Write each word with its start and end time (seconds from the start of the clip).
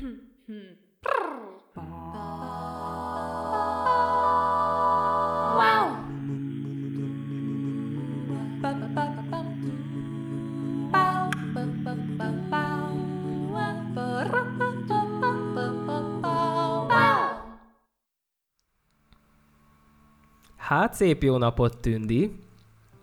Hát 0.00 0.08
szép 20.94 21.22
jó 21.22 21.36
napot, 21.36 21.80
Tündi! 21.80 22.38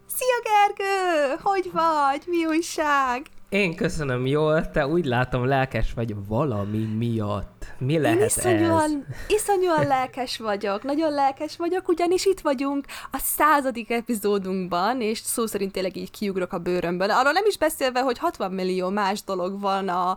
Szia, 0.05 0.41
Gergő! 0.43 1.35
Hogy 1.41 1.71
vagy? 1.71 2.23
Mi 2.27 2.45
újság? 2.45 3.27
Én 3.49 3.75
köszönöm 3.75 4.25
jól, 4.25 4.71
te 4.71 4.87
úgy 4.87 5.05
látom 5.05 5.45
lelkes 5.45 5.93
vagy 5.93 6.15
valami 6.27 6.85
miatt. 6.85 7.56
Mi 7.79 7.99
lehet 7.99 8.25
iszonyúan, 8.25 9.05
ez? 9.09 9.15
iszonyúan 9.37 9.87
lelkes 9.87 10.37
vagyok, 10.37 10.83
nagyon 10.83 11.13
lelkes 11.13 11.57
vagyok, 11.57 11.87
ugyanis 11.87 12.25
itt 12.25 12.39
vagyunk 12.39 12.85
a 13.11 13.17
századik 13.17 13.91
epizódunkban, 13.91 15.01
és 15.01 15.19
szó 15.19 15.45
szerint 15.45 15.71
tényleg 15.71 15.95
így 15.95 16.11
kiugrok 16.11 16.53
a 16.53 16.57
bőrömből. 16.57 17.11
Arról 17.11 17.31
nem 17.31 17.45
is 17.45 17.57
beszélve, 17.57 18.01
hogy 18.01 18.17
60 18.17 18.51
millió 18.51 18.89
más 18.89 19.23
dolog 19.23 19.59
van 19.59 19.87
a, 19.89 20.09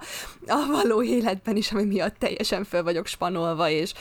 a 0.46 0.66
való 0.70 1.02
életben 1.02 1.56
is, 1.56 1.72
ami 1.72 1.84
miatt 1.84 2.18
teljesen 2.18 2.64
föl 2.64 2.82
vagyok 2.82 3.06
spanolva, 3.06 3.68
és 3.68 3.92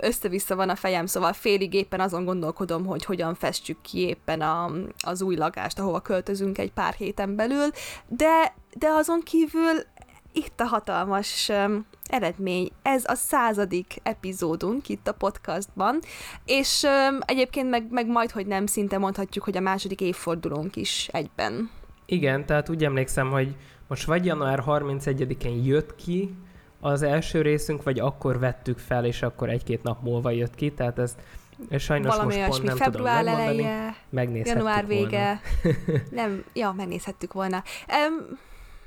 össze-vissza 0.00 0.56
van 0.56 0.68
a 0.68 0.76
fejem, 0.76 1.06
szóval 1.06 1.32
félig 1.32 1.74
éppen 1.74 2.00
azon 2.00 2.24
gondolkodom, 2.24 2.86
hogy 2.86 3.04
hogyan 3.04 3.34
festjük 3.34 3.80
ki 3.80 3.98
éppen 3.98 4.40
a, 4.40 4.70
az 5.04 5.22
új 5.22 5.36
lakást, 5.36 5.78
ahova 5.78 6.00
költözünk 6.00 6.58
egy 6.58 6.72
pár 6.72 6.94
héten 6.94 7.36
belül, 7.36 7.70
de, 8.06 8.54
de 8.74 8.88
azon 8.88 9.20
kívül 9.20 9.84
itt 10.36 10.60
a 10.60 10.64
hatalmas 10.64 11.48
um, 11.48 11.86
eredmény. 12.08 12.70
Ez 12.82 13.04
a 13.06 13.14
századik 13.14 13.96
epizódunk 14.02 14.88
itt 14.88 15.08
a 15.08 15.12
podcastban, 15.12 15.98
és 16.44 16.82
um, 16.82 17.18
egyébként 17.26 17.70
meg, 17.70 17.86
meg 17.90 18.06
majd, 18.06 18.30
hogy 18.30 18.46
nem, 18.46 18.66
szinte 18.66 18.98
mondhatjuk, 18.98 19.44
hogy 19.44 19.56
a 19.56 19.60
második 19.60 20.00
évfordulónk 20.00 20.76
is 20.76 21.08
egyben. 21.12 21.70
Igen, 22.06 22.46
tehát 22.46 22.68
úgy 22.68 22.84
emlékszem, 22.84 23.30
hogy 23.30 23.56
most 23.88 24.04
vagy 24.04 24.24
január 24.24 24.62
31-én 24.66 25.64
jött 25.64 25.94
ki 25.94 26.34
az 26.80 27.02
első 27.02 27.42
részünk, 27.42 27.82
vagy 27.82 27.98
akkor 27.98 28.38
vettük 28.38 28.78
fel, 28.78 29.04
és 29.04 29.22
akkor 29.22 29.50
egy-két 29.50 29.82
nap 29.82 30.02
múlva 30.02 30.30
jött 30.30 30.54
ki, 30.54 30.72
tehát 30.72 30.98
ez 30.98 31.16
sajnos 31.78 32.16
Valami 32.16 32.36
most 32.36 32.48
pont 32.48 32.62
nem 32.62 32.76
február 32.76 33.24
tudom 33.24 33.38
eleje, 33.38 33.96
január 34.44 34.86
vége. 34.86 35.40
Volna. 35.62 36.00
nem, 36.20 36.44
ja, 36.52 36.72
megnézhettük 36.76 37.32
volna. 37.32 37.62
Um, 37.88 38.38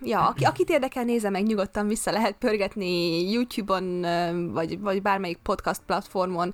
ja, 0.01 0.27
aki, 0.27 0.43
akit 0.43 0.69
érdekel, 0.69 1.03
nézze 1.03 1.29
meg, 1.29 1.43
nyugodtan 1.43 1.87
vissza 1.87 2.11
lehet 2.11 2.35
pörgetni 2.39 3.31
YouTube-on, 3.31 4.01
vagy, 4.51 4.79
vagy 4.79 5.01
bármelyik 5.01 5.37
podcast 5.37 5.81
platformon, 5.85 6.53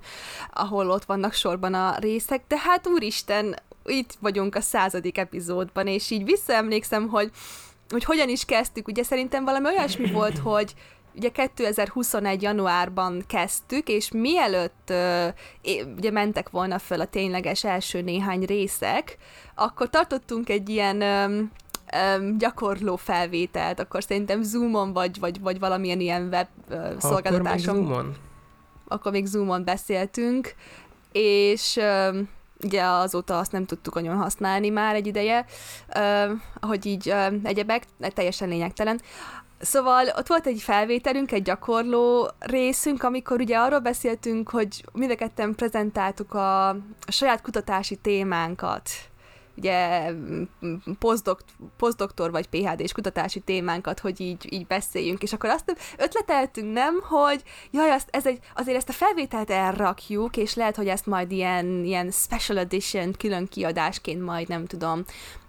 ahol 0.52 0.90
ott 0.90 1.04
vannak 1.04 1.32
sorban 1.32 1.74
a 1.74 1.96
részek, 1.98 2.44
de 2.48 2.58
hát 2.58 2.86
úristen, 2.86 3.56
itt 3.84 4.16
vagyunk 4.20 4.54
a 4.54 4.60
századik 4.60 5.18
epizódban, 5.18 5.86
és 5.86 6.10
így 6.10 6.24
visszaemlékszem, 6.24 7.08
hogy 7.08 7.30
hogy 7.88 8.04
hogyan 8.04 8.28
is 8.28 8.44
kezdtük, 8.44 8.88
ugye 8.88 9.02
szerintem 9.02 9.44
valami 9.44 9.66
olyasmi 9.66 10.10
volt, 10.10 10.38
hogy 10.38 10.74
ugye 11.16 11.28
2021. 11.28 12.42
januárban 12.42 13.24
kezdtük, 13.26 13.88
és 13.88 14.10
mielőtt 14.10 14.92
ugye 15.96 16.10
mentek 16.10 16.50
volna 16.50 16.78
föl 16.78 17.00
a 17.00 17.06
tényleges 17.06 17.64
első 17.64 18.00
néhány 18.00 18.44
részek, 18.44 19.16
akkor 19.54 19.90
tartottunk 19.90 20.48
egy 20.48 20.68
ilyen 20.68 21.02
um, 21.02 21.52
gyakorló 22.38 22.96
felvételt, 22.96 23.80
akkor 23.80 24.02
szerintem 24.02 24.42
Zoomon 24.42 24.92
vagy, 24.92 25.18
vagy, 25.18 25.40
vagy 25.40 25.58
valamilyen 25.58 26.00
ilyen 26.00 26.28
web 26.28 26.46
uh, 26.70 26.98
szolgáltatáson. 26.98 27.74
Akkor 27.74 27.84
még 27.84 27.94
Zoomon? 27.94 28.14
Akkor 28.88 29.12
még 29.12 29.26
Zoomon 29.26 29.64
beszéltünk, 29.64 30.54
és 31.12 31.76
um, 32.10 32.28
ugye 32.64 32.82
azóta 32.82 33.38
azt 33.38 33.52
nem 33.52 33.66
tudtuk 33.66 33.94
nagyon 33.94 34.16
használni 34.16 34.68
már 34.68 34.94
egy 34.94 35.06
ideje, 35.06 35.44
uh, 35.96 36.30
ahogy 36.60 36.86
így 36.86 37.08
uh, 37.08 37.34
egyebek, 37.42 37.82
teljesen 38.14 38.48
lényegtelen. 38.48 39.00
Szóval 39.60 40.06
ott 40.16 40.26
volt 40.26 40.46
egy 40.46 40.60
felvételünk, 40.60 41.32
egy 41.32 41.42
gyakorló 41.42 42.30
részünk, 42.38 43.02
amikor 43.02 43.40
ugye 43.40 43.58
arról 43.58 43.78
beszéltünk, 43.78 44.50
hogy 44.50 44.84
mind 44.92 45.16
a 45.36 45.48
prezentáltuk 45.56 46.34
a, 46.34 46.68
a 46.68 46.76
saját 47.06 47.42
kutatási 47.42 47.96
témánkat 47.96 48.90
ugye 49.56 50.12
posztdoktor 51.76 52.30
vagy 52.30 52.46
PHD-s 52.46 52.92
kutatási 52.92 53.40
témánkat, 53.40 54.00
hogy 54.00 54.20
így, 54.20 54.52
így 54.52 54.66
beszéljünk, 54.66 55.22
és 55.22 55.32
akkor 55.32 55.50
azt 55.50 55.76
ötleteltünk, 55.98 56.72
nem, 56.72 57.00
hogy 57.00 57.42
jaj, 57.70 57.90
azt, 57.90 58.08
ez 58.10 58.26
egy, 58.26 58.38
azért 58.54 58.76
ezt 58.76 58.88
a 58.88 58.92
felvételt 58.92 59.50
elrakjuk, 59.50 60.36
és 60.36 60.54
lehet, 60.54 60.76
hogy 60.76 60.88
ezt 60.88 61.06
majd 61.06 61.32
ilyen, 61.32 61.84
ilyen 61.84 62.10
special 62.10 62.58
edition 62.58 63.12
külön 63.12 63.46
kiadásként 63.46 64.22
majd, 64.24 64.48
nem 64.48 64.66
tudom, 64.66 65.04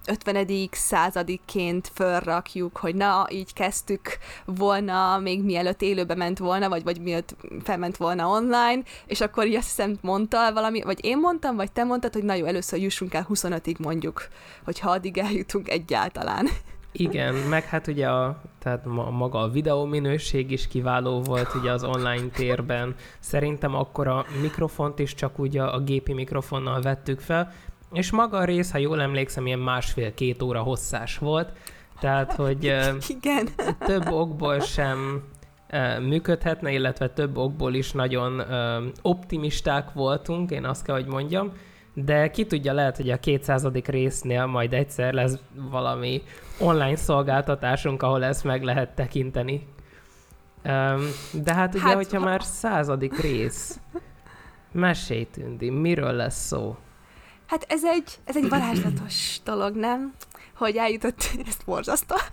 50. 0.07 0.69
századikként 0.72 1.91
fölrakjuk, 1.94 2.78
hogy 2.78 2.95
na, 2.95 3.28
így 3.29 3.53
kezdtük 3.53 4.18
volna, 4.45 5.19
még 5.19 5.44
mielőtt 5.44 5.81
élőbe 5.81 6.16
ment 6.16 6.38
volna, 6.38 6.69
vagy, 6.69 6.84
vagy 6.84 7.01
mielőtt 7.01 7.35
felment 7.63 7.97
volna 7.97 8.28
online, 8.28 8.81
és 9.06 9.22
akkor 9.22 9.47
így 9.47 9.56
azt 9.56 9.68
hiszem 9.68 9.97
mondta 10.01 10.53
valami, 10.53 10.81
vagy 10.81 11.06
én 11.06 11.18
mondtam, 11.18 11.56
vagy 11.56 11.72
te 11.72 11.84
mondtad, 11.84 12.13
hogy 12.13 12.23
na 12.23 12.34
jó, 12.34 12.45
először 12.45 12.79
jussunk 12.79 13.13
el 13.13 13.28
25-ig 13.29 13.78
mondjuk, 13.78 14.28
hogyha 14.63 14.90
addig 14.90 15.18
eljutunk 15.18 15.69
egyáltalán. 15.69 16.47
Igen, 17.00 17.34
meg 17.35 17.63
hát 17.63 17.88
ugye 17.88 18.09
a, 18.09 18.41
tehát 18.59 18.85
ma, 18.85 19.09
maga 19.09 19.39
a 19.39 19.50
videó 19.50 19.85
minőség 19.85 20.51
is 20.51 20.68
kiváló 20.68 21.22
volt 21.22 21.53
ugye 21.53 21.72
az 21.72 21.84
online 21.84 22.28
térben. 22.34 22.95
Szerintem 23.19 23.75
akkor 23.75 24.07
a 24.07 24.25
mikrofont 24.41 25.00
is 25.00 25.13
csak 25.13 25.39
ugye 25.39 25.63
a 25.63 25.79
gépi 25.79 26.13
mikrofonnal 26.13 26.81
vettük 26.81 27.19
fel, 27.19 27.51
és 27.92 28.12
maga 28.12 28.38
a 28.38 28.44
rész, 28.44 28.72
ha 28.72 28.78
jól 28.78 29.02
emlékszem, 29.02 29.46
ilyen 29.46 29.59
másfél-két 29.59 30.42
óra 30.42 30.62
hosszás 30.62 31.18
volt, 31.18 31.52
tehát, 32.00 32.34
hogy 32.34 32.64
Igen. 33.08 33.48
több 33.80 34.12
okból 34.12 34.59
sem 34.59 35.24
működhetne, 36.02 36.72
illetve 36.72 37.09
több 37.09 37.38
okból 37.38 37.74
is 37.74 37.92
nagyon 37.92 38.42
optimisták 39.02 39.94
voltunk, 39.94 40.52
én 40.52 40.66
azt 40.66 40.86
kell, 40.86 40.96
hogy 40.96 41.08
mondjam, 41.08 41.52
de 41.94 42.30
ki 42.30 42.46
tudja, 42.46 42.74
lehet, 42.74 42.96
hogy 42.98 43.09
a 43.09 43.18
200. 43.18 43.68
résznél 43.86 44.46
majd 44.46 44.74
egyszer 44.74 45.14
lesz 45.14 45.38
valami 45.69 46.22
online 46.59 46.96
szolgáltatásunk, 46.96 48.04
ahol 48.04 48.24
ezt 48.24 48.44
meg 48.44 48.64
lehet 48.64 48.96
tekinteni. 48.96 49.68
De 51.31 51.54
hát 51.54 51.75
ugye, 51.75 51.84
hát, 51.84 51.94
hogyha 51.94 52.19
ha... 52.19 52.25
már 52.25 52.44
századik 52.44 53.22
rész, 53.22 53.80
mesélj 54.72 55.24
Tündi, 55.24 55.69
miről 55.69 56.12
lesz 56.12 56.46
szó? 56.46 56.75
Hát 57.47 57.66
ez 57.68 57.85
egy, 57.85 58.19
ez 58.24 58.35
egy 58.35 58.50
varázslatos 58.50 59.40
dolog, 59.44 59.75
nem? 59.75 60.13
Hogy 60.56 60.75
eljutott, 60.75 61.30
ezt 61.47 61.66
borzasztó. 61.66 62.16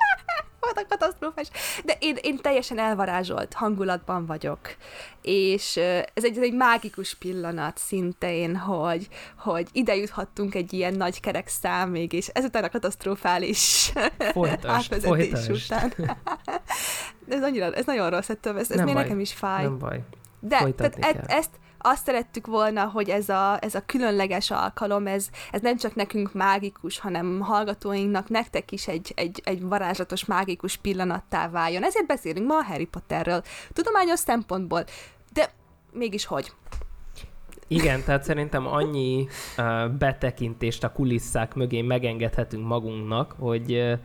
volt 0.65 0.79
a 0.79 0.87
katasztrófás. 0.89 1.49
De 1.85 1.97
én, 1.99 2.17
én 2.23 2.37
teljesen 2.37 2.79
elvarázsolt 2.79 3.53
hangulatban 3.53 4.27
vagyok. 4.27 4.77
És 5.23 5.77
ez 6.15 6.25
egy, 6.25 6.37
ez 6.37 6.43
egy 6.43 6.55
mágikus 6.55 7.15
pillanat 7.15 7.79
szintén, 7.79 8.57
hogy, 8.57 9.09
hogy 9.39 9.69
ide 9.73 9.95
juthattunk 9.97 10.55
egy 10.55 10.73
ilyen 10.73 10.95
nagy 10.95 11.21
kerek 11.21 11.49
számig, 11.49 12.13
és 12.13 12.29
ezután 12.29 12.65
a 12.65 12.69
katasztrofális 12.69 13.93
folytasd, 14.33 15.01
folytasd. 15.03 15.51
után. 15.51 15.93
ez, 17.29 17.43
annyira, 17.43 17.73
ez 17.73 17.85
nagyon 17.85 18.11
rossz 18.11 18.29
ettől, 18.29 18.59
ez, 18.59 18.71
ez 18.71 18.81
még 18.81 18.95
nekem 18.95 19.21
is 19.21 19.33
fáj. 19.33 19.63
Nem 19.63 19.79
baj. 19.79 20.01
De 20.41 20.73
tehát 20.73 20.97
e, 21.01 21.25
ezt, 21.27 21.51
azt 21.87 22.05
szerettük 22.05 22.47
volna, 22.47 22.85
hogy 22.85 23.09
ez 23.09 23.29
a, 23.29 23.59
ez 23.61 23.75
a 23.75 23.83
különleges 23.87 24.51
alkalom, 24.51 25.07
ez, 25.07 25.29
ez 25.51 25.61
nem 25.61 25.77
csak 25.77 25.95
nekünk 25.95 26.33
mágikus, 26.33 26.99
hanem 26.99 27.41
hallgatóinknak, 27.41 28.29
nektek 28.29 28.73
is 28.73 28.89
egy, 28.89 29.13
egy, 29.17 29.41
egy 29.45 29.63
varázslatos, 29.63 30.25
mágikus 30.25 30.77
pillanattá 30.77 31.49
váljon. 31.49 31.85
Ezért 31.85 32.07
beszélünk 32.07 32.47
ma 32.47 32.59
a 32.59 32.63
Harry 32.63 32.85
Potterről. 32.85 33.43
Tudományos 33.73 34.19
szempontból, 34.19 34.85
de 35.33 35.51
mégis 35.93 36.25
hogy? 36.25 36.53
Igen, 37.69 38.03
tehát 38.05 38.25
szerintem 38.25 38.67
annyi 38.67 39.27
uh, 39.59 39.89
betekintést 39.91 40.85
a 40.85 40.93
kulisszák 40.93 41.55
mögé 41.55 41.83
megengedhetünk 41.83 42.67
magunknak, 42.67 43.35
hogy 43.39 43.99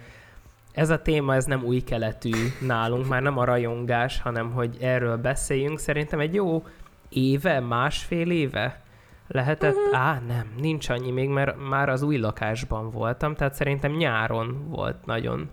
ez 0.71 0.89
a 0.89 1.01
téma 1.01 1.35
ez 1.35 1.45
nem 1.45 1.63
új 1.63 1.79
keletű 1.79 2.31
nálunk, 2.59 3.07
már 3.07 3.21
nem 3.21 3.37
a 3.37 3.43
rajongás, 3.43 4.21
hanem 4.21 4.51
hogy 4.51 4.77
erről 4.81 5.17
beszéljünk. 5.17 5.79
Szerintem 5.79 6.19
egy 6.19 6.33
jó 6.33 6.63
éve, 7.09 7.59
másfél 7.59 8.31
éve 8.31 8.81
lehetett? 9.27 9.75
Uh-huh. 9.75 9.99
Á, 9.99 10.21
nem, 10.27 10.53
nincs 10.57 10.89
annyi 10.89 11.11
még, 11.11 11.29
mert 11.29 11.55
már 11.69 11.89
az 11.89 12.01
új 12.01 12.17
lakásban 12.17 12.91
voltam, 12.91 13.35
tehát 13.35 13.53
szerintem 13.53 13.91
nyáron 13.91 14.69
volt 14.69 15.05
nagyon 15.05 15.49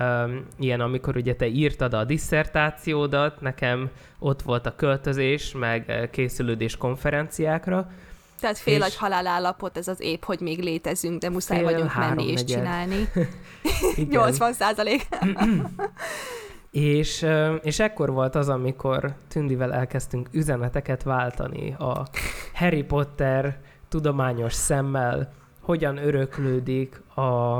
um, 0.00 0.46
ilyen, 0.58 0.80
amikor 0.80 1.16
ugye 1.16 1.34
te 1.34 1.46
írtad 1.46 1.94
a 1.94 2.04
disszertációdat, 2.04 3.40
nekem 3.40 3.90
ott 4.18 4.42
volt 4.42 4.66
a 4.66 4.74
költözés, 4.76 5.52
meg 5.52 6.08
készülődés 6.12 6.76
konferenciákra, 6.76 7.90
tehát 8.40 8.58
fél 8.58 8.82
és... 8.82 8.96
halálállapot, 8.96 9.76
ez 9.76 9.88
az 9.88 10.00
épp, 10.00 10.24
hogy 10.24 10.40
még 10.40 10.62
létezünk, 10.62 11.20
de 11.20 11.30
muszáj 11.30 11.62
vagyunk 11.62 11.94
menni 11.94 12.30
és 12.30 12.44
csinálni. 12.44 13.08
80 14.10 14.52
százalék. 14.62 15.08
És, 16.70 17.26
és 17.62 17.78
ekkor 17.78 18.10
volt 18.12 18.34
az, 18.34 18.48
amikor 18.48 19.14
Tündivel 19.28 19.72
elkezdtünk 19.72 20.28
üzeneteket 20.32 21.02
váltani 21.02 21.74
a 21.78 22.06
Harry 22.54 22.82
Potter 22.82 23.58
tudományos 23.88 24.52
szemmel, 24.52 25.32
hogyan 25.60 25.96
öröklődik 25.96 27.02
a, 27.14 27.58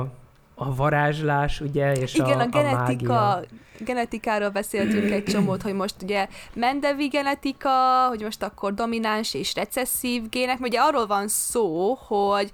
a 0.55 0.75
varázslás, 0.75 1.61
ugye, 1.61 1.91
és 1.91 2.13
Igen, 2.13 2.39
a, 2.39 2.43
a, 2.43 2.47
genetika, 2.47 3.29
a 3.29 3.33
mágia. 3.33 3.47
genetikáról 3.79 4.49
beszéltünk 4.49 5.11
egy 5.11 5.23
csomót, 5.23 5.61
hogy 5.61 5.73
most 5.73 5.95
ugye 6.01 6.27
mendevi 6.53 7.07
genetika, 7.07 8.07
hogy 8.07 8.21
most 8.21 8.43
akkor 8.43 8.73
domináns 8.73 9.33
és 9.33 9.55
recesszív 9.55 10.29
gének, 10.29 10.59
ugye 10.59 10.79
arról 10.79 11.07
van 11.07 11.27
szó, 11.27 11.93
hogy 11.93 12.49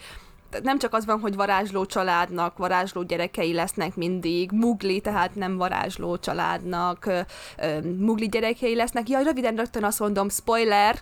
nem 0.64 0.80
csak 0.80 0.94
az 0.94 1.06
van, 1.06 1.20
hogy 1.20 1.36
varázsló 1.36 1.86
családnak 1.86 2.58
varázsló 2.58 3.04
gyerekei 3.04 3.54
lesznek 3.54 3.96
mindig, 3.96 4.52
mugli, 4.52 5.02
tehát 5.02 5.36
nem 5.36 5.58
varázsló 5.58 6.18
családnak 6.18 7.10
mugli 7.98 8.28
gyerekei 8.28 8.76
lesznek. 8.76 9.10
Jaj, 9.10 9.24
röviden 9.24 9.56
rögtön 9.56 9.84
azt 9.84 10.00
mondom, 10.00 10.30
spoiler, 10.30 10.96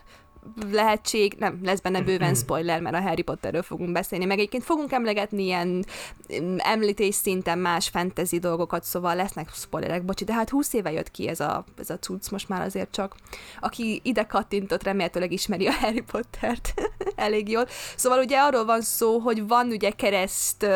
lehetség, 0.70 1.34
nem, 1.38 1.60
lesz 1.62 1.80
benne 1.80 2.02
bőven 2.02 2.34
spoiler, 2.34 2.80
mert 2.80 2.96
a 2.96 3.00
Harry 3.00 3.22
Potterről 3.22 3.62
fogunk 3.62 3.92
beszélni, 3.92 4.24
meg 4.24 4.38
egyébként 4.38 4.64
fogunk 4.64 4.92
emlegetni 4.92 5.42
ilyen 5.42 5.84
mm, 6.40 6.56
említés 6.58 7.14
szinten 7.14 7.58
más 7.58 7.88
fantasy 7.88 8.38
dolgokat, 8.38 8.84
szóval 8.84 9.14
lesznek 9.14 9.50
spoilerek, 9.52 10.04
bocsi, 10.04 10.24
de 10.24 10.32
hát 10.32 10.50
20 10.50 10.72
éve 10.72 10.92
jött 10.92 11.10
ki 11.10 11.28
ez 11.28 11.40
a, 11.40 11.64
ez 11.78 11.90
a 11.90 11.98
cucc, 11.98 12.30
most 12.30 12.48
már 12.48 12.60
azért 12.60 12.90
csak, 12.90 13.16
aki 13.60 14.00
ide 14.04 14.22
kattintott, 14.22 14.82
remélhetőleg 14.82 15.32
ismeri 15.32 15.66
a 15.66 15.72
Harry 15.72 16.02
Pottert 16.02 16.74
elég 17.16 17.48
jól. 17.48 17.66
Szóval 17.96 18.18
ugye 18.18 18.38
arról 18.38 18.64
van 18.64 18.80
szó, 18.80 19.18
hogy 19.18 19.46
van 19.46 19.66
ugye 19.66 19.90
kereszt 19.90 20.66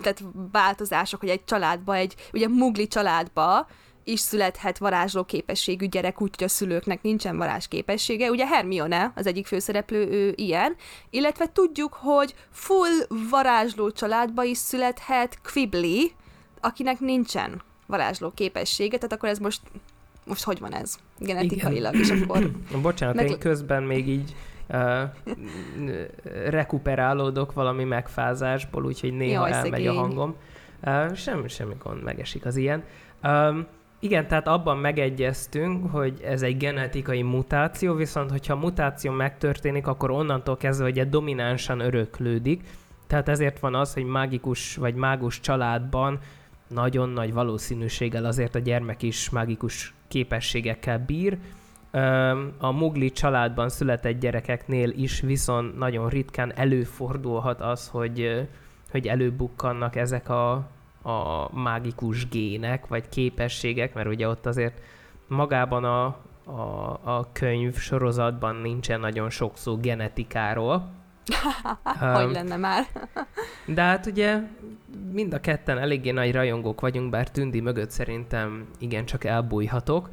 tehát 0.00 0.22
változások, 0.52 1.20
hogy 1.20 1.28
egy 1.28 1.44
családba, 1.44 1.94
egy 1.94 2.14
ugye 2.32 2.48
mugli 2.48 2.86
családba 2.86 3.66
is 4.04 4.20
születhet 4.20 4.78
varázsló 4.78 5.24
képességű 5.24 5.86
gyerek, 5.86 6.20
úgyhogy 6.20 6.44
a 6.44 6.48
szülőknek 6.48 7.02
nincsen 7.02 7.36
varázs 7.36 7.66
képessége. 7.68 8.30
Ugye 8.30 8.46
Hermione, 8.46 9.12
az 9.14 9.26
egyik 9.26 9.46
főszereplő, 9.46 10.08
ő 10.10 10.32
ilyen, 10.36 10.76
illetve 11.10 11.46
tudjuk, 11.52 11.92
hogy 11.92 12.34
full 12.50 13.06
varázsló 13.30 13.90
családba 13.90 14.44
is 14.44 14.58
születhet 14.58 15.38
Quibbly, 15.52 16.12
akinek 16.60 17.00
nincsen 17.00 17.62
varázsló 17.86 18.30
képessége, 18.30 18.96
tehát 18.96 19.12
akkor 19.12 19.28
ez 19.28 19.38
most, 19.38 19.60
most 20.24 20.44
hogy 20.44 20.58
van 20.58 20.74
ez 20.74 20.96
genetikailag, 21.18 21.94
és 21.94 22.10
akkor... 22.10 22.50
Bocsánat, 22.82 23.14
meg... 23.14 23.30
én 23.30 23.38
közben 23.38 23.82
még 23.82 24.08
így 24.08 24.34
rekuperálódok 26.48 27.52
valami 27.52 27.84
megfázásból, 27.84 28.84
úgyhogy 28.84 29.12
néha 29.12 29.48
Jaj, 29.48 29.56
elmegy 29.56 29.70
szegény. 29.70 29.96
a 29.96 30.00
hangom. 30.00 30.34
Uh, 30.82 31.14
semmi, 31.14 31.48
semmi 31.48 31.74
gond, 31.82 32.02
megesik 32.02 32.46
az 32.46 32.56
ilyen. 32.56 32.82
Um, 33.22 33.66
igen, 34.02 34.26
tehát 34.26 34.48
abban 34.48 34.78
megegyeztünk, 34.78 35.90
hogy 35.90 36.20
ez 36.24 36.42
egy 36.42 36.56
genetikai 36.56 37.22
mutáció, 37.22 37.94
viszont 37.94 38.30
hogyha 38.30 38.52
a 38.52 38.56
mutáció 38.56 39.12
megtörténik, 39.12 39.86
akkor 39.86 40.10
onnantól 40.10 40.56
kezdve 40.56 40.86
egy 40.86 41.08
dominánsan 41.08 41.80
öröklődik. 41.80 42.62
Tehát 43.06 43.28
ezért 43.28 43.58
van 43.58 43.74
az, 43.74 43.94
hogy 43.94 44.04
mágikus 44.04 44.76
vagy 44.76 44.94
mágus 44.94 45.40
családban 45.40 46.18
nagyon 46.68 47.08
nagy 47.08 47.32
valószínűséggel 47.32 48.24
azért 48.24 48.54
a 48.54 48.58
gyermek 48.58 49.02
is 49.02 49.30
mágikus 49.30 49.94
képességekkel 50.08 50.98
bír. 50.98 51.38
A 52.58 52.70
mugli 52.70 53.10
családban 53.10 53.68
született 53.68 54.20
gyerekeknél 54.20 54.90
is 54.90 55.20
viszont 55.20 55.78
nagyon 55.78 56.08
ritkán 56.08 56.52
előfordulhat 56.56 57.60
az, 57.60 57.88
hogy, 57.88 58.48
hogy 58.90 59.06
előbukkannak 59.06 59.96
ezek 59.96 60.28
a 60.28 60.68
a 61.02 61.48
mágikus 61.60 62.28
gének, 62.28 62.86
vagy 62.86 63.08
képességek, 63.08 63.94
mert 63.94 64.08
ugye 64.08 64.28
ott 64.28 64.46
azért 64.46 64.80
magában 65.26 65.84
a, 65.84 66.04
a, 66.44 67.00
a 67.02 67.28
könyv 67.32 67.76
sorozatban 67.76 68.56
nincsen 68.56 69.00
nagyon 69.00 69.30
sok 69.30 69.56
szó 69.56 69.76
genetikáról. 69.76 70.90
hogy 72.14 72.32
lenne 72.32 72.56
már? 72.56 72.86
de 73.74 73.82
hát 73.82 74.06
ugye 74.06 74.40
mind 75.12 75.34
a 75.34 75.40
ketten 75.40 75.78
eléggé 75.78 76.10
nagy 76.10 76.32
rajongók 76.32 76.80
vagyunk, 76.80 77.10
bár 77.10 77.30
Tündi 77.30 77.60
mögött 77.60 77.90
szerintem 77.90 78.66
igencsak 78.78 79.24
elbújhatok. 79.24 80.08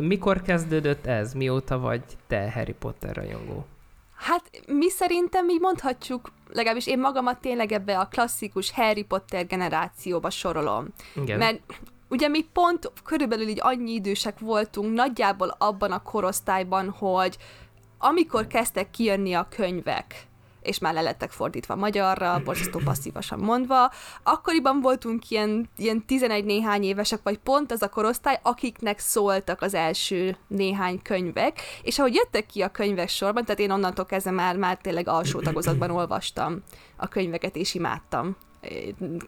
Mikor 0.00 0.42
kezdődött 0.42 1.06
ez? 1.06 1.32
Mióta 1.32 1.78
vagy 1.78 2.02
te 2.26 2.52
Harry 2.52 2.72
Potter 2.72 3.16
rajongó? 3.16 3.66
Hát 4.14 4.50
mi 4.66 4.90
szerintem 4.90 5.48
így 5.48 5.60
mondhatjuk, 5.60 6.32
legalábbis 6.52 6.86
én 6.86 6.98
magamat 6.98 7.40
tényleg 7.40 7.72
ebbe 7.72 7.98
a 7.98 8.08
klasszikus 8.08 8.70
Harry 8.70 9.02
Potter 9.02 9.46
generációba 9.46 10.30
sorolom. 10.30 10.86
Igen. 11.14 11.38
Mert 11.38 11.60
ugye 12.08 12.28
mi 12.28 12.44
pont 12.52 12.92
körülbelül 13.04 13.48
így 13.48 13.60
annyi 13.60 13.92
idősek 13.92 14.38
voltunk 14.38 14.94
nagyjából 14.94 15.54
abban 15.58 15.92
a 15.92 16.02
korosztályban, 16.02 16.90
hogy 16.90 17.36
amikor 17.98 18.46
kezdtek 18.46 18.90
kijönni 18.90 19.32
a 19.32 19.48
könyvek, 19.56 20.26
és 20.64 20.78
már 20.78 20.94
le 20.94 21.00
lettek 21.00 21.30
fordítva 21.30 21.76
magyarra, 21.76 22.40
borzasztó 22.44 22.80
passzívasan 22.84 23.38
mondva. 23.38 23.90
Akkoriban 24.22 24.80
voltunk 24.80 25.30
ilyen, 25.30 25.70
ilyen 25.76 26.04
11 26.06 26.44
néhány 26.44 26.82
évesek, 26.82 27.20
vagy 27.22 27.38
pont 27.38 27.72
az 27.72 27.82
a 27.82 27.88
korosztály, 27.88 28.38
akiknek 28.42 28.98
szóltak 28.98 29.62
az 29.62 29.74
első 29.74 30.36
néhány 30.48 31.02
könyvek, 31.02 31.60
és 31.82 31.98
ahogy 31.98 32.14
jöttek 32.14 32.46
ki 32.46 32.62
a 32.62 32.68
könyvek 32.68 33.08
sorban, 33.08 33.44
tehát 33.44 33.60
én 33.60 33.70
onnantól 33.70 34.06
kezdve 34.06 34.30
már, 34.30 34.56
már 34.56 34.76
tényleg 34.76 35.08
alsó 35.08 35.40
tagozatban 35.40 35.90
olvastam 35.90 36.62
a 36.96 37.08
könyveket, 37.08 37.56
és 37.56 37.74
imádtam 37.74 38.36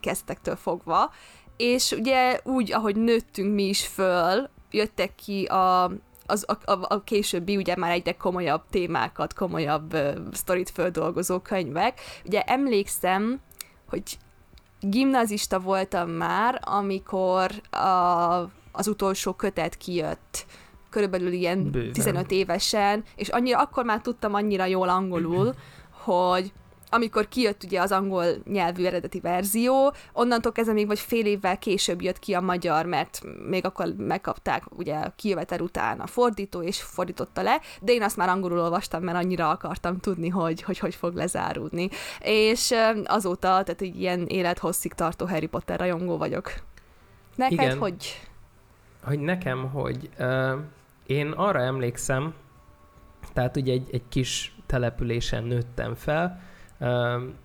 kezdtektől 0.00 0.56
fogva, 0.56 1.12
és 1.56 1.90
ugye 1.90 2.40
úgy, 2.44 2.72
ahogy 2.72 2.96
nőttünk 2.96 3.54
mi 3.54 3.62
is 3.62 3.86
föl, 3.86 4.48
jöttek 4.70 5.14
ki 5.14 5.44
a, 5.44 5.90
az, 6.26 6.44
a, 6.48 6.72
a, 6.72 6.78
a 6.88 7.02
későbbi 7.04 7.56
ugye 7.56 7.76
már 7.76 7.90
egyre 7.90 8.12
komolyabb 8.12 8.62
témákat, 8.70 9.34
komolyabb 9.34 9.94
uh, 9.94 10.16
sztorit 10.32 10.70
földolgozó 10.70 11.38
könyvek. 11.38 12.00
Ugye 12.24 12.42
emlékszem, 12.42 13.40
hogy 13.88 14.18
gimnazista 14.80 15.60
voltam 15.60 16.10
már, 16.10 16.60
amikor 16.64 17.50
a, 17.70 18.50
az 18.72 18.88
utolsó 18.88 19.32
kötet 19.32 19.76
kijött 19.76 20.46
körülbelül 20.90 21.32
ilyen 21.32 21.70
Bőven. 21.70 21.92
15 21.92 22.30
évesen, 22.30 23.04
és 23.16 23.28
annyira, 23.28 23.58
akkor 23.58 23.84
már 23.84 24.00
tudtam 24.00 24.34
annyira 24.34 24.64
jól 24.64 24.88
angolul, 24.88 25.54
hogy 26.04 26.52
amikor 26.96 27.28
kijött 27.28 27.62
ugye 27.64 27.80
az 27.80 27.92
angol 27.92 28.26
nyelvű 28.44 28.84
eredeti 28.84 29.20
verzió, 29.20 29.92
onnantól 30.12 30.52
kezdve 30.52 30.74
még 30.74 30.86
vagy 30.86 30.98
fél 30.98 31.26
évvel 31.26 31.58
később 31.58 32.02
jött 32.02 32.18
ki 32.18 32.34
a 32.34 32.40
magyar, 32.40 32.86
mert 32.86 33.20
még 33.48 33.64
akkor 33.64 33.94
megkapták 33.96 34.62
ugye 34.76 34.96
kijövetel 35.16 35.60
után 35.60 36.00
a 36.00 36.06
fordító, 36.06 36.62
és 36.62 36.82
fordította 36.82 37.42
le, 37.42 37.60
de 37.80 37.92
én 37.92 38.02
azt 38.02 38.16
már 38.16 38.28
angolul 38.28 38.60
olvastam, 38.60 39.02
mert 39.02 39.16
annyira 39.18 39.50
akartam 39.50 39.98
tudni, 39.98 40.28
hogy 40.28 40.62
hogy, 40.62 40.78
hogy 40.78 40.94
fog 40.94 41.14
lezáródni. 41.14 41.88
És 42.20 42.74
azóta, 43.04 43.48
tehát 43.48 43.80
egy 43.80 44.00
ilyen 44.00 44.26
élethosszig 44.26 44.92
tartó 44.92 45.26
Harry 45.26 45.46
Potter 45.46 45.78
rajongó 45.78 46.16
vagyok. 46.16 46.52
Neked 47.34 47.52
Igen. 47.52 47.78
hogy? 47.78 48.28
Hogy 49.02 49.18
nekem, 49.18 49.70
hogy 49.70 50.10
uh, 50.18 50.52
én 51.06 51.30
arra 51.30 51.60
emlékszem, 51.60 52.34
tehát 53.32 53.56
ugye 53.56 53.72
egy, 53.72 53.88
egy 53.92 54.02
kis 54.08 54.56
településen 54.66 55.44
nőttem 55.44 55.94
fel, 55.94 56.40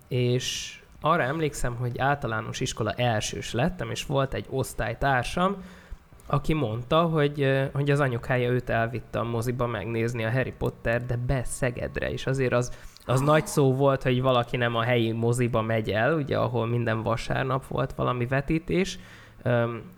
és 0.08 0.76
arra 1.00 1.22
emlékszem, 1.22 1.74
hogy 1.76 1.98
általános 1.98 2.60
iskola 2.60 2.92
elsős 2.92 3.52
lettem, 3.52 3.90
és 3.90 4.06
volt 4.06 4.34
egy 4.34 4.46
osztálytársam, 4.50 5.56
aki 6.26 6.52
mondta, 6.52 7.02
hogy, 7.02 7.68
hogy 7.72 7.90
az 7.90 8.00
anyukája 8.00 8.50
őt 8.50 8.70
elvitte 8.70 9.18
a 9.18 9.24
moziba 9.24 9.66
megnézni 9.66 10.24
a 10.24 10.30
Harry 10.30 10.52
Potter, 10.58 11.06
de 11.06 11.16
be 11.26 11.44
Szegedre, 11.44 12.10
és 12.12 12.26
azért 12.26 12.52
az, 12.52 12.72
az 13.06 13.20
nagy 13.20 13.46
szó 13.46 13.74
volt, 13.74 14.02
hogy 14.02 14.22
valaki 14.22 14.56
nem 14.56 14.76
a 14.76 14.82
helyi 14.82 15.12
moziba 15.12 15.62
megy 15.62 15.90
el, 15.90 16.14
ugye, 16.14 16.38
ahol 16.38 16.66
minden 16.66 17.02
vasárnap 17.02 17.66
volt 17.66 17.92
valami 17.92 18.26
vetítés, 18.26 18.98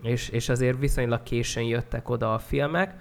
és, 0.02 0.28
és 0.28 0.48
azért 0.48 0.78
viszonylag 0.78 1.22
későn 1.22 1.64
jöttek 1.64 2.08
oda 2.08 2.34
a 2.34 2.38
filmek, 2.38 2.94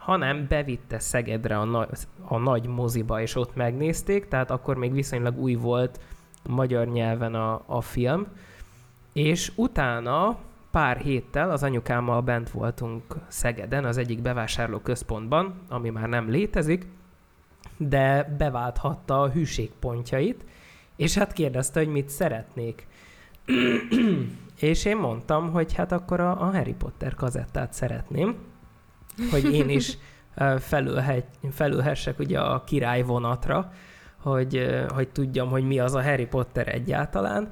hanem 0.00 0.46
bevitte 0.48 0.98
Szegedre 0.98 1.58
a, 1.58 1.64
na- 1.64 1.88
a 2.22 2.38
nagy 2.38 2.66
moziba, 2.66 3.20
és 3.20 3.36
ott 3.36 3.54
megnézték, 3.54 4.28
tehát 4.28 4.50
akkor 4.50 4.76
még 4.76 4.92
viszonylag 4.92 5.38
új 5.38 5.54
volt 5.54 6.00
magyar 6.48 6.86
nyelven 6.86 7.34
a, 7.34 7.62
a 7.66 7.80
film, 7.80 8.26
és 9.12 9.52
utána 9.56 10.38
pár 10.70 10.96
héttel 10.96 11.50
az 11.50 11.62
anyukámmal 11.62 12.20
bent 12.20 12.50
voltunk 12.50 13.02
Szegeden, 13.28 13.84
az 13.84 13.96
egyik 13.96 14.22
bevásárló 14.22 14.78
központban, 14.78 15.54
ami 15.68 15.90
már 15.90 16.08
nem 16.08 16.30
létezik, 16.30 16.86
de 17.76 18.34
beválthatta 18.38 19.20
a 19.20 19.30
hűségpontjait, 19.30 20.44
és 20.96 21.14
hát 21.18 21.32
kérdezte, 21.32 21.80
hogy 21.80 21.88
mit 21.88 22.08
szeretnék. 22.08 22.86
és 24.60 24.84
én 24.84 24.96
mondtam, 24.96 25.50
hogy 25.50 25.74
hát 25.74 25.92
akkor 25.92 26.20
a, 26.20 26.30
a 26.30 26.50
Harry 26.50 26.74
Potter 26.74 27.14
kazettát 27.14 27.72
szeretném, 27.72 28.36
hogy 29.30 29.54
én 29.54 29.68
is 29.68 29.98
felülhessek 31.50 32.18
ugye 32.18 32.40
a 32.40 32.64
király 32.64 33.02
vonatra, 33.02 33.72
hogy, 34.22 34.68
hogy 34.88 35.08
tudjam, 35.08 35.48
hogy 35.48 35.66
mi 35.66 35.78
az 35.78 35.94
a 35.94 36.02
Harry 36.02 36.26
Potter 36.26 36.68
egyáltalán. 36.68 37.48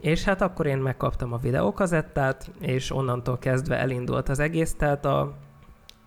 És 0.00 0.24
hát 0.24 0.42
akkor 0.42 0.66
én 0.66 0.78
megkaptam 0.78 1.32
a 1.32 1.38
videókazettát, 1.38 2.50
és 2.60 2.90
onnantól 2.90 3.38
kezdve 3.38 3.76
elindult 3.76 4.28
az 4.28 4.38
egész, 4.38 4.74
tehát 4.74 5.04
a, 5.04 5.36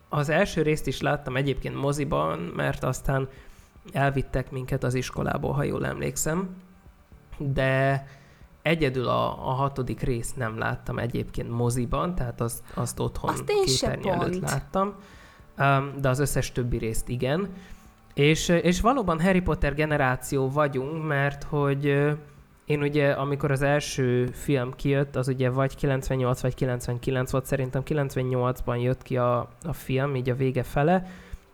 az 0.09 0.29
első 0.29 0.61
részt 0.61 0.87
is 0.87 1.01
láttam 1.01 1.35
egyébként 1.35 1.75
moziban, 1.75 2.39
mert 2.39 2.83
aztán 2.83 3.27
elvittek 3.91 4.51
minket 4.51 4.83
az 4.83 4.93
iskolából, 4.93 5.51
ha 5.51 5.63
jól 5.63 5.85
emlékszem, 5.85 6.55
de 7.37 8.05
egyedül 8.63 9.07
a, 9.07 9.49
a 9.49 9.51
hatodik 9.51 10.01
részt 10.01 10.37
nem 10.37 10.57
láttam 10.57 10.99
egyébként 10.99 11.49
moziban, 11.49 12.15
tehát 12.15 12.41
azt, 12.41 12.63
azt 12.73 12.99
otthon 12.99 13.29
azt 13.29 13.51
képernyő 13.65 14.11
előtt 14.11 14.41
láttam, 14.41 14.93
de 15.99 16.09
az 16.09 16.19
összes 16.19 16.51
többi 16.51 16.77
részt 16.77 17.09
igen. 17.09 17.49
És, 18.13 18.49
és 18.49 18.81
valóban 18.81 19.21
Harry 19.21 19.41
Potter 19.41 19.73
generáció 19.73 20.49
vagyunk, 20.49 21.07
mert 21.07 21.43
hogy 21.43 21.85
én 22.65 22.81
ugye, 22.81 23.11
amikor 23.11 23.51
az 23.51 23.61
első 23.61 24.25
film 24.25 24.71
kijött, 24.71 25.15
az 25.15 25.27
ugye 25.27 25.49
vagy 25.49 25.75
98 25.75 26.41
vagy 26.41 26.55
99 26.55 27.31
volt, 27.31 27.45
szerintem 27.45 27.81
98-ban 27.85 28.81
jött 28.81 29.01
ki 29.01 29.17
a, 29.17 29.49
a 29.63 29.73
film, 29.73 30.15
így 30.15 30.29
a 30.29 30.35
vége 30.35 30.63
fele, 30.63 31.07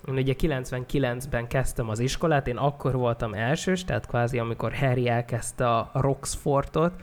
én 0.08 0.15
ugye 0.15 0.34
99-ben 0.38 1.48
kezdtem 1.48 1.89
az 1.89 2.00
iskolát, 2.00 2.48
én 2.48 2.58
akkor 2.58 2.94
voltam 2.94 3.34
elsős, 3.34 3.84
tehát 3.84 4.08
kvázi 4.08 4.39
amikor 4.39 4.74
Harry 4.74 5.08
elkezdte 5.08 5.70
a 5.70 5.89
Roxfortot, 5.94 6.94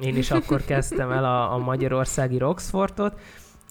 én 0.00 0.16
is 0.16 0.30
akkor 0.30 0.64
kezdtem 0.64 1.10
el 1.10 1.24
a, 1.24 1.52
a 1.52 1.58
magyarországi 1.58 2.38
Roxfortot, 2.38 3.20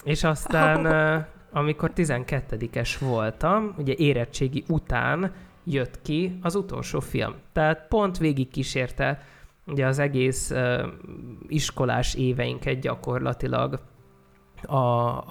és 0.04 0.24
aztán 0.24 0.86
amikor 1.52 1.90
12-es 1.96 2.96
voltam, 3.00 3.74
ugye 3.78 3.94
érettségi 3.96 4.64
után 4.68 5.32
jött 5.64 6.02
ki 6.02 6.38
az 6.42 6.54
utolsó 6.54 7.00
film. 7.00 7.34
Tehát 7.52 7.86
pont 7.88 8.18
végig 8.18 8.48
kísérte 8.48 9.22
ugye 9.66 9.86
az 9.86 9.98
egész 9.98 10.50
uh, 10.50 10.82
iskolás 11.48 12.14
éveinket 12.14 12.80
gyakorlatilag 12.80 13.80
a, 14.62 14.76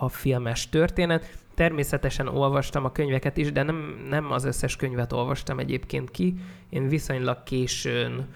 a 0.03 0.09
filmes 0.09 0.69
történet. 0.69 1.37
Természetesen 1.59 2.27
olvastam 2.27 2.85
a 2.85 2.91
könyveket 2.91 3.37
is, 3.37 3.51
de 3.51 3.63
nem, 3.63 4.05
nem 4.09 4.31
az 4.31 4.43
összes 4.43 4.75
könyvet 4.75 5.13
olvastam 5.13 5.59
egyébként 5.59 6.11
ki. 6.11 6.35
Én 6.69 6.87
viszonylag 6.87 7.43
későn 7.43 8.27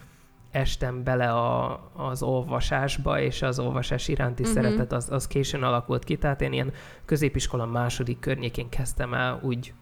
estem 0.52 1.04
bele 1.04 1.32
a, 1.32 1.80
az 1.94 2.24
olvasásba, 2.24 3.20
és 3.20 3.42
az 3.42 3.60
olvasás 3.60 4.08
iránti 4.08 4.42
uh-huh. 4.42 4.58
szeretet 4.58 4.92
az, 4.92 5.12
az 5.12 5.28
későn 5.28 5.64
alakult 5.64 6.04
ki, 6.04 6.18
tehát 6.18 6.42
én 6.42 6.54
ilyen 6.54 6.74
középiskola 7.06 7.66
második 7.66 8.20
környékén 8.20 8.70
kezdtem 8.70 9.14
el 9.14 9.40
úgy 9.42 9.74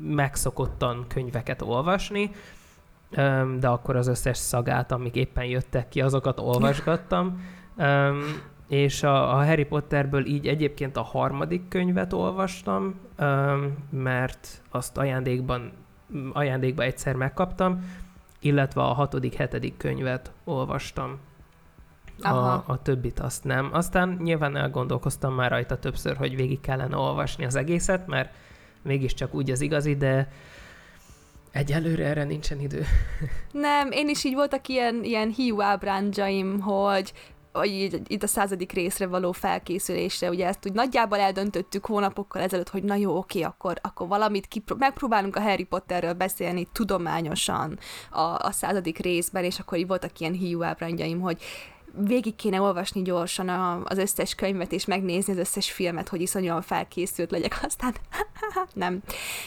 megszokottan 0.00 1.04
könyveket 1.08 1.62
olvasni, 1.62 2.30
de 3.58 3.68
akkor 3.68 3.96
az 3.96 4.06
összes 4.06 4.36
szagát, 4.36 4.92
amik 4.92 5.14
éppen 5.14 5.44
jöttek 5.44 5.88
ki, 5.88 6.00
azokat 6.00 6.40
olvasgattam. 6.40 7.40
És 8.68 9.02
a, 9.02 9.38
a 9.38 9.44
Harry 9.44 9.64
Potterből 9.64 10.26
így 10.26 10.46
egyébként 10.46 10.96
a 10.96 11.02
harmadik 11.02 11.68
könyvet 11.68 12.12
olvastam, 12.12 12.94
mert 13.90 14.62
azt 14.70 14.96
ajándékban, 14.96 15.72
ajándékba 16.32 16.82
egyszer 16.82 17.14
megkaptam, 17.14 17.90
illetve 18.40 18.80
a 18.80 18.92
hatodik, 18.92 19.34
hetedik 19.34 19.76
könyvet 19.76 20.32
olvastam. 20.44 21.18
A, 22.22 22.36
a 22.66 22.80
többit 22.82 23.20
azt 23.20 23.44
nem. 23.44 23.68
Aztán 23.72 24.18
nyilván 24.22 24.56
elgondolkoztam 24.56 25.34
már 25.34 25.50
rajta 25.50 25.78
többször, 25.78 26.16
hogy 26.16 26.36
végig 26.36 26.60
kellene 26.60 26.96
olvasni 26.96 27.44
az 27.44 27.54
egészet, 27.54 28.06
mert 28.06 28.34
mégiscsak 28.82 29.34
úgy 29.34 29.50
az 29.50 29.60
igazi, 29.60 29.96
de 29.96 30.28
egyelőre 31.50 32.04
erre 32.04 32.24
nincsen 32.24 32.60
idő. 32.60 32.84
Nem, 33.52 33.90
én 33.90 34.08
is 34.08 34.24
így 34.24 34.34
voltak 34.34 34.68
ilyen, 34.68 35.04
ilyen 35.04 35.28
hiú 35.28 35.62
ábrándzsaim, 35.62 36.60
hogy 36.60 36.94
hogy 37.00 37.12
így, 37.64 38.00
itt 38.06 38.22
a 38.22 38.26
századik 38.26 38.72
részre 38.72 39.06
való 39.06 39.32
felkészülésre, 39.32 40.28
ugye 40.28 40.46
ezt 40.46 40.66
úgy 40.66 40.72
nagyjából 40.72 41.18
eldöntöttük 41.18 41.86
hónapokkal 41.86 42.42
ezelőtt, 42.42 42.68
hogy 42.68 42.82
na 42.82 42.94
jó, 42.94 43.16
oké, 43.16 43.42
akkor, 43.42 43.78
akkor 43.82 44.08
valamit 44.08 44.46
kipró- 44.46 44.76
megpróbálunk 44.78 45.36
a 45.36 45.40
Harry 45.40 45.64
Potterről 45.64 46.12
beszélni 46.12 46.66
tudományosan 46.72 47.78
a, 48.10 48.20
a 48.20 48.50
századik 48.50 48.98
részben, 48.98 49.44
és 49.44 49.58
akkor 49.58 49.78
így 49.78 49.86
voltak 49.86 50.20
ilyen 50.20 50.32
hiú 50.32 50.62
ábrányjaim, 50.62 51.20
hogy 51.20 51.42
végig 51.98 52.36
kéne 52.36 52.60
olvasni 52.60 53.02
gyorsan 53.02 53.48
a, 53.48 53.80
az 53.84 53.98
összes 53.98 54.34
könyvet, 54.34 54.72
és 54.72 54.84
megnézni 54.84 55.32
az 55.32 55.38
összes 55.38 55.70
filmet, 55.70 56.08
hogy 56.08 56.20
iszonyúan 56.20 56.62
felkészült 56.62 57.30
legyek, 57.30 57.58
aztán 57.66 57.94
nem, 58.74 59.02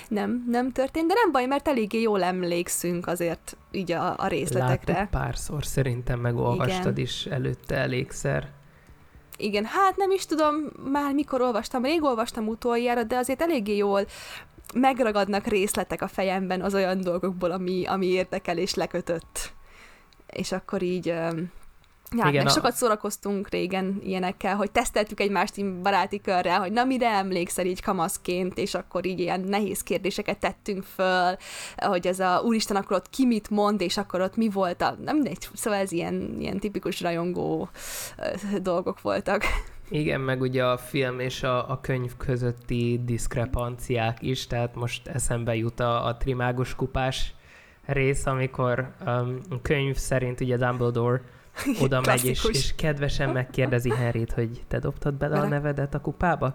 nem, 0.07 0.45
nem 0.47 0.71
történt, 0.71 1.07
de 1.07 1.13
nem 1.13 1.31
baj, 1.31 1.45
mert 1.45 1.67
eléggé 1.67 2.01
jól 2.01 2.23
emlékszünk 2.23 3.07
azért 3.07 3.57
így 3.71 3.91
a, 3.91 4.13
a 4.17 4.27
részletekre. 4.27 4.93
Láttuk 4.93 5.09
párszor, 5.09 5.65
szerintem 5.65 6.19
megolvastad 6.19 6.97
Igen. 6.97 7.03
is 7.03 7.25
előtte 7.25 7.75
elégszer. 7.75 8.49
Igen, 9.37 9.65
hát 9.65 9.97
nem 9.97 10.11
is 10.11 10.25
tudom 10.25 10.55
már 10.91 11.13
mikor 11.13 11.41
olvastam, 11.41 11.83
rég 11.83 12.03
olvastam 12.03 12.47
utoljára, 12.47 13.03
de 13.03 13.17
azért 13.17 13.41
eléggé 13.41 13.75
jól 13.75 14.05
megragadnak 14.73 15.47
részletek 15.47 16.01
a 16.01 16.07
fejemben 16.07 16.61
az 16.61 16.73
olyan 16.73 17.01
dolgokból, 17.01 17.51
ami, 17.51 17.85
ami 17.85 18.05
érdekel 18.05 18.57
és 18.57 18.73
lekötött. 18.73 19.53
És 20.27 20.51
akkor 20.51 20.81
így 20.81 21.13
Ja, 22.17 22.27
Igen, 22.27 22.43
meg 22.43 22.51
a... 22.51 22.55
sokat 22.55 22.73
szórakoztunk 22.73 23.49
régen 23.49 23.99
ilyenekkel, 24.03 24.55
hogy 24.55 24.71
teszteltük 24.71 25.19
egymást 25.19 25.57
így 25.57 25.73
baráti 25.81 26.21
körrel, 26.21 26.59
hogy 26.59 26.71
na 26.71 26.83
mire 26.83 27.09
emlékszel 27.09 27.65
így 27.65 27.81
kamaszként, 27.81 28.57
és 28.57 28.73
akkor 28.73 29.05
így 29.05 29.19
ilyen 29.19 29.39
nehéz 29.39 29.83
kérdéseket 29.83 30.39
tettünk 30.39 30.83
föl, 30.83 31.35
hogy 31.75 32.07
ez 32.07 32.19
a 32.19 32.41
úristen, 32.43 32.75
akkor 32.75 32.95
ott 32.95 33.09
ki 33.09 33.25
mit 33.25 33.49
mond, 33.49 33.81
és 33.81 33.97
akkor 33.97 34.21
ott 34.21 34.35
mi 34.35 34.49
volt 34.49 34.81
a, 34.81 34.95
nem 35.03 35.15
mindegy, 35.15 35.47
szóval 35.53 35.79
ez 35.79 35.91
ilyen, 35.91 36.35
ilyen 36.39 36.59
tipikus 36.59 37.01
rajongó 37.01 37.69
dolgok 38.61 39.01
voltak. 39.01 39.43
Igen, 39.89 40.21
meg 40.21 40.41
ugye 40.41 40.65
a 40.65 40.77
film 40.77 41.19
és 41.19 41.43
a, 41.43 41.69
a 41.69 41.79
könyv 41.81 42.17
közötti 42.17 43.01
diszkrepanciák 43.05 44.21
is, 44.21 44.47
tehát 44.47 44.75
most 44.75 45.07
eszembe 45.07 45.55
jut 45.55 45.79
a, 45.79 46.05
a 46.05 46.17
trimágus 46.17 46.75
kupás 46.75 47.33
rész, 47.85 48.25
amikor 48.25 48.93
um, 49.05 49.39
a 49.49 49.61
könyv 49.61 49.95
szerint 49.95 50.41
ugye 50.41 50.57
Dumbledore 50.57 51.21
oda 51.81 52.01
megy, 52.05 52.25
és, 52.25 52.45
és 52.51 52.75
kedvesen 52.75 53.29
megkérdezi 53.29 53.89
Harryt, 53.89 54.31
hogy 54.31 54.63
te 54.67 54.79
dobtad 54.79 55.13
bele 55.13 55.39
a 55.39 55.47
nevedet 55.47 55.93
a 55.93 56.01
kupába? 56.01 56.53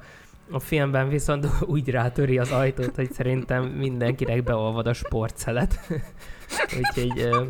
A 0.51 0.61
filmben 0.61 1.09
viszont 1.09 1.47
úgy 1.75 1.89
rátöri 1.91 2.39
az 2.39 2.53
ajtót, 2.53 2.95
hogy 2.95 3.13
szerintem 3.13 3.65
mindenkinek 3.65 4.43
beolvad 4.43 4.87
a 4.87 4.93
sportszelet. 4.93 5.81
Úgyhogy 6.79 7.21
ö, 7.21 7.45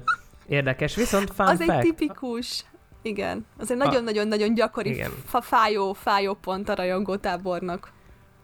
érdekes. 0.46 0.94
Viszont 0.94 1.30
fun 1.30 1.46
Az 1.46 1.58
fact, 1.58 1.70
egy 1.70 1.80
tipikus. 1.80 2.64
Igen, 3.02 3.46
az 3.58 3.70
egy 3.70 3.76
nagyon-nagyon-nagyon 3.76 4.54
gyakori 4.54 4.90
igen. 4.90 5.10
fájó, 5.24 5.92
fájó 5.92 6.34
pont 6.34 6.68
a 6.68 6.74
rajongótábornak. 6.74 7.92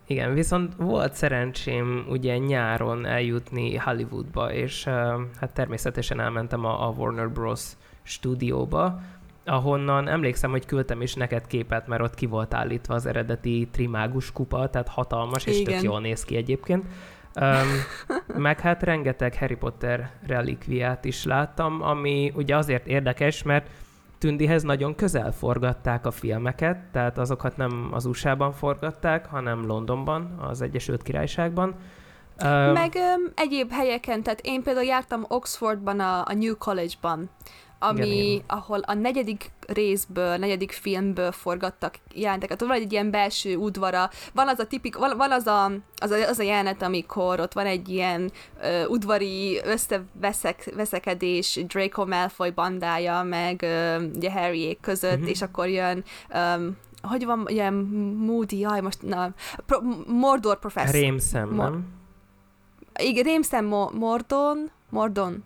Igen, 0.06 0.34
viszont 0.34 0.72
volt 0.76 1.14
szerencsém 1.14 2.06
ugye 2.08 2.38
nyáron 2.38 3.06
eljutni 3.06 3.76
Hollywoodba, 3.76 4.52
és 4.52 4.86
uh, 4.86 4.92
hát 5.40 5.54
természetesen 5.54 6.20
elmentem 6.20 6.64
a, 6.64 6.88
a 6.88 6.90
Warner 6.90 7.30
Bros 7.30 7.62
stúdióba, 8.02 9.00
ahonnan 9.44 10.08
emlékszem, 10.08 10.50
hogy 10.50 10.66
küldtem 10.66 11.02
is 11.02 11.14
neked 11.14 11.46
képet, 11.46 11.86
mert 11.86 12.02
ott 12.02 12.14
ki 12.14 12.26
volt 12.26 12.54
állítva 12.54 12.94
az 12.94 13.06
eredeti 13.06 13.68
trimágus 13.72 14.32
kupa, 14.32 14.70
tehát 14.70 14.88
hatalmas, 14.88 15.44
és 15.44 15.58
Igen. 15.58 15.74
tök 15.74 15.82
jól 15.82 16.00
néz 16.00 16.24
ki 16.24 16.36
egyébként. 16.36 16.84
Um, 17.40 17.68
meg 18.42 18.60
hát 18.60 18.82
rengeteg 18.82 19.34
Harry 19.36 19.56
Potter 19.56 20.10
relikviát 20.26 21.04
is 21.04 21.24
láttam, 21.24 21.82
ami 21.82 22.32
ugye 22.34 22.56
azért 22.56 22.86
érdekes, 22.86 23.42
mert 23.42 23.70
Tündihez 24.20 24.62
nagyon 24.62 24.94
közel 24.94 25.32
forgatták 25.32 26.06
a 26.06 26.10
filmeket, 26.10 26.78
tehát 26.92 27.18
azokat 27.18 27.56
nem 27.56 27.88
az 27.92 28.04
USA-ban 28.04 28.52
forgatták, 28.52 29.26
hanem 29.26 29.66
Londonban, 29.66 30.38
az 30.40 30.60
Egyesült 30.60 31.02
Királyságban. 31.02 31.74
Um, 32.44 32.72
Meg 32.72 32.92
um, 32.94 33.32
egyéb 33.34 33.70
helyeken, 33.70 34.22
tehát 34.22 34.40
én 34.42 34.62
például 34.62 34.86
jártam 34.86 35.24
Oxfordban, 35.28 36.00
a, 36.00 36.24
a 36.26 36.32
New 36.32 36.56
College-ban, 36.56 37.30
ami, 37.82 38.06
igen, 38.06 38.16
igen. 38.16 38.44
ahol 38.46 38.78
a 38.78 38.94
negyedik 38.94 39.50
részből, 39.66 40.36
negyedik 40.36 40.72
filmből 40.72 41.32
forgattak 41.32 41.94
jelenteket. 42.14 42.62
Ott 42.62 42.68
van 42.68 42.76
egy 42.76 42.92
ilyen 42.92 43.10
belső 43.10 43.56
udvara, 43.56 44.10
van 44.32 44.48
az 44.48 44.58
a 44.58 44.66
tipik, 44.66 44.96
van, 44.96 45.16
van 45.16 45.30
az, 45.30 45.46
a, 45.46 45.70
az, 45.96 46.10
a, 46.10 46.28
az 46.28 46.38
a 46.38 46.42
jelenet, 46.42 46.82
amikor 46.82 47.40
ott 47.40 47.52
van 47.52 47.66
egy 47.66 47.88
ilyen 47.88 48.30
uh, 48.62 48.90
udvari 48.90 49.60
összeveszekedés 49.64 51.60
Draco 51.66 52.06
Malfoy 52.06 52.50
bandája, 52.50 53.22
meg 53.22 53.60
uh, 53.62 54.02
ugye 54.14 54.32
Harryék 54.32 54.80
között, 54.80 55.14
uh-huh. 55.14 55.30
és 55.30 55.42
akkor 55.42 55.68
jön 55.68 56.04
um, 56.34 56.76
hogy 57.02 57.24
van, 57.24 57.46
ilyen 57.48 57.74
Moody, 58.24 58.58
jaj, 58.58 58.80
most, 58.80 59.02
na, 59.02 59.34
Pro, 59.66 59.80
Mordor 60.06 60.58
professzor. 60.58 61.00
Rémszem, 61.00 61.48
Mor- 61.48 61.70
nem? 61.70 61.84
Igen, 63.00 63.24
Rémszem 63.24 63.64
Mo- 63.64 63.92
Mordon, 63.92 64.70
Mordon, 64.90 65.44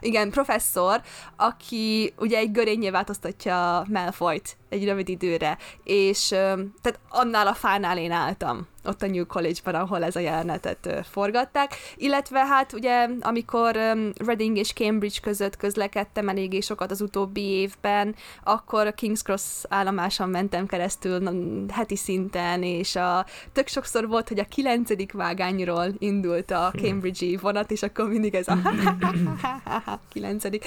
igen, 0.00 0.30
professzor, 0.30 1.00
aki 1.36 2.12
ugye 2.18 2.38
egy 2.38 2.50
görényé 2.50 2.90
változtatja 2.90 3.86
Malfoyt 3.88 4.56
egy 4.68 4.84
rövid 4.84 5.08
időre, 5.08 5.58
és 5.84 6.28
tehát 6.28 7.00
annál 7.08 7.46
a 7.46 7.54
fánál 7.54 7.98
én 7.98 8.12
álltam 8.12 8.66
ott 8.86 9.02
a 9.02 9.06
New 9.06 9.26
College-ban, 9.26 9.74
ahol 9.74 10.04
ez 10.04 10.16
a 10.16 10.20
jelenetet 10.20 11.06
forgatták. 11.10 11.74
Illetve 11.96 12.44
hát 12.44 12.72
ugye, 12.72 13.08
amikor 13.20 13.74
Reading 14.14 14.56
és 14.56 14.72
Cambridge 14.72 15.18
között 15.22 15.56
közlekedtem 15.56 16.28
eléggé 16.28 16.60
sokat 16.60 16.90
az 16.90 17.00
utóbbi 17.00 17.42
évben, 17.42 18.14
akkor 18.44 18.86
a 18.86 18.92
King's 18.92 19.22
Cross 19.22 19.42
állomáson 19.68 20.28
mentem 20.28 20.66
keresztül 20.66 21.22
heti 21.72 21.96
szinten, 21.96 22.62
és 22.62 22.96
a, 22.96 23.26
tök 23.52 23.68
sokszor 23.68 24.08
volt, 24.08 24.28
hogy 24.28 24.38
a 24.38 24.44
kilencedik 24.44 25.12
vágányról 25.12 25.86
indult 25.98 26.50
a 26.50 26.72
Cambridge-i 26.82 27.36
vonat, 27.36 27.70
és 27.70 27.82
akkor 27.82 28.08
mindig 28.08 28.34
ez 28.34 28.48
a 28.48 28.56
kilencedik. 30.08 30.64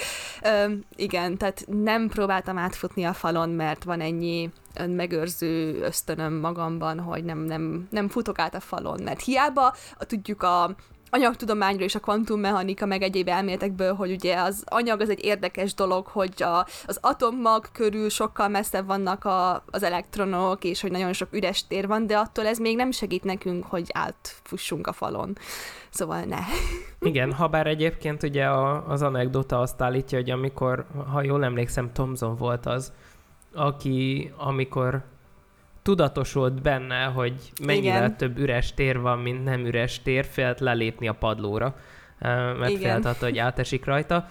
igen, 0.96 1.36
tehát 1.36 1.64
nem 1.66 2.08
próbáltam 2.08 2.58
átfutni 2.58 3.04
a 3.04 3.12
falon, 3.12 3.48
mert 3.48 3.84
van 3.84 4.00
ennyi 4.00 4.50
önmegőrző 4.74 5.80
ösztönöm 5.82 6.32
magamban, 6.32 7.00
hogy 7.00 7.24
nem, 7.24 7.38
nem, 7.38 7.88
nem 7.90 8.08
futok 8.08 8.38
át 8.38 8.54
a 8.54 8.60
falon, 8.60 9.00
mert 9.02 9.22
hiába 9.22 9.74
tudjuk 9.98 10.42
a 10.42 10.74
anyagtudományról 11.10 11.82
és 11.82 11.94
a 11.94 12.00
kvantummechanika 12.00 12.86
meg 12.86 13.02
egyéb 13.02 13.28
elméletekből, 13.28 13.94
hogy 13.94 14.10
ugye 14.10 14.36
az 14.36 14.64
anyag 14.66 15.00
az 15.00 15.10
egy 15.10 15.24
érdekes 15.24 15.74
dolog, 15.74 16.06
hogy 16.06 16.42
a, 16.42 16.66
az 16.86 16.98
atommag 17.00 17.66
körül 17.72 18.08
sokkal 18.08 18.48
messzebb 18.48 18.86
vannak 18.86 19.24
a, 19.24 19.64
az 19.70 19.82
elektronok, 19.82 20.64
és 20.64 20.80
hogy 20.80 20.90
nagyon 20.90 21.12
sok 21.12 21.28
üres 21.32 21.66
tér 21.66 21.86
van, 21.86 22.06
de 22.06 22.16
attól 22.16 22.46
ez 22.46 22.58
még 22.58 22.76
nem 22.76 22.90
segít 22.90 23.24
nekünk, 23.24 23.64
hogy 23.64 23.90
átfussunk 23.92 24.86
a 24.86 24.92
falon. 24.92 25.36
Szóval 25.90 26.22
ne. 26.22 26.38
Igen, 27.10 27.32
ha 27.32 27.48
bár 27.48 27.66
egyébként 27.66 28.22
ugye 28.22 28.44
a, 28.44 28.88
az 28.88 29.02
anekdota 29.02 29.60
azt 29.60 29.82
állítja, 29.82 30.18
hogy 30.18 30.30
amikor, 30.30 30.86
ha 31.12 31.22
jól 31.22 31.44
emlékszem, 31.44 31.92
Thomson 31.92 32.36
volt 32.36 32.66
az, 32.66 32.92
aki 33.54 34.32
amikor 34.36 35.02
tudatosult 35.82 36.62
benne, 36.62 37.04
hogy 37.04 37.34
mennyire 37.64 37.96
Igen. 37.96 38.16
több 38.16 38.38
üres 38.38 38.74
tér 38.74 39.00
van, 39.00 39.18
mint 39.18 39.44
nem 39.44 39.66
üres 39.66 40.02
tér, 40.02 40.24
félt 40.24 40.60
lelépni 40.60 41.08
a 41.08 41.12
padlóra, 41.12 41.76
mert 42.58 42.78
félt 42.78 43.04
attól, 43.04 43.28
hogy 43.28 43.38
átesik 43.38 43.84
rajta. 43.84 44.28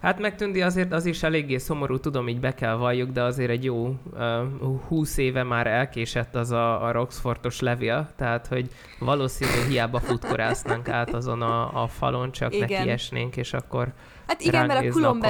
Hát 0.00 0.18
megtűndi 0.18 0.62
azért 0.62 0.92
az 0.92 1.06
is 1.06 1.22
eléggé 1.22 1.56
szomorú, 1.56 1.98
tudom, 1.98 2.28
így 2.28 2.40
be 2.40 2.54
kell 2.54 2.74
valljuk, 2.74 3.10
de 3.10 3.22
azért 3.22 3.50
egy 3.50 3.64
jó 3.64 3.96
uh, 4.12 4.80
20 4.88 5.16
éve 5.16 5.42
már 5.42 5.66
elkésett 5.66 6.34
az 6.34 6.50
a, 6.50 6.84
a 6.84 6.92
Roxfortos 6.92 7.60
levél, 7.60 8.08
tehát 8.16 8.46
hogy 8.46 8.68
valószínűleg 8.98 9.66
hiába 9.66 10.00
futkorásznánk 10.00 10.88
át 10.88 11.14
azon 11.14 11.42
a, 11.42 11.82
a 11.82 11.86
falon, 11.86 12.32
csak 12.32 12.54
Igen. 12.54 12.68
neki 12.68 12.90
esnénk, 12.90 13.36
és 13.36 13.52
akkor 13.52 13.92
Hát 14.26 14.40
igen, 14.40 14.66
mert 14.66 14.86
a 14.86 14.90
kulombe, 14.90 15.28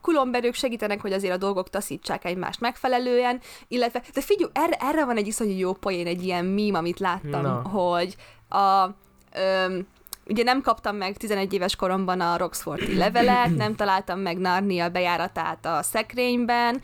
kulomberők 0.00 0.54
segítenek, 0.54 1.00
hogy 1.00 1.12
azért 1.12 1.34
a 1.34 1.36
dolgok 1.36 1.70
taszítsák 1.70 2.24
egymást 2.24 2.60
megfelelően, 2.60 3.40
illetve, 3.68 4.02
de 4.14 4.20
figyelj, 4.20 4.50
erre, 4.54 4.76
erre 4.80 5.04
van 5.04 5.16
egy 5.16 5.26
iszonyú 5.26 5.58
jó 5.58 5.72
poén, 5.72 6.06
egy 6.06 6.24
ilyen 6.24 6.44
mím, 6.44 6.74
amit 6.74 6.98
láttam, 6.98 7.42
no. 7.42 7.68
hogy 7.68 8.16
a, 8.48 8.88
öm, 9.34 9.86
ugye 10.30 10.42
nem 10.42 10.60
kaptam 10.60 10.96
meg 10.96 11.16
11 11.16 11.52
éves 11.52 11.76
koromban 11.76 12.20
a 12.20 12.36
Roxforti 12.36 12.96
levelet, 12.96 13.56
nem 13.56 13.74
találtam 13.74 14.18
meg 14.18 14.38
Narnia 14.38 14.88
bejáratát 14.88 15.66
a 15.66 15.82
szekrényben, 15.82 16.80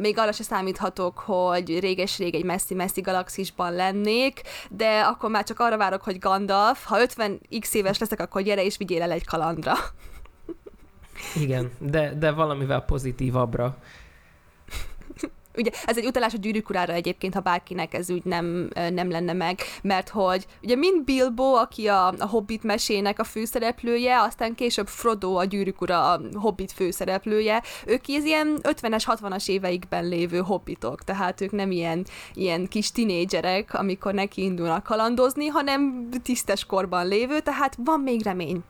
még 0.00 0.18
arra 0.18 0.32
se 0.32 0.42
számíthatok, 0.42 1.18
hogy 1.18 1.78
réges-rég 1.78 2.34
egy 2.34 2.44
messzi-messzi 2.44 3.00
galaxisban 3.00 3.72
lennék, 3.72 4.40
de 4.70 5.00
akkor 5.00 5.30
már 5.30 5.44
csak 5.44 5.60
arra 5.60 5.76
várok, 5.76 6.02
hogy 6.02 6.18
Gandalf, 6.18 6.84
ha 6.84 7.00
50 7.00 7.40
x 7.60 7.74
éves 7.74 7.98
leszek, 7.98 8.20
akkor 8.20 8.42
gyere 8.42 8.64
és 8.64 8.76
vigyél 8.76 9.02
el 9.02 9.10
egy 9.10 9.26
kalandra. 9.26 9.74
Igen, 11.40 11.70
de, 11.78 12.14
de 12.14 12.30
valamivel 12.30 12.80
pozitívabbra. 12.80 13.76
Ugye 15.56 15.70
ez 15.84 15.98
egy 15.98 16.06
utalás 16.06 16.34
a 16.34 16.38
gyűrűk 16.38 16.68
urára 16.68 16.92
egyébként, 16.92 17.34
ha 17.34 17.40
bárkinek 17.40 17.94
ez 17.94 18.10
úgy 18.10 18.24
nem, 18.24 18.68
nem 18.74 19.10
lenne 19.10 19.32
meg, 19.32 19.58
mert 19.82 20.08
hogy 20.08 20.46
ugye 20.62 20.76
mind 20.76 21.04
Bilbo, 21.04 21.44
aki 21.44 21.86
a, 21.86 22.06
a 22.06 22.26
Hobbit 22.26 22.62
mesének 22.62 23.18
a 23.18 23.24
főszereplője, 23.24 24.20
aztán 24.20 24.54
később 24.54 24.86
Frodo, 24.86 25.34
a 25.34 25.44
gyűrűk 25.44 25.80
ura 25.80 26.12
a 26.12 26.20
Hobbit 26.34 26.72
főszereplője, 26.72 27.62
ők 27.86 28.08
ez 28.08 28.24
ilyen 28.24 28.58
50-es, 28.62 29.02
60-as 29.06 29.48
éveikben 29.48 30.08
lévő 30.08 30.38
hobbitok, 30.38 31.04
tehát 31.04 31.40
ők 31.40 31.50
nem 31.50 31.70
ilyen, 31.70 32.06
ilyen 32.34 32.68
kis 32.68 32.92
tinédzserek, 32.92 33.74
amikor 33.74 34.14
neki 34.14 34.42
indulnak 34.42 34.82
kalandozni, 34.82 35.46
hanem 35.46 36.08
tisztes 36.22 36.64
korban 36.64 37.08
lévő, 37.08 37.40
tehát 37.40 37.76
van 37.84 38.00
még 38.00 38.22
remény. 38.22 38.62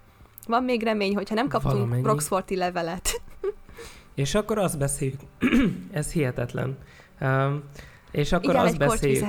Van 0.47 0.63
még 0.63 0.83
remény, 0.83 1.15
hogyha 1.15 1.35
nem 1.35 1.49
kaptunk 1.49 1.75
Valamennyi. 1.75 2.03
Roxforti 2.03 2.57
levelet. 2.57 3.23
És 4.15 4.35
akkor 4.35 4.59
azt 4.59 4.79
beszéljük, 4.79 5.21
ez 5.93 6.13
hihetetlen. 6.13 6.79
Um, 7.21 7.63
és 8.11 8.33
akkor 8.33 8.55
Igen, 8.55 8.65
azt 8.65 8.79
beszéljük. 8.79 9.25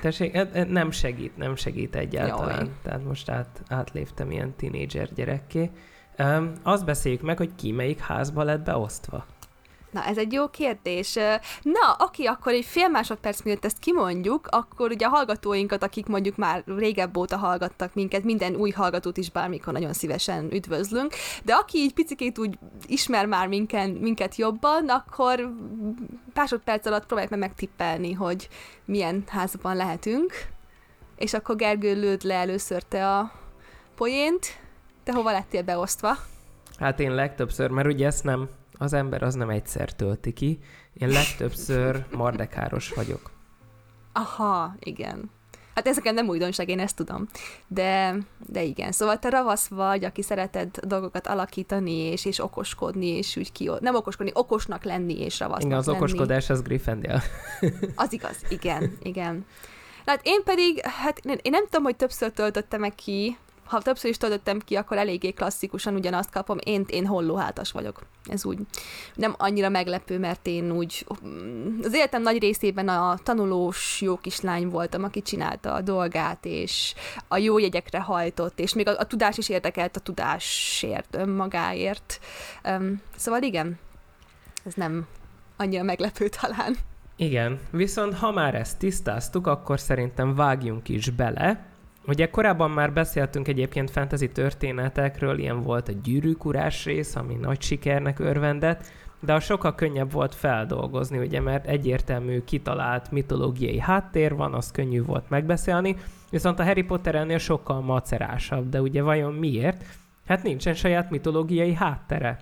Tessék, 0.00 0.34
e, 0.34 0.48
e, 0.52 0.64
nem 0.64 0.90
segít, 0.90 1.36
nem 1.36 1.56
segít 1.56 1.96
egyáltalán. 1.96 2.58
Jaj. 2.58 2.70
Tehát 2.82 3.04
most 3.04 3.28
át, 3.28 3.62
átléptem 3.68 4.30
ilyen 4.30 4.54
tinédzser 4.56 5.14
gyerekké. 5.14 5.70
Um, 6.18 6.52
azt 6.62 6.84
beszéljük 6.84 7.22
meg, 7.22 7.36
hogy 7.36 7.54
ki 7.54 7.72
melyik 7.72 7.98
házba 7.98 8.42
lett 8.42 8.64
beosztva. 8.64 9.26
Na, 9.92 10.04
ez 10.04 10.18
egy 10.18 10.32
jó 10.32 10.48
kérdés. 10.48 11.14
Na, 11.62 11.92
aki 11.98 12.26
akkor 12.26 12.52
egy 12.52 12.64
fél 12.64 12.88
másodperc 12.88 13.42
miatt 13.42 13.64
ezt 13.64 13.78
kimondjuk, 13.78 14.46
akkor 14.50 14.90
ugye 14.90 15.06
a 15.06 15.08
hallgatóinkat, 15.08 15.82
akik 15.82 16.06
mondjuk 16.06 16.36
már 16.36 16.62
régebb 16.66 17.16
óta 17.16 17.36
hallgattak 17.36 17.94
minket, 17.94 18.24
minden 18.24 18.54
új 18.54 18.70
hallgatót 18.70 19.16
is 19.16 19.30
bármikor 19.30 19.72
nagyon 19.72 19.92
szívesen 19.92 20.52
üdvözlünk, 20.52 21.14
de 21.44 21.54
aki 21.54 21.78
így 21.78 21.92
picikét 21.94 22.38
úgy 22.38 22.58
ismer 22.86 23.26
már 23.26 23.48
minket, 23.48 24.00
minket 24.00 24.36
jobban, 24.36 24.88
akkor 24.88 25.54
másodperc 26.34 26.86
alatt 26.86 27.06
próbáljuk 27.06 27.30
meg 27.30 27.40
megtippelni, 27.40 28.12
hogy 28.12 28.48
milyen 28.84 29.24
házban 29.26 29.76
lehetünk. 29.76 30.32
És 31.16 31.34
akkor 31.34 31.56
Gergő 31.56 31.94
lőd 31.94 32.22
le 32.22 32.34
először 32.34 32.82
te 32.82 33.08
a 33.08 33.32
poént. 33.96 34.46
Te 35.04 35.12
hova 35.12 35.30
lettél 35.30 35.62
beosztva? 35.62 36.16
Hát 36.78 37.00
én 37.00 37.14
legtöbbször, 37.14 37.70
mert 37.70 37.88
ugye 37.88 38.06
ezt 38.06 38.24
nem 38.24 38.48
az 38.82 38.92
ember 38.92 39.22
az 39.22 39.34
nem 39.34 39.50
egyszer 39.50 39.92
tölti 39.92 40.32
ki. 40.32 40.58
Én 40.92 41.08
legtöbbször 41.08 42.04
mardekáros 42.16 42.92
vagyok. 42.92 43.30
Aha, 44.12 44.74
igen. 44.78 45.30
Hát 45.74 45.86
ezeken 45.86 46.14
nem 46.14 46.28
újdonság, 46.28 46.68
én 46.68 46.78
ezt 46.78 46.96
tudom. 46.96 47.28
De, 47.68 48.16
de 48.46 48.62
igen, 48.62 48.92
szóval 48.92 49.18
te 49.18 49.28
ravasz 49.28 49.68
vagy, 49.68 50.04
aki 50.04 50.22
szereted 50.22 50.76
dolgokat 50.82 51.26
alakítani, 51.26 51.96
és, 51.96 52.24
és 52.24 52.38
okoskodni, 52.38 53.06
és 53.06 53.36
úgy 53.36 53.52
ki... 53.52 53.70
Nem 53.80 53.94
okoskodni, 53.94 54.32
okosnak 54.34 54.84
lenni, 54.84 55.20
és 55.20 55.38
ravasznak 55.38 55.66
Igen, 55.66 55.78
az 55.78 55.86
lenni. 55.86 55.98
okoskodás 55.98 56.50
az 56.50 56.62
Gryffindor. 56.62 57.22
az 57.94 58.12
igaz, 58.12 58.36
igen, 58.48 58.98
igen. 59.02 59.46
Hát 60.06 60.20
én 60.22 60.42
pedig, 60.42 60.80
hát 60.84 61.18
én 61.18 61.50
nem 61.50 61.64
tudom, 61.64 61.82
hogy 61.82 61.96
többször 61.96 62.30
töltöttem 62.30 62.80
meg 62.80 62.94
ki, 62.94 63.36
ha 63.64 63.82
többször 63.82 64.10
is 64.10 64.16
töltöttem 64.16 64.58
ki, 64.58 64.74
akkor 64.74 64.96
eléggé 64.96 65.30
klasszikusan 65.30 65.94
ugyanazt 65.94 66.30
kapom, 66.30 66.58
én, 66.64 66.84
én 66.88 67.06
hollóhátas 67.06 67.72
vagyok. 67.72 68.00
Ez 68.24 68.44
úgy 68.44 68.58
nem 69.14 69.34
annyira 69.38 69.68
meglepő, 69.68 70.18
mert 70.18 70.46
én 70.46 70.72
úgy 70.72 71.06
az 71.82 71.94
életem 71.94 72.22
nagy 72.22 72.38
részében 72.38 72.88
a 72.88 73.16
tanulós 73.22 74.00
jó 74.00 74.16
kislány 74.16 74.68
voltam, 74.68 75.04
aki 75.04 75.22
csinálta 75.22 75.72
a 75.72 75.80
dolgát, 75.80 76.44
és 76.44 76.94
a 77.28 77.36
jó 77.36 77.58
jegyekre 77.58 78.00
hajtott, 78.00 78.58
és 78.58 78.74
még 78.74 78.88
a, 78.88 78.98
a 78.98 79.06
tudás 79.06 79.38
is 79.38 79.48
érdekelt 79.48 79.96
a 79.96 80.00
tudásért, 80.00 81.16
önmagáért. 81.16 82.20
Um, 82.64 83.00
szóval 83.16 83.42
igen, 83.42 83.78
ez 84.64 84.74
nem 84.74 85.06
annyira 85.56 85.82
meglepő 85.82 86.28
talán. 86.28 86.76
Igen, 87.16 87.60
viszont 87.70 88.14
ha 88.14 88.32
már 88.32 88.54
ezt 88.54 88.78
tisztáztuk, 88.78 89.46
akkor 89.46 89.80
szerintem 89.80 90.34
vágjunk 90.34 90.88
is 90.88 91.10
bele, 91.10 91.71
Ugye 92.06 92.30
korábban 92.30 92.70
már 92.70 92.92
beszéltünk 92.92 93.48
egyébként 93.48 93.90
fantasy 93.90 94.28
történetekről, 94.28 95.38
ilyen 95.38 95.62
volt 95.62 95.88
a 95.88 95.92
gyűrűkurás 96.02 96.84
rész, 96.84 97.16
ami 97.16 97.34
nagy 97.34 97.62
sikernek 97.62 98.18
örvendett, 98.18 98.84
de 99.20 99.32
a 99.32 99.40
sokkal 99.40 99.74
könnyebb 99.74 100.12
volt 100.12 100.34
feldolgozni, 100.34 101.18
ugye, 101.18 101.40
mert 101.40 101.66
egyértelmű, 101.66 102.44
kitalált 102.44 103.10
mitológiai 103.10 103.78
háttér 103.78 104.34
van, 104.34 104.54
az 104.54 104.70
könnyű 104.70 105.02
volt 105.02 105.30
megbeszélni, 105.30 105.96
viszont 106.30 106.58
a 106.58 106.64
Harry 106.64 106.82
Potter 106.82 107.14
ennél 107.14 107.38
sokkal 107.38 107.80
macerásabb, 107.80 108.68
de 108.68 108.80
ugye 108.80 109.02
vajon 109.02 109.32
miért? 109.32 109.84
Hát 110.26 110.42
nincsen 110.42 110.74
saját 110.74 111.10
mitológiai 111.10 111.74
háttere. 111.74 112.36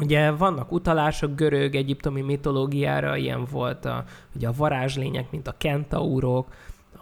Ugye 0.00 0.30
vannak 0.30 0.72
utalások 0.72 1.34
görög, 1.34 1.74
egyiptomi 1.74 2.20
mitológiára, 2.20 3.16
ilyen 3.16 3.44
volt 3.50 3.84
a, 3.84 4.04
ugye 4.34 4.48
a 4.48 4.52
varázslények, 4.56 5.30
mint 5.30 5.48
a 5.48 5.54
kentaurok, 5.58 6.48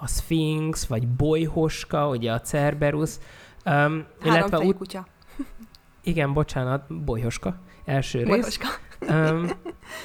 a 0.04 0.06
Sphinx, 0.06 0.86
vagy 0.86 1.08
Bolyhoska, 1.08 2.08
ugye 2.08 2.32
a 2.32 2.40
Cerberus. 2.40 3.14
Um, 3.66 4.04
illetve 4.24 4.58
ut- 4.58 4.76
kutya. 4.76 5.06
Igen, 6.02 6.32
bocsánat, 6.32 7.04
Bolyhoska, 7.04 7.56
első 7.84 8.22
Bolyhoska. 8.22 8.66
rész. 9.00 9.10
Um, 9.10 9.50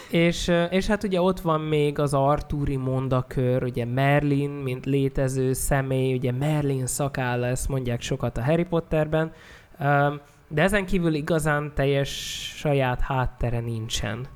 és, 0.10 0.52
és 0.70 0.88
hát 0.88 1.04
ugye 1.04 1.22
ott 1.22 1.40
van 1.40 1.62
még 1.62 2.00
az 2.00 2.14
Artúri 2.14 2.76
mondakör, 2.76 3.64
ugye 3.64 3.86
Merlin, 3.86 4.50
mint 4.50 4.86
létező 4.86 5.54
személy, 5.54 6.14
ugye 6.14 6.32
Merlin 6.32 6.86
szakálla, 6.86 7.46
ezt 7.46 7.68
mondják 7.68 8.02
sokat 8.02 8.38
a 8.38 8.44
Harry 8.44 8.64
Potterben, 8.66 9.32
um, 9.80 10.20
de 10.48 10.62
ezen 10.62 10.86
kívül 10.86 11.14
igazán 11.14 11.72
teljes 11.76 12.10
saját 12.58 13.02
háttere 13.02 13.60
nincsen. 13.60 14.28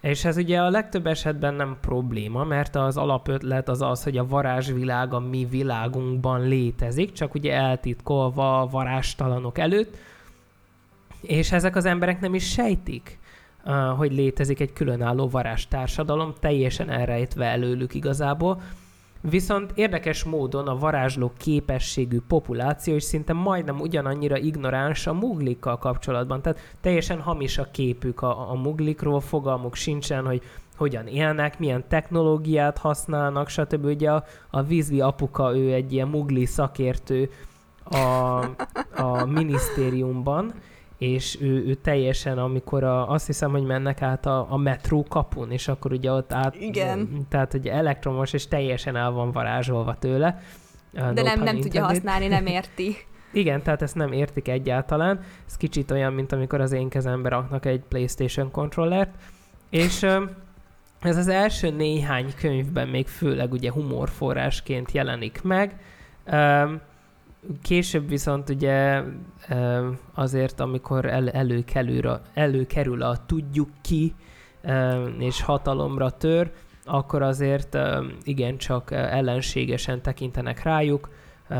És 0.00 0.24
ez 0.24 0.36
ugye 0.36 0.60
a 0.60 0.70
legtöbb 0.70 1.06
esetben 1.06 1.54
nem 1.54 1.76
probléma, 1.80 2.44
mert 2.44 2.76
az 2.76 2.96
alapötlet 2.96 3.68
az 3.68 3.82
az, 3.82 4.02
hogy 4.02 4.16
a 4.16 4.26
varázsvilág 4.26 5.14
a 5.14 5.20
mi 5.20 5.44
világunkban 5.44 6.48
létezik, 6.48 7.12
csak 7.12 7.34
ugye 7.34 7.52
eltitkolva 7.52 8.60
a 8.60 8.66
varástalanok 8.66 9.58
előtt, 9.58 9.96
és 11.20 11.52
ezek 11.52 11.76
az 11.76 11.84
emberek 11.84 12.20
nem 12.20 12.34
is 12.34 12.50
sejtik, 12.50 13.18
hogy 13.96 14.12
létezik 14.12 14.60
egy 14.60 14.72
különálló 14.72 15.28
varástársadalom, 15.28 16.32
teljesen 16.40 16.90
elrejtve 16.90 17.44
előlük 17.44 17.94
igazából, 17.94 18.60
Viszont 19.20 19.72
érdekes 19.74 20.24
módon 20.24 20.68
a 20.68 20.78
varázsló 20.78 21.32
képességű 21.36 22.20
populáció 22.28 22.94
is 22.94 23.02
szinte 23.02 23.32
majdnem 23.32 23.80
ugyanannyira 23.80 24.36
ignoráns 24.36 25.06
a 25.06 25.12
muglikkal 25.12 25.78
kapcsolatban. 25.78 26.42
Tehát 26.42 26.76
teljesen 26.80 27.20
hamis 27.20 27.58
a 27.58 27.70
képük 27.70 28.22
a, 28.22 28.50
a 28.50 28.54
muglikról, 28.54 29.20
fogalmuk 29.20 29.74
sincsen, 29.74 30.26
hogy 30.26 30.42
hogyan 30.76 31.06
élnek, 31.06 31.58
milyen 31.58 31.84
technológiát 31.88 32.78
használnak, 32.78 33.48
stb. 33.48 33.84
Ugye 33.84 34.10
a, 34.10 34.24
a 34.50 34.62
vízvi 34.62 35.00
apuka, 35.00 35.56
ő 35.56 35.72
egy 35.72 35.92
ilyen 35.92 36.08
mugli 36.08 36.44
szakértő 36.44 37.30
a, 37.84 38.38
a 39.02 39.24
minisztériumban, 39.26 40.52
és 41.00 41.38
ő, 41.40 41.66
ő 41.66 41.74
teljesen, 41.74 42.38
amikor 42.38 42.84
a, 42.84 43.10
azt 43.10 43.26
hiszem, 43.26 43.50
hogy 43.50 43.64
mennek 43.64 44.02
át 44.02 44.26
a, 44.26 44.46
a 44.50 44.56
metró 44.56 45.04
kapun, 45.08 45.50
és 45.50 45.68
akkor 45.68 45.92
ugye 45.92 46.12
ott 46.12 46.32
át, 46.32 46.54
Igen. 46.54 47.26
tehát 47.28 47.54
ugye 47.54 47.72
elektromos, 47.72 48.32
és 48.32 48.48
teljesen 48.48 48.96
el 48.96 49.10
van 49.10 49.32
varázsolva 49.32 49.94
tőle. 49.94 50.42
De 50.92 51.22
nem, 51.22 51.42
nem 51.42 51.60
tudja 51.60 51.84
használni, 51.84 52.26
nem 52.26 52.46
érti. 52.46 52.96
Igen, 53.32 53.62
tehát 53.62 53.82
ezt 53.82 53.94
nem 53.94 54.12
értik 54.12 54.48
egyáltalán. 54.48 55.20
Ez 55.46 55.56
kicsit 55.56 55.90
olyan, 55.90 56.12
mint 56.12 56.32
amikor 56.32 56.60
az 56.60 56.72
én 56.72 56.88
kezembe 56.88 57.28
raknak 57.28 57.66
egy 57.66 57.80
PlayStation 57.88 58.50
kontrollert. 58.50 59.10
És 59.70 60.02
ez 61.00 61.16
az 61.16 61.28
első 61.28 61.70
néhány 61.70 62.32
könyvben 62.40 62.88
még 62.88 63.06
főleg 63.06 63.52
ugye 63.52 63.72
humorforrásként 63.72 64.92
jelenik 64.92 65.42
meg. 65.42 65.80
Később 67.62 68.08
viszont 68.08 68.48
ugye 68.48 69.02
azért, 70.14 70.60
amikor 70.60 71.04
el, 71.04 71.30
előkerül, 71.30 72.06
a, 72.06 72.20
előkerül 72.34 73.02
a 73.02 73.16
tudjuk 73.26 73.68
ki, 73.80 74.14
és 75.18 75.42
hatalomra 75.42 76.10
tör, 76.10 76.50
akkor 76.84 77.22
azért 77.22 77.78
igencsak 78.22 78.90
ellenségesen 78.90 80.02
tekintenek 80.02 80.62
rájuk, 80.62 81.08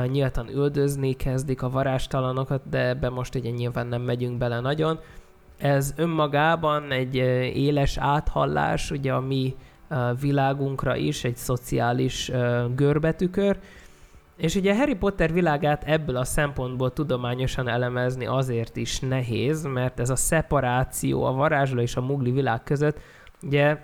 nyíltan 0.06 0.48
üldözni 0.48 1.12
kezdik 1.12 1.62
a 1.62 1.70
varástalanokat, 1.70 2.68
de 2.68 2.88
ebbe 2.88 3.08
most 3.08 3.34
ugye 3.34 3.50
nyilván 3.50 3.86
nem 3.86 4.02
megyünk 4.02 4.38
bele 4.38 4.60
nagyon. 4.60 4.98
Ez 5.58 5.94
önmagában 5.96 6.90
egy 6.90 7.14
éles 7.54 7.96
áthallás 7.98 8.90
ugye 8.90 9.12
a 9.12 9.20
mi 9.20 9.54
világunkra 10.20 10.96
is, 10.96 11.24
egy 11.24 11.36
szociális 11.36 12.30
görbetükör, 12.74 13.58
és 14.40 14.54
ugye 14.54 14.76
Harry 14.76 14.94
Potter 14.94 15.32
világát 15.32 15.84
ebből 15.84 16.16
a 16.16 16.24
szempontból 16.24 16.92
tudományosan 16.92 17.68
elemezni 17.68 18.26
azért 18.26 18.76
is 18.76 19.00
nehéz, 19.00 19.64
mert 19.64 20.00
ez 20.00 20.10
a 20.10 20.16
szeparáció 20.16 21.24
a 21.24 21.32
varázsló 21.32 21.80
és 21.80 21.96
a 21.96 22.00
mugli 22.00 22.30
világ 22.30 22.62
között 22.62 23.00
ugye 23.42 23.78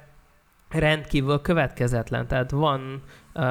rendkívül 0.69 1.41
következetlen. 1.41 2.27
Tehát 2.27 2.51
van 2.51 3.03
uh, 3.35 3.43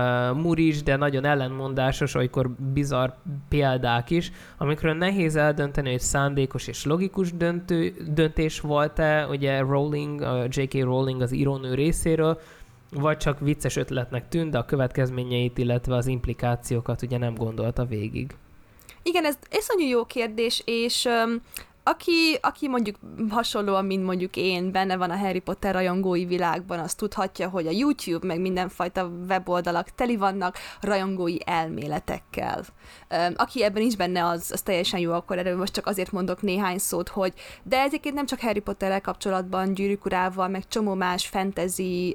muris, 0.42 0.84
de 0.84 0.96
nagyon 0.96 1.26
ellenmondásos, 1.26 2.16
olykor 2.16 2.50
bizarr 2.74 3.10
példák 3.50 4.10
is, 4.10 4.32
amikről 4.58 4.94
nehéz 4.94 5.36
eldönteni, 5.36 5.92
hogy 5.92 6.00
szándékos 6.00 6.68
és 6.68 6.86
logikus 6.86 7.34
döntő, 7.34 7.94
döntés 8.14 8.60
volt-e, 8.60 9.28
ugye 9.28 9.60
Rowling, 9.60 10.22
uh, 10.22 10.46
J.K. 10.50 10.84
Rowling 10.84 11.22
az 11.22 11.34
írónő 11.34 11.74
részéről, 11.74 12.40
vagy 13.00 13.18
csak 13.18 13.40
vicces 13.40 13.76
ötletnek 13.76 14.28
tűnt, 14.28 14.52
de 14.52 14.58
a 14.58 14.66
következményeit, 14.66 15.58
illetve 15.58 15.96
az 15.96 16.08
implikációkat 16.08 17.02
ugye 17.02 17.18
nem 17.18 17.36
gondolta 17.36 17.86
végig. 17.86 18.36
Igen, 19.04 19.26
ez 19.26 19.38
iszonyú 19.52 19.88
jó 19.88 20.06
kérdés, 20.06 20.62
és 20.66 21.06
um, 21.06 21.42
aki, 21.88 22.38
aki 22.42 22.68
mondjuk 22.68 22.96
hasonlóan, 23.30 23.86
mint 23.86 24.04
mondjuk 24.04 24.36
én, 24.36 24.72
benne 24.72 24.98
van 24.98 25.10
a 25.10 25.18
Harry 25.18 25.40
Potter 25.40 25.74
rajongói 25.74 26.26
világban, 26.26 26.80
az 26.80 26.94
tudhatja, 26.94 27.50
hogy 27.50 27.68
a 27.68 27.72
YouTube, 27.72 28.28
meg 28.28 28.40
mindenfajta 28.40 29.12
weboldalak 29.28 29.90
teli 29.90 30.16
vannak 30.16 30.58
rajongói 30.82 31.38
elméletekkel. 31.46 32.64
Aki 33.36 33.64
ebben 33.64 33.82
is 33.82 33.96
benne, 33.96 34.26
az, 34.26 34.52
az 34.52 34.62
teljesen 34.62 35.00
jó, 35.00 35.14
akkor 35.14 35.38
erről 35.38 35.58
most 35.58 35.74
csak 35.74 35.88
azért 35.88 36.12
mondok 36.12 36.42
néhány 36.42 36.78
szót, 36.78 37.10
hogy 37.10 37.34
de 37.64 37.82
egyébként 37.82 38.16
nem 38.16 38.26
csak 38.26 38.40
Harry 38.40 38.60
Potterrel 38.60 39.02
kapcsolatban, 39.02 39.74
gyűrűk 39.74 40.06
urával, 40.06 40.48
meg 40.48 40.68
csomó 40.68 40.94
más 40.94 41.28
fantasy, 41.28 42.14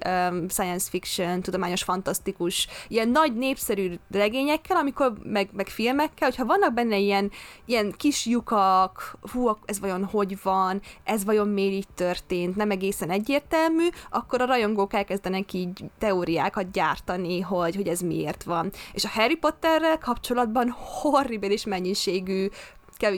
science 0.48 0.88
fiction, 0.90 1.40
tudományos, 1.40 1.82
fantasztikus, 1.82 2.68
ilyen 2.88 3.08
nagy 3.08 3.34
népszerű 3.36 3.94
regényekkel, 4.10 4.76
amikor 4.76 5.12
meg, 5.22 5.48
meg 5.52 5.68
filmekkel, 5.68 6.28
hogyha 6.28 6.44
vannak 6.44 6.74
benne 6.74 6.96
ilyen, 6.98 7.30
ilyen 7.64 7.94
kis 7.96 8.26
lyukak, 8.26 9.18
hú, 9.32 9.58
ez 9.64 9.80
vajon 9.80 10.04
hogy 10.04 10.38
van, 10.42 10.80
ez 11.04 11.24
vajon 11.24 11.48
miért 11.48 11.72
így 11.72 11.88
történt, 11.94 12.56
nem 12.56 12.70
egészen 12.70 13.10
egyértelmű, 13.10 13.86
akkor 14.10 14.40
a 14.40 14.46
rajongók 14.46 14.94
elkezdenek 14.94 15.52
így 15.52 15.84
teóriákat 15.98 16.70
gyártani, 16.70 17.40
hogy, 17.40 17.76
hogy 17.76 17.88
ez 17.88 18.00
miért 18.00 18.42
van. 18.42 18.72
És 18.92 19.04
a 19.04 19.08
Harry 19.08 19.36
Potterrel 19.36 19.98
kapcsolatban 19.98 20.70
horribilis 20.70 21.64
mennyiségű 21.64 22.48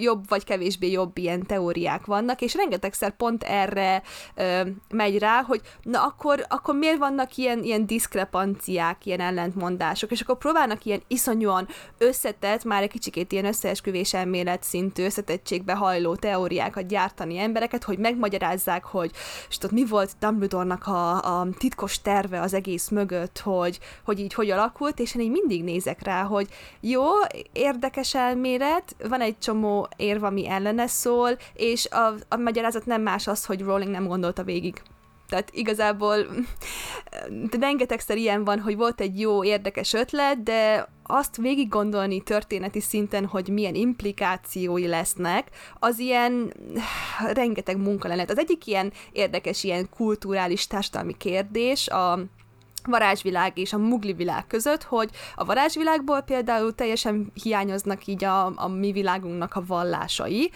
jobb 0.01 0.29
vagy 0.29 0.45
kevésbé 0.45 0.91
jobb 0.91 1.19
ilyen 1.19 1.47
teóriák 1.47 2.07
vannak, 2.07 2.41
és 2.41 2.55
rengetegszer 2.55 3.17
pont 3.17 3.43
erre 3.43 4.03
ö, 4.35 4.61
megy 4.89 5.19
rá, 5.19 5.43
hogy 5.43 5.61
na 5.83 6.05
akkor, 6.05 6.45
akkor 6.49 6.75
miért 6.75 6.99
vannak 6.99 7.37
ilyen, 7.37 7.63
ilyen 7.63 7.87
diszkrepanciák, 7.87 9.07
ilyen 9.07 9.21
ellentmondások, 9.21 10.11
és 10.11 10.21
akkor 10.21 10.39
próbálnak 10.39 10.85
ilyen 10.85 11.03
iszonyúan 11.09 11.69
összetett, 11.99 12.65
már 12.65 12.83
egy 12.83 12.91
kicsikét 12.91 13.33
ilyen 13.33 13.45
összeesküvés 13.45 14.15
elmélet 14.15 14.63
szintű 14.63 15.05
összetettségbe 15.05 15.75
hajló 15.75 16.15
teóriákat 16.15 16.87
gyártani 16.87 17.39
embereket, 17.39 17.85
hogy 17.85 17.99
megmagyarázzák, 17.99 18.85
hogy 18.85 19.11
és 19.49 19.59
tudod, 19.59 19.77
mi 19.77 19.87
volt 19.87 20.11
Dumbledore-nak 20.21 20.87
a, 20.87 21.41
a 21.41 21.47
titkos 21.59 22.01
terve 22.03 22.41
az 22.41 22.55
egész 22.55 22.89
mögött, 22.89 23.39
hogy, 23.39 23.79
hogy 24.05 24.21
így 24.21 24.35
hogy 24.35 24.51
alakult, 24.51 24.99
és 24.99 25.15
én 25.15 25.21
így 25.21 25.31
mindig 25.31 25.65
nézek 25.65 26.03
rá, 26.03 26.23
hogy 26.23 26.49
jó, 26.81 27.05
érdekes 27.53 28.15
elmélet, 28.15 28.97
van 29.09 29.21
egy 29.21 29.39
csomó 29.39 29.72
érv, 29.97 30.23
ami 30.23 30.49
ellene 30.49 30.87
szól, 30.87 31.31
és 31.55 31.87
a, 31.91 32.15
a 32.29 32.37
magyarázat 32.37 32.87
nem 32.87 33.03
más 33.03 33.27
az, 33.27 33.45
hogy 33.45 33.61
Rowling 33.61 33.91
nem 33.91 34.07
gondolta 34.07 34.43
végig. 34.43 34.83
Tehát 35.33 35.51
igazából 35.53 36.17
de 37.51 37.59
rengetegszer 37.67 38.17
ilyen 38.17 38.45
van, 38.45 38.61
hogy 38.61 38.77
volt 38.77 39.01
egy 39.01 39.21
jó, 39.21 39.45
érdekes 39.45 39.93
ötlet, 39.93 40.43
de 40.43 40.89
azt 41.03 41.37
végig 41.37 41.69
gondolni 41.69 42.23
történeti 42.23 42.81
szinten, 42.81 43.27
hogy 43.27 43.49
milyen 43.49 43.75
implikációi 43.75 44.87
lesznek, 44.87 45.49
az 45.79 45.99
ilyen 45.99 46.53
rengeteg 47.33 47.77
munka 47.77 48.09
lenne. 48.09 48.25
Az 48.29 48.39
egyik 48.39 48.67
ilyen 48.67 48.93
érdekes, 49.13 49.65
ilyen 49.65 49.89
kulturális 49.97 50.67
társadalmi 50.67 51.17
kérdés 51.17 51.89
a 51.89 52.19
varázsvilág 52.87 53.59
és 53.59 53.73
a 53.73 53.79
mugli 53.79 54.13
világ 54.13 54.47
között, 54.47 54.83
hogy 54.83 55.11
a 55.35 55.45
varázsvilágból 55.45 56.21
például 56.21 56.75
teljesen 56.75 57.33
hiányoznak 57.43 58.07
így 58.07 58.25
a, 58.25 58.47
a 58.57 58.69
mi 58.69 58.93
világunknak 58.93 59.55
a 59.55 59.65
vallásai, 59.67 60.51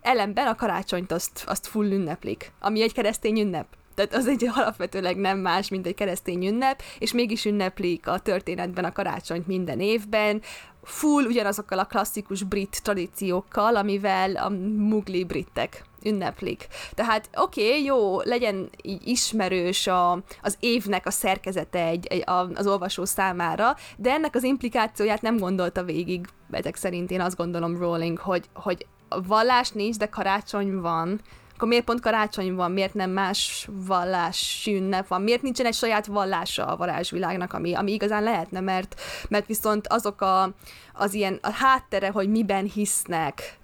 ellenben 0.00 0.46
a 0.46 0.54
karácsonyt 0.54 1.12
azt, 1.12 1.44
azt 1.46 1.66
full 1.66 1.90
ünneplik, 1.90 2.52
ami 2.60 2.82
egy 2.82 2.92
keresztény 2.92 3.40
ünnep. 3.40 3.66
Tehát 3.94 4.14
az 4.14 4.26
egy 4.26 4.50
alapvetőleg 4.54 5.16
nem 5.16 5.38
más, 5.38 5.68
mint 5.68 5.86
egy 5.86 5.94
keresztény 5.94 6.46
ünnep, 6.46 6.82
és 6.98 7.12
mégis 7.12 7.44
ünneplik 7.44 8.08
a 8.08 8.18
történetben 8.18 8.84
a 8.84 8.92
karácsonyt 8.92 9.46
minden 9.46 9.80
évben, 9.80 10.42
full 10.82 11.24
ugyanazokkal 11.24 11.78
a 11.78 11.84
klasszikus 11.84 12.42
brit 12.42 12.80
tradíciókkal, 12.82 13.76
amivel 13.76 14.36
a 14.36 14.48
mugli 14.76 15.24
britek 15.24 15.84
ünneplik. 16.04 16.66
Tehát 16.94 17.28
oké, 17.36 17.68
okay, 17.68 17.84
jó, 17.84 18.20
legyen 18.20 18.70
így 18.82 19.06
ismerős 19.08 19.86
a, 19.86 20.12
az 20.42 20.56
évnek 20.60 21.06
a 21.06 21.10
szerkezete 21.10 21.84
egy, 21.84 22.06
egy, 22.06 22.22
a, 22.28 22.48
az 22.54 22.66
olvasó 22.66 23.04
számára, 23.04 23.76
de 23.96 24.12
ennek 24.12 24.34
az 24.34 24.42
implikációját 24.42 25.22
nem 25.22 25.36
gondolta 25.36 25.84
végig, 25.84 26.26
ezek 26.50 26.76
szerint 26.76 27.10
én 27.10 27.20
azt 27.20 27.36
gondolom 27.36 27.78
Rowling, 27.78 28.18
hogy, 28.18 28.48
hogy 28.54 28.86
vallás 29.26 29.70
nincs, 29.70 29.96
de 29.96 30.06
karácsony 30.06 30.80
van, 30.80 31.20
akkor 31.60 31.72
miért 31.72 31.88
pont 31.88 32.00
karácsony 32.00 32.54
van, 32.54 32.72
miért 32.72 32.94
nem 32.94 33.10
más 33.10 33.68
vallás 33.70 34.66
ünnep 34.70 35.08
van, 35.08 35.22
miért 35.22 35.42
nincsen 35.42 35.66
egy 35.66 35.74
saját 35.74 36.06
vallása 36.06 36.66
a 36.66 36.76
varázsvilágnak, 36.76 37.52
ami, 37.52 37.74
ami 37.74 37.92
igazán 37.92 38.22
lehetne, 38.22 38.60
mert, 38.60 39.00
mert 39.28 39.46
viszont 39.46 39.86
azok 39.88 40.20
a, 40.20 40.54
az 40.92 41.14
ilyen 41.14 41.38
a 41.42 41.50
háttere, 41.50 42.10
hogy 42.10 42.28
miben 42.28 42.64
hisznek, 42.64 43.58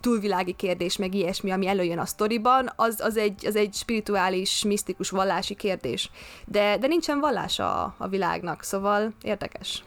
túlvilági 0.00 0.52
kérdés, 0.52 0.96
meg 0.96 1.14
ilyesmi, 1.14 1.50
ami 1.50 1.66
előjön 1.66 1.98
a 1.98 2.06
sztoriban, 2.06 2.72
az, 2.76 3.00
az, 3.00 3.16
egy, 3.16 3.46
az 3.46 3.56
egy 3.56 3.74
spirituális, 3.74 4.64
misztikus, 4.64 5.10
vallási 5.10 5.54
kérdés. 5.54 6.10
De, 6.44 6.78
de 6.78 6.86
nincsen 6.86 7.20
vallása 7.20 7.82
a, 7.82 7.94
a 7.98 8.08
világnak, 8.08 8.62
szóval 8.62 9.12
érdekes. 9.22 9.82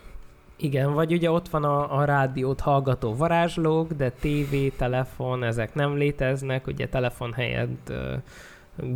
Igen, 0.60 0.94
vagy 0.94 1.14
ugye 1.14 1.32
ott 1.32 1.50
van 1.50 1.64
a, 1.64 1.98
a 1.98 2.06
rádiót 2.06 2.60
hallgató 2.60 3.16
varázslók, 3.16 3.92
de 3.92 4.10
tévé, 4.10 4.70
telefon, 4.70 5.44
ezek 5.44 5.74
nem 5.74 5.96
léteznek, 5.96 6.68
ugye 6.68 6.88
telefon 6.88 7.34
helyett 7.34 7.94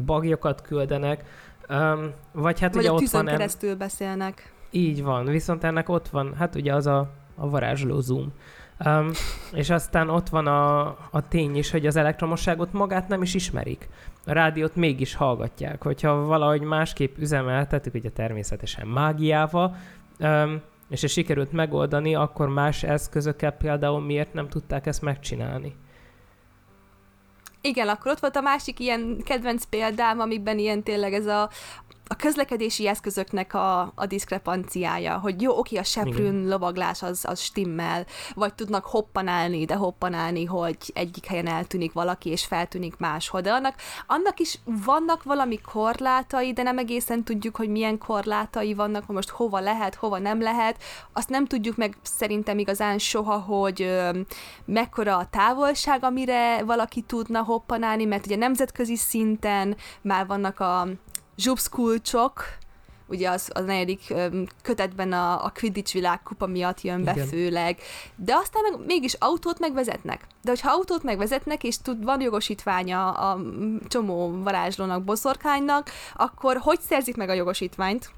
bagyokat 0.06 0.62
küldenek, 0.62 1.24
um, 1.70 2.12
vagy 2.32 2.60
hát 2.60 2.74
vagy 2.74 2.84
ugye 2.84 2.92
a 2.92 2.94
ott 2.94 3.10
van... 3.10 3.26
keresztül 3.26 3.76
beszélnek. 3.76 4.54
Így 4.70 5.04
van, 5.04 5.26
viszont 5.26 5.64
ennek 5.64 5.90
ott 5.90 6.08
van, 6.08 6.34
hát 6.36 6.56
ugye 6.56 6.74
az 6.74 6.88
a, 6.88 7.10
a 7.36 7.50
varázsló 7.50 8.00
zoom. 8.00 8.34
Um, 8.86 9.12
és 9.52 9.70
aztán 9.70 10.10
ott 10.10 10.30
van 10.30 10.48
a, 10.48 10.82
a 11.12 11.28
tény 11.28 11.56
is, 11.56 11.72
hogy 11.72 11.86
az 11.86 11.96
elektromosságot 11.96 12.74
magát 12.74 13.08
nem 13.08 13.22
is 13.22 13.34
ismerik. 13.34 13.90
A 14.26 14.32
rádiót 14.32 14.76
mégis 14.76 15.16
hallgatják. 15.16 15.84
Hogyha 15.84 16.26
valahogy 16.26 16.62
másképp 16.62 17.18
üzemeltetik, 17.18 17.94
ugye 17.94 18.10
természetesen 18.10 18.88
mágiával, 18.88 19.76
um, 20.20 20.62
és 20.92 21.04
ez 21.04 21.12
sikerült 21.12 21.52
megoldani, 21.52 22.16
akkor 22.16 22.50
más 22.50 22.84
eszközökkel 22.84 23.52
például 23.52 24.02
miért 24.02 24.34
nem 24.34 24.50
tudták 24.50 24.86
ezt 24.86 25.02
megcsinálni? 25.02 25.76
Igen, 27.62 27.88
akkor 27.88 28.12
ott 28.12 28.20
volt 28.20 28.36
a 28.36 28.42
másik 28.42 28.80
ilyen 28.80 29.22
kedvenc 29.24 29.64
példám, 29.64 30.20
amiben 30.20 30.58
ilyen 30.58 30.84
tényleg 30.84 31.14
ez 31.14 31.26
a, 31.26 31.50
a 32.12 32.16
közlekedési 32.16 32.88
eszközöknek 32.88 33.54
a, 33.54 33.82
a 33.96 34.06
diszkrepanciája, 34.06 35.18
hogy 35.18 35.42
jó, 35.42 35.58
oké, 35.58 35.78
a 35.78 35.84
seprűn 35.84 36.36
Igen. 36.36 36.48
lovaglás 36.48 37.02
az, 37.02 37.26
az 37.28 37.40
stimmel, 37.40 38.06
vagy 38.34 38.54
tudnak 38.54 38.86
hoppanálni, 38.86 39.66
de 39.66 39.76
hoppanálni, 39.76 40.46
hogy 40.46 40.78
egyik 40.94 41.26
helyen 41.26 41.48
eltűnik 41.48 41.94
valaki, 41.94 42.30
és 42.30 42.46
feltűnik 42.46 42.98
máshol, 42.98 43.42
de 43.42 43.52
annak, 43.52 43.76
annak 44.08 44.40
is 44.40 44.60
vannak 44.86 45.24
valami 45.24 45.60
korlátai, 45.62 46.54
de 46.54 46.64
nem 46.64 46.78
egészen 46.78 47.24
tudjuk, 47.24 47.56
hogy 47.56 47.70
milyen 47.70 47.98
korlátai 47.98 48.74
vannak, 48.74 49.04
hogy 49.06 49.16
most 49.16 49.30
hova 49.30 49.60
lehet, 49.60 49.96
hova 49.96 50.18
nem 50.18 50.42
lehet, 50.42 50.84
azt 51.14 51.30
nem 51.30 51.46
tudjuk 51.46 51.78
meg 51.78 51.98
szerintem 52.02 52.58
igazán 52.58 52.98
soha, 52.98 53.38
hogy 53.38 53.82
ö, 53.82 54.20
mekkora 54.66 55.18
a 55.18 55.30
távolság, 55.30 56.04
amire 56.04 56.64
valaki 56.64 57.02
tudna 57.02 57.44
hoppanálni, 57.44 58.06
mert 58.06 58.26
ugye 58.26 58.36
nemzetközi 58.36 58.96
szinten 58.96 59.76
már 60.02 60.28
vannak 60.28 60.60
a, 60.60 60.88
zsubszkulcsok, 61.42 62.44
ugye 63.08 63.30
az, 63.30 63.50
az 63.54 63.66
negyedik 63.66 64.14
kötetben 64.62 65.12
a, 65.12 65.46
a 65.46 65.52
Quidditch 65.60 65.94
világkupa 65.94 66.46
miatt 66.46 66.82
jön 66.82 67.04
be 67.04 67.12
Igen. 67.12 67.28
főleg, 67.28 67.78
de 68.16 68.36
aztán 68.36 68.64
meg, 68.72 68.86
mégis 68.86 69.14
autót 69.14 69.60
megvezetnek. 69.60 70.28
De 70.42 70.50
hogyha 70.50 70.72
autót 70.72 71.04
megvezetnek, 71.04 71.64
és 71.64 71.78
tud, 71.78 72.04
van 72.04 72.22
jogosítványa 72.22 73.12
a 73.12 73.40
csomó 73.88 74.42
varázslónak, 74.44 75.04
boszorkánynak, 75.04 75.90
akkor 76.16 76.58
hogy 76.58 76.80
szerzik 76.80 77.16
meg 77.16 77.30
a 77.30 77.34
jogosítványt? 77.34 78.12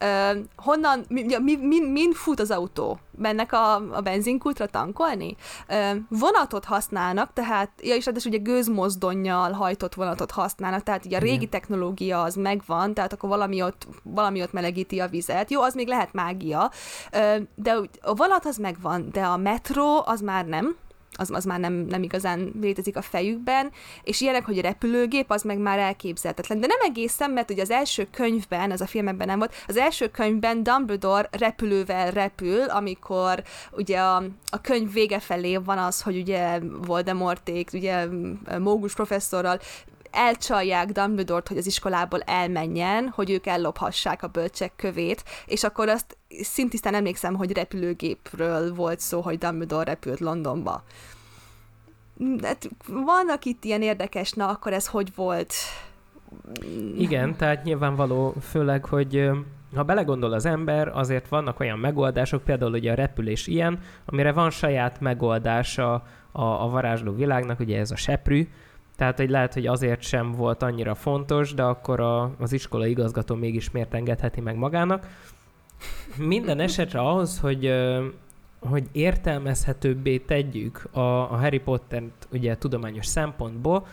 Uh, 0.00 0.44
honnan, 0.56 1.04
mi, 1.08 1.22
mi, 1.22 1.56
min, 1.56 1.82
min 1.82 2.12
fut 2.12 2.40
az 2.40 2.50
autó? 2.50 2.98
Mennek 3.16 3.52
a, 3.52 3.74
a 3.74 4.00
benzinkultra 4.00 4.66
tankolni? 4.66 5.36
Uh, 5.68 5.96
vonatot 6.08 6.64
használnak, 6.64 7.32
tehát, 7.32 7.70
ja, 7.82 7.94
és 7.94 8.04
ráadásul 8.04 8.32
ugye 8.32 8.42
gőzmozdonnyal 8.42 9.52
hajtott 9.52 9.94
vonatot 9.94 10.30
használnak, 10.30 10.82
tehát 10.82 11.04
ugye 11.04 11.16
a 11.16 11.20
régi 11.20 11.34
Igen. 11.34 11.48
technológia 11.48 12.22
az 12.22 12.34
megvan, 12.34 12.94
tehát 12.94 13.12
akkor 13.12 13.28
valami 13.28 13.62
ott, 13.62 13.86
valami 14.02 14.42
ott 14.42 14.52
melegíti 14.52 15.00
a 15.00 15.08
vizet. 15.08 15.50
Jó, 15.50 15.62
az 15.62 15.74
még 15.74 15.88
lehet 15.88 16.12
mágia, 16.12 16.70
uh, 17.12 17.36
de 17.54 17.80
a 18.00 18.14
vonat 18.14 18.46
az 18.46 18.56
megvan, 18.56 19.08
de 19.12 19.22
a 19.22 19.36
metró 19.36 20.02
az 20.06 20.20
már 20.20 20.46
nem, 20.46 20.76
az, 21.18 21.30
az 21.30 21.44
már 21.44 21.60
nem, 21.60 21.72
nem 21.72 22.02
igazán 22.02 22.52
létezik 22.60 22.96
a 22.96 23.02
fejükben, 23.02 23.70
és 24.02 24.20
ilyenek, 24.20 24.44
hogy 24.44 24.58
a 24.58 24.62
repülőgép, 24.62 25.30
az 25.30 25.42
meg 25.42 25.58
már 25.58 25.78
elképzelhetetlen. 25.78 26.60
De 26.60 26.66
nem 26.66 26.90
egészen, 26.90 27.30
mert 27.30 27.50
ugye 27.50 27.62
az 27.62 27.70
első 27.70 28.08
könyvben, 28.10 28.70
ez 28.70 28.80
a 28.80 28.86
filmekben 28.86 29.26
nem 29.26 29.38
volt, 29.38 29.54
az 29.66 29.76
első 29.76 30.08
könyvben 30.08 30.62
Dumbledore 30.62 31.28
repülővel 31.30 32.10
repül, 32.10 32.62
amikor 32.62 33.42
ugye 33.72 33.98
a, 33.98 34.16
a 34.50 34.60
könyv 34.60 34.92
vége 34.92 35.18
felé 35.18 35.56
van 35.56 35.78
az, 35.78 36.02
hogy 36.02 36.16
ugye 36.16 36.60
Voldemorték, 36.86 37.70
ugye 37.72 38.06
Mógus 38.58 38.94
professzorral 38.94 39.60
elcsalják 40.10 40.92
Dumbledore-t, 40.92 41.48
hogy 41.48 41.56
az 41.56 41.66
iskolából 41.66 42.20
elmenjen, 42.20 43.08
hogy 43.08 43.30
ők 43.30 43.46
ellophassák 43.46 44.22
a 44.22 44.26
bölcsek 44.26 44.72
kövét, 44.76 45.24
és 45.46 45.64
akkor 45.64 45.88
azt 45.88 46.16
szintisztán 46.28 46.94
emlékszem, 46.94 47.34
hogy 47.34 47.52
repülőgépről 47.52 48.74
volt 48.74 49.00
szó, 49.00 49.20
hogy 49.20 49.38
Dumbledore 49.38 49.84
repült 49.84 50.20
Londonba. 50.20 50.82
Hát 52.42 52.68
vannak 52.86 53.44
itt 53.44 53.64
ilyen 53.64 53.82
érdekes, 53.82 54.32
na 54.32 54.48
akkor 54.48 54.72
ez 54.72 54.86
hogy 54.86 55.14
volt? 55.14 55.54
Igen, 56.96 57.36
tehát 57.36 57.64
nyilvánvaló, 57.64 58.34
főleg, 58.40 58.84
hogy 58.84 59.30
ha 59.74 59.82
belegondol 59.82 60.32
az 60.32 60.44
ember, 60.44 60.88
azért 60.88 61.28
vannak 61.28 61.60
olyan 61.60 61.78
megoldások, 61.78 62.42
például 62.42 62.72
ugye 62.72 62.92
a 62.92 62.94
repülés 62.94 63.46
ilyen, 63.46 63.80
amire 64.04 64.32
van 64.32 64.50
saját 64.50 65.00
megoldása 65.00 65.92
a, 66.32 66.42
a 66.42 66.68
varázsló 66.68 67.12
világnak, 67.12 67.60
ugye 67.60 67.78
ez 67.78 67.90
a 67.90 67.96
seprű, 67.96 68.48
tehát, 68.98 69.16
hogy 69.16 69.30
lehet, 69.30 69.54
hogy 69.54 69.66
azért 69.66 70.02
sem 70.02 70.32
volt 70.32 70.62
annyira 70.62 70.94
fontos, 70.94 71.54
de 71.54 71.62
akkor 71.62 72.00
a, 72.00 72.30
az 72.38 72.52
iskola 72.52 72.86
igazgató 72.86 73.34
mégis 73.34 73.70
miért 73.70 73.94
engedheti 73.94 74.40
meg 74.40 74.56
magának. 74.56 75.06
Minden 76.16 76.60
esetre 76.60 77.00
ahhoz, 77.00 77.38
hogy 77.38 77.72
hogy 78.60 78.88
értelmezhetőbbé 78.92 80.18
tegyük 80.18 80.88
a, 80.92 81.32
a 81.32 81.36
Harry 81.36 81.58
Potter-t 81.58 82.28
ugye 82.32 82.56
tudományos 82.56 83.06
szempontból, 83.06 83.86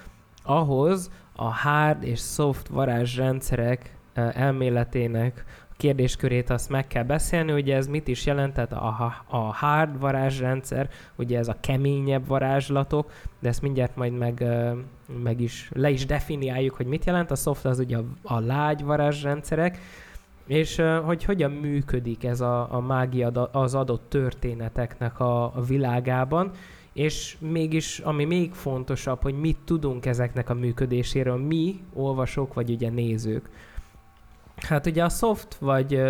ahhoz 0.43 1.11
a 1.35 1.53
hard 1.53 2.03
és 2.03 2.19
soft 2.19 2.67
varázsrendszerek 2.67 3.95
elméletének 4.13 5.45
kérdéskörét 5.77 6.49
azt 6.49 6.69
meg 6.69 6.88
kell 6.88 7.03
beszélni, 7.03 7.51
ugye 7.51 7.75
ez 7.75 7.88
mit 7.88 8.07
is 8.07 8.25
jelent, 8.25 8.53
tehát 8.53 8.73
a, 8.73 9.13
a 9.27 9.38
hard 9.38 9.99
varázsrendszer, 9.99 10.89
ugye 11.15 11.38
ez 11.38 11.47
a 11.47 11.57
keményebb 11.59 12.27
varázslatok, 12.27 13.11
de 13.39 13.49
ezt 13.49 13.61
mindjárt 13.61 13.95
majd 13.95 14.17
meg, 14.17 14.45
meg 15.23 15.41
is, 15.41 15.69
le 15.73 15.89
is 15.89 16.05
definiáljuk, 16.05 16.75
hogy 16.75 16.85
mit 16.85 17.05
jelent, 17.05 17.31
a 17.31 17.35
soft 17.35 17.65
az 17.65 17.79
ugye 17.79 17.97
a, 17.97 18.03
a 18.21 18.39
lágy 18.39 18.83
varázsrendszerek, 18.83 19.79
és 20.47 20.81
hogy 21.03 21.23
hogyan 21.23 21.51
működik 21.51 22.23
ez 22.23 22.41
a, 22.41 22.73
a 22.73 22.79
mágia 22.79 23.29
az 23.31 23.75
adott 23.75 24.09
történeteknek 24.09 25.19
a, 25.19 25.43
a 25.43 25.61
világában, 25.67 26.51
és 26.93 27.38
mégis, 27.39 27.99
ami 27.99 28.25
még 28.25 28.53
fontosabb, 28.53 29.21
hogy 29.21 29.39
mit 29.39 29.57
tudunk 29.65 30.05
ezeknek 30.05 30.49
a 30.49 30.53
működéséről 30.53 31.38
mi, 31.38 31.79
olvasók, 31.93 32.53
vagy 32.53 32.69
ugye 32.69 32.89
nézők. 32.89 33.49
Hát 34.55 34.85
ugye 34.85 35.03
a 35.03 35.09
soft 35.09 35.55
vagy, 35.55 36.01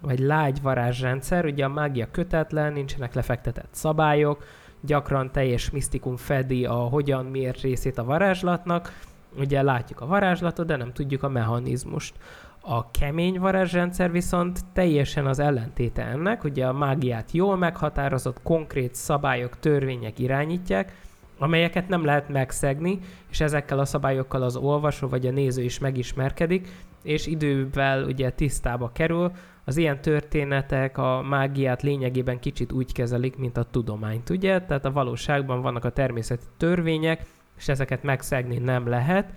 vagy 0.00 0.18
lágy 0.18 0.62
varázsrendszer, 0.62 1.44
ugye 1.44 1.64
a 1.64 1.68
mágia 1.68 2.10
kötetlen, 2.10 2.72
nincsenek 2.72 3.14
lefektetett 3.14 3.68
szabályok, 3.70 4.44
gyakran 4.80 5.32
teljes 5.32 5.70
misztikum 5.70 6.16
fedi 6.16 6.64
a 6.64 6.74
hogyan, 6.74 7.24
miért 7.24 7.60
részét 7.60 7.98
a 7.98 8.04
varázslatnak. 8.04 8.92
Ugye 9.38 9.62
látjuk 9.62 10.00
a 10.00 10.06
varázslatot, 10.06 10.66
de 10.66 10.76
nem 10.76 10.92
tudjuk 10.92 11.22
a 11.22 11.28
mechanizmust. 11.28 12.14
A 12.60 12.90
kemény 12.90 13.38
varázsrendszer 13.38 14.10
viszont 14.10 14.60
teljesen 14.72 15.26
az 15.26 15.38
ellentéte 15.38 16.02
ennek, 16.02 16.44
ugye 16.44 16.66
a 16.66 16.72
mágiát 16.72 17.32
jól 17.32 17.56
meghatározott, 17.56 18.42
konkrét 18.42 18.94
szabályok, 18.94 19.58
törvények 19.58 20.18
irányítják, 20.18 20.92
amelyeket 21.38 21.88
nem 21.88 22.04
lehet 22.04 22.28
megszegni, 22.28 22.98
és 23.30 23.40
ezekkel 23.40 23.78
a 23.78 23.84
szabályokkal 23.84 24.42
az 24.42 24.56
olvasó 24.56 25.08
vagy 25.08 25.26
a 25.26 25.30
néző 25.30 25.62
is 25.62 25.78
megismerkedik, 25.78 26.68
és 27.04 27.26
idővel 27.26 28.04
ugye 28.04 28.30
tisztába 28.30 28.90
kerül. 28.92 29.32
Az 29.64 29.76
ilyen 29.76 30.00
történetek 30.00 30.98
a 30.98 31.22
mágiát 31.22 31.82
lényegében 31.82 32.38
kicsit 32.38 32.72
úgy 32.72 32.92
kezelik, 32.92 33.36
mint 33.36 33.56
a 33.56 33.62
tudományt, 33.62 34.30
ugye? 34.30 34.60
Tehát 34.60 34.84
a 34.84 34.92
valóságban 34.92 35.62
vannak 35.62 35.84
a 35.84 35.90
természeti 35.90 36.44
törvények, 36.56 37.24
és 37.58 37.68
ezeket 37.68 38.02
megszegni 38.02 38.58
nem 38.58 38.88
lehet. 38.88 39.32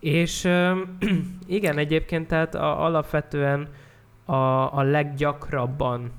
És 0.00 0.48
igen, 1.46 1.78
egyébként 1.78 2.28
tehát 2.28 2.54
a, 2.54 2.84
alapvetően 2.84 3.68
a, 4.24 4.76
a 4.76 4.82
leggyakrabban 4.82 6.10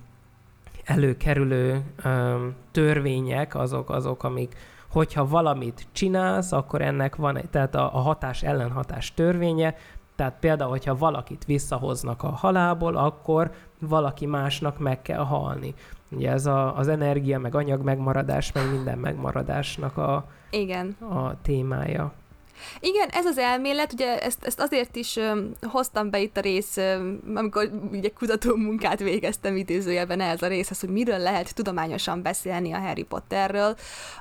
előkerülő 0.83 1.81
um, 2.05 2.55
törvények 2.71 3.55
azok, 3.55 3.89
azok, 3.89 4.23
amik 4.23 4.55
hogyha 4.93 5.27
valamit 5.27 5.87
csinálsz, 5.91 6.51
akkor 6.51 6.81
ennek 6.81 7.15
van, 7.15 7.41
tehát 7.51 7.75
a, 7.75 7.95
a 7.95 7.99
hatás 7.99 8.43
ellenhatás 8.43 9.13
törvénye, 9.13 9.75
tehát 10.15 10.35
például, 10.39 10.69
hogyha 10.69 10.97
valakit 10.97 11.45
visszahoznak 11.45 12.23
a 12.23 12.29
halálból, 12.29 12.95
akkor 12.95 13.51
valaki 13.79 14.25
másnak 14.25 14.79
meg 14.79 15.01
kell 15.01 15.23
halni. 15.25 15.73
Ugye 16.09 16.31
ez 16.31 16.45
a, 16.45 16.77
az 16.77 16.87
energia, 16.87 17.39
meg 17.39 17.55
anyag 17.55 17.81
megmaradás, 17.81 18.51
meg 18.51 18.71
minden 18.71 18.97
megmaradásnak 18.97 19.97
a, 19.97 20.25
Igen. 20.49 20.95
a 20.99 21.41
témája. 21.41 22.13
Igen, 22.79 23.09
ez 23.09 23.25
az 23.25 23.37
elmélet, 23.37 23.93
ugye 23.93 24.19
ezt, 24.19 24.43
ezt 24.43 24.59
azért 24.59 24.95
is 24.95 25.15
um, 25.15 25.51
hoztam 25.61 26.09
be 26.09 26.19
itt 26.19 26.37
a 26.37 26.41
rész, 26.41 26.77
um, 26.77 27.19
amikor 27.35 27.69
ugye 27.91 28.09
kutató 28.09 28.55
munkát 28.55 28.99
végeztem 28.99 29.55
idézőjelben 29.55 30.19
ez 30.19 30.41
a 30.41 30.47
részhez, 30.47 30.79
hogy 30.79 30.89
miről 30.89 31.17
lehet 31.17 31.55
tudományosan 31.55 32.21
beszélni 32.21 32.71
a 32.71 32.79
Harry 32.79 33.03
Potterről, 33.03 33.75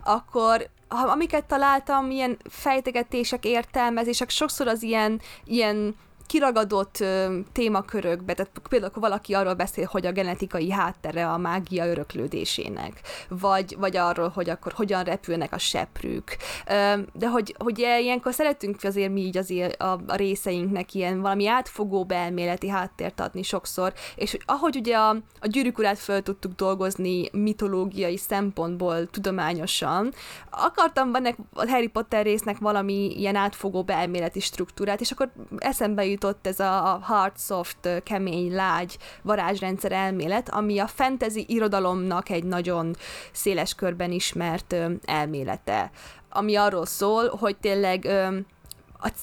akkor 0.04 0.68
amiket 0.92 1.44
találtam, 1.44 2.10
ilyen 2.10 2.36
fejtegetések, 2.48 3.44
értelmezések, 3.44 4.30
sokszor 4.30 4.66
az 4.66 4.82
ilyen, 4.82 5.20
ilyen 5.44 5.94
kiragadott 6.26 7.00
ö, 7.00 7.38
témakörökbe, 7.52 8.34
tehát 8.34 8.52
például 8.68 8.90
akkor 8.90 9.02
valaki 9.02 9.34
arról 9.34 9.54
beszél, 9.54 9.88
hogy 9.90 10.06
a 10.06 10.12
genetikai 10.12 10.70
háttere 10.70 11.28
a 11.28 11.36
mágia 11.36 11.86
öröklődésének, 11.86 13.00
vagy, 13.28 13.76
vagy 13.78 13.96
arról, 13.96 14.28
hogy 14.28 14.50
akkor 14.50 14.72
hogyan 14.72 15.04
repülnek 15.04 15.52
a 15.52 15.58
seprűk. 15.58 16.36
Ö, 16.66 17.00
de 17.12 17.28
hogy, 17.28 17.54
hogy 17.58 17.78
ilyenkor 17.78 18.32
szeretünk 18.32 18.76
azért 18.82 19.12
mi 19.12 19.20
így 19.20 19.36
azért 19.36 19.82
a, 19.82 20.00
a 20.06 20.14
részeinknek 20.14 20.94
ilyen 20.94 21.20
valami 21.20 21.48
átfogó 21.48 22.06
elméleti 22.08 22.68
háttért 22.68 23.20
adni 23.20 23.42
sokszor, 23.42 23.92
és 24.14 24.30
hogy 24.30 24.42
ahogy 24.46 24.76
ugye 24.76 24.96
a, 24.96 25.08
a 25.40 25.46
gyűrűk 25.46 25.80
föl 25.96 26.22
tudtuk 26.22 26.52
dolgozni 26.52 27.28
mitológiai 27.32 28.16
szempontból 28.16 29.06
tudományosan, 29.06 30.12
akartam 30.50 31.14
ennek 31.14 31.36
a 31.52 31.68
Harry 31.68 31.86
Potter 31.86 32.24
résznek 32.24 32.58
valami 32.58 33.18
ilyen 33.18 33.36
átfogó 33.36 33.84
elméleti 33.86 34.40
struktúrát, 34.40 35.00
és 35.00 35.10
akkor 35.10 35.32
eszembe 35.58 36.04
jutott 36.12 36.46
ez 36.46 36.60
a 36.60 36.98
hard, 37.02 37.38
soft, 37.38 38.02
kemény, 38.02 38.54
lágy 38.54 38.98
varázsrendszer 39.22 39.92
elmélet, 39.92 40.48
ami 40.48 40.78
a 40.78 40.86
fantasy 40.86 41.44
irodalomnak 41.48 42.28
egy 42.28 42.44
nagyon 42.44 42.96
széles 43.32 43.74
körben 43.74 44.10
ismert 44.10 44.76
elmélete, 45.04 45.90
ami 46.30 46.56
arról 46.56 46.86
szól, 46.86 47.28
hogy 47.28 47.56
tényleg 47.56 48.08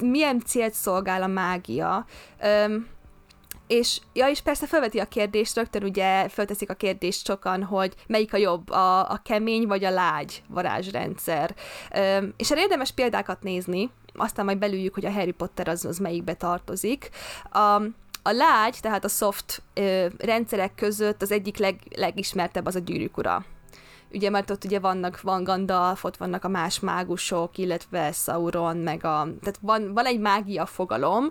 milyen 0.00 0.40
célt 0.46 0.74
szolgál 0.74 1.22
a 1.22 1.26
mágia, 1.26 2.06
és, 3.70 4.00
ja, 4.12 4.28
és 4.28 4.40
persze 4.40 4.66
felveti 4.66 4.98
a 4.98 5.04
kérdést, 5.04 5.56
rögtön 5.56 5.82
ugye 5.82 6.28
felteszik 6.28 6.70
a 6.70 6.74
kérdést 6.74 7.26
sokan, 7.26 7.62
hogy 7.62 7.94
melyik 8.06 8.34
a 8.34 8.36
jobb, 8.36 8.70
a, 8.70 9.10
a 9.10 9.20
kemény 9.24 9.66
vagy 9.66 9.84
a 9.84 9.90
lágy 9.90 10.42
varázsrendszer. 10.48 11.54
Üm, 12.18 12.34
és 12.36 12.50
erre 12.50 12.60
érdemes 12.60 12.90
példákat 12.90 13.42
nézni, 13.42 13.90
aztán 14.14 14.44
majd 14.44 14.58
belüljük, 14.58 14.94
hogy 14.94 15.06
a 15.06 15.12
Harry 15.12 15.32
Potter 15.32 15.68
az, 15.68 15.84
az 15.84 15.98
melyikbe 15.98 16.34
tartozik. 16.34 17.10
A, 17.50 17.82
a 18.22 18.30
lágy, 18.30 18.78
tehát 18.80 19.04
a 19.04 19.08
soft 19.08 19.62
ö, 19.74 20.06
rendszerek 20.18 20.74
között 20.74 21.22
az 21.22 21.32
egyik 21.32 21.56
leg, 21.56 21.80
legismertebb 21.96 22.66
az 22.66 22.74
a 22.74 22.78
gyűrűk 22.78 23.16
ura 23.16 23.44
ugye 24.12 24.30
mert 24.30 24.50
ott 24.50 24.64
ugye 24.64 24.78
vannak, 24.78 25.20
van 25.20 25.44
Gandalf, 25.44 26.04
ott 26.04 26.16
vannak 26.16 26.44
a 26.44 26.48
más 26.48 26.80
mágusok, 26.80 27.58
illetve 27.58 28.12
Sauron, 28.12 28.76
meg 28.76 29.04
a, 29.04 29.28
tehát 29.40 29.58
van, 29.60 29.92
van 29.92 30.06
egy 30.06 30.18
mágia 30.18 30.66
fogalom, 30.66 31.30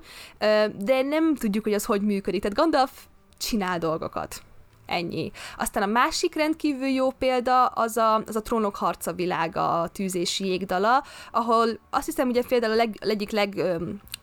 de 0.77 1.01
nem 1.01 1.35
tudjuk, 1.35 1.63
hogy 1.63 1.73
az 1.73 1.85
hogy 1.85 2.01
működik. 2.01 2.41
Tehát 2.41 2.57
Gandalf 2.57 2.91
csinál 3.37 3.79
dolgokat. 3.79 4.41
Ennyi. 4.89 5.31
Aztán 5.57 5.83
a 5.83 5.91
másik 5.91 6.35
rendkívül 6.35 6.87
jó 6.87 7.11
példa 7.11 7.65
az 7.65 7.97
a, 7.97 8.15
az 8.15 8.35
a 8.35 8.41
Trónok 8.41 8.75
harca 8.75 9.13
világa, 9.13 9.81
a 9.81 9.87
tűzési 9.87 10.45
jégdala, 10.45 11.03
ahol 11.31 11.67
azt 11.89 12.05
hiszem, 12.05 12.29
ugye 12.29 12.43
például 12.47 12.73
a 12.73 12.75
leg, 12.75 12.95
egyik 12.99 13.31
leg 13.31 13.63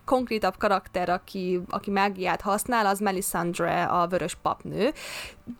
konkrétabb 0.06 0.56
karakter, 0.58 1.08
aki, 1.08 1.60
aki 1.68 1.90
mágiát 1.90 2.40
használ, 2.40 2.86
az 2.86 2.98
Melisandre, 2.98 3.84
a 3.84 4.06
vörös 4.06 4.34
papnő, 4.42 4.92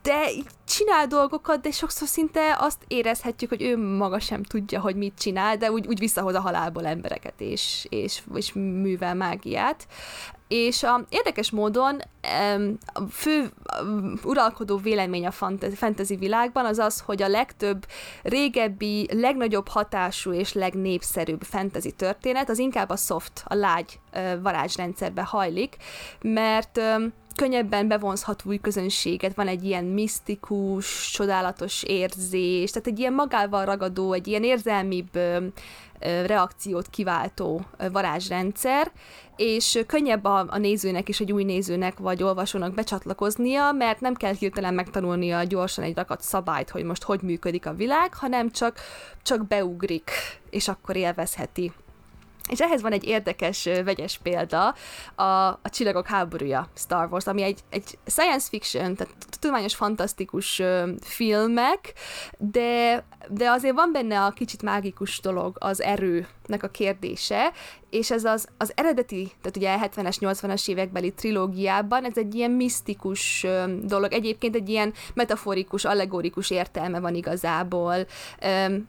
de 0.03 0.29
csinál 0.65 1.07
dolgokat, 1.07 1.61
de 1.61 1.71
sokszor 1.71 2.09
szinte 2.09 2.57
azt 2.59 2.85
érezhetjük, 2.87 3.51
hogy 3.51 3.63
ő 3.63 3.97
maga 3.97 4.19
sem 4.19 4.43
tudja, 4.43 4.81
hogy 4.81 4.97
mit 4.97 5.19
csinál, 5.19 5.57
de 5.57 5.71
úgy, 5.71 5.87
úgy 5.87 5.99
visszahoz 5.99 6.35
a 6.35 6.41
halálból 6.41 6.87
embereket, 6.87 7.35
és, 7.41 7.87
és, 7.89 8.23
és 8.35 8.53
művel 8.53 9.15
mágiát. 9.15 9.87
És 10.49 10.83
a, 10.83 11.05
érdekes 11.09 11.51
módon 11.51 12.01
a 12.93 13.01
fő 13.11 13.53
uralkodó 14.23 14.77
vélemény 14.77 15.27
a 15.27 15.31
fantasy 15.75 16.17
világban 16.17 16.65
az 16.65 16.79
az, 16.79 17.01
hogy 17.01 17.23
a 17.23 17.29
legtöbb 17.29 17.87
régebbi, 18.23 19.09
legnagyobb 19.13 19.69
hatású 19.69 20.33
és 20.33 20.53
legnépszerűbb 20.53 21.43
fantasy 21.43 21.91
történet 21.91 22.51
az 22.51 22.59
inkább 22.59 22.91
a 22.91 22.97
soft, 22.97 23.43
a 23.47 23.55
lágy 23.55 23.99
varázsrendszerbe 24.43 25.23
hajlik, 25.23 25.77
mert 26.21 26.81
könnyebben 27.37 27.89
bevonzhat 27.89 28.45
új 28.45 28.59
közönséget, 28.59 29.35
van 29.35 29.49
egy 29.49 29.65
ilyen 29.65 29.85
misztikus, 29.85 31.11
csodálatos 31.11 31.83
érzés, 31.83 32.71
tehát 32.71 32.89
egy 32.89 32.99
ilyen 32.99 33.13
magával 33.13 33.65
ragadó, 33.65 34.13
egy 34.13 34.27
ilyen 34.27 34.43
érzelmibb 34.43 35.11
reakciót 36.01 36.89
kiváltó 36.91 37.61
varázsrendszer, 37.93 38.93
és 39.37 39.79
könnyebb 39.87 40.25
a, 40.25 40.47
a 40.49 40.59
nézőnek 40.59 41.09
is, 41.09 41.21
egy 41.21 41.33
új 41.33 41.45
nézőnek 41.45 41.99
vagy 41.99 42.23
olvasónak 42.23 42.75
becsatlakoznia, 42.75 43.73
mert 43.73 44.01
nem 44.01 44.15
kell 44.15 44.35
hirtelen 44.35 44.75
megtanulnia 44.75 45.43
gyorsan 45.43 45.85
egy 45.85 45.97
rakat 45.97 46.23
szabályt, 46.23 46.71
hogy 46.71 46.85
most 46.85 47.03
hogy 47.03 47.21
működik 47.23 47.67
a 47.67 47.75
világ, 47.75 48.15
hanem 48.15 48.51
csak, 48.51 48.79
csak 49.23 49.47
beugrik, 49.47 50.11
és 50.51 50.69
akkor 50.69 50.97
élvezheti. 50.97 51.73
És 52.49 52.61
ehhez 52.61 52.83
van 52.83 52.93
egy 52.93 53.05
érdekes, 53.05 53.69
vegyes 53.85 54.19
példa, 54.23 54.75
a, 55.15 55.23
a 55.47 55.61
Csillagok 55.71 56.07
háborúja 56.07 56.69
Star 56.75 57.09
Wars, 57.11 57.27
ami 57.27 57.43
egy, 57.43 57.61
egy 57.71 57.99
science 58.07 58.49
fiction, 58.49 58.95
tehát 58.95 59.15
tudományos, 59.41 59.75
fantasztikus 59.75 60.63
filmek, 61.01 61.93
de, 62.39 63.05
de 63.29 63.51
azért 63.51 63.75
van 63.75 63.93
benne 63.93 64.25
a 64.25 64.31
kicsit 64.31 64.63
mágikus 64.63 65.21
dolog, 65.21 65.57
az 65.59 65.83
erőnek 65.83 66.63
a 66.63 66.69
kérdése, 66.69 67.53
és 67.91 68.11
ez 68.11 68.25
az, 68.25 68.49
az 68.59 68.73
eredeti, 68.75 69.33
tehát 69.43 69.57
ugye 69.57 70.03
70-es, 70.03 70.17
80-as 70.21 70.69
évekbeli 70.69 71.13
trilógiában 71.13 72.05
ez 72.05 72.17
egy 72.17 72.35
ilyen 72.35 72.51
misztikus 72.51 73.47
dolog, 73.83 74.13
egyébként 74.13 74.55
egy 74.55 74.69
ilyen 74.69 74.93
metaforikus, 75.15 75.85
allegorikus 75.85 76.51
értelme 76.51 77.01
van 77.01 77.15
igazából. 77.15 77.97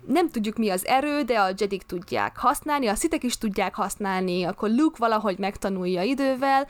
Nem 0.08 0.30
tudjuk 0.32 0.58
mi 0.58 0.70
az 0.70 0.86
erő, 0.86 1.22
de 1.22 1.40
a 1.40 1.54
Jedik 1.58 1.84
tudják 1.84 2.38
használni, 2.38 2.88
a 2.88 2.96
szitek 2.96 3.24
is 3.24 3.38
tudják 3.38 3.76
használni, 3.76 4.44
akkor 4.44 4.70
Luke 4.70 4.98
valahogy 4.98 5.38
megtanulja 5.38 6.02
idővel, 6.02 6.68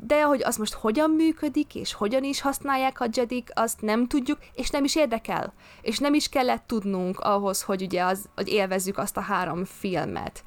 de 0.00 0.22
hogy 0.22 0.42
az 0.44 0.56
most 0.56 0.74
hogyan 0.74 1.10
működik, 1.10 1.74
és 1.74 1.92
hogyan 1.92 2.24
is 2.24 2.40
használják 2.40 3.00
a 3.00 3.08
Jedik, 3.12 3.50
azt 3.54 3.80
nem 3.80 4.06
tudjuk, 4.06 4.38
és 4.54 4.70
nem 4.70 4.84
is 4.84 4.96
érdekel. 4.96 5.52
És 5.82 5.98
nem 5.98 6.14
is 6.14 6.28
kellett 6.28 6.66
tudnunk 6.68 7.20
ahhoz, 7.20 7.62
hogy 7.62 7.82
ugye 7.82 8.04
az, 8.04 8.28
hogy 8.34 8.48
élvezzük 8.48 8.98
azt 8.98 9.16
a 9.16 9.20
három 9.20 9.64
filmet. 9.64 10.42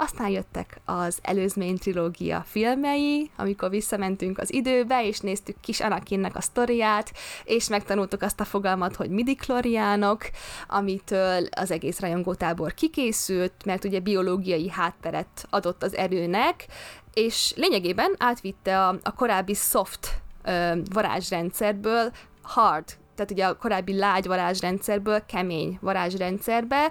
Aztán 0.00 0.28
jöttek 0.28 0.80
az 0.84 1.18
előzmény 1.22 1.78
trilógia 1.78 2.44
filmei, 2.46 3.30
amikor 3.36 3.70
visszamentünk 3.70 4.38
az 4.38 4.52
időbe, 4.52 5.06
és 5.06 5.20
néztük 5.20 5.60
kis 5.60 5.80
Anakinnek 5.80 6.36
a 6.36 6.40
sztoriát, 6.40 7.12
és 7.44 7.68
megtanultuk 7.68 8.22
azt 8.22 8.40
a 8.40 8.44
fogalmat, 8.44 8.96
hogy 8.96 9.10
midikloriánok, 9.10 10.30
amitől 10.68 11.46
az 11.50 11.70
egész 11.70 12.00
rajongótábor 12.00 12.74
kikészült, 12.74 13.52
mert 13.64 13.84
ugye 13.84 14.00
biológiai 14.00 14.68
hátteret 14.70 15.46
adott 15.50 15.82
az 15.82 15.94
erőnek, 15.94 16.66
és 17.14 17.52
lényegében 17.56 18.14
átvitte 18.18 18.86
a, 18.86 18.98
a 19.02 19.14
korábbi 19.14 19.54
soft 19.54 20.20
ö, 20.44 20.72
varázsrendszerből 20.92 22.12
hard, 22.42 22.84
tehát 23.18 23.32
ugye 23.32 23.46
a 23.46 23.56
korábbi 23.56 23.96
lágy 23.96 24.26
varázsrendszerből 24.26 25.26
kemény 25.26 25.78
varázsrendszerbe, 25.80 26.90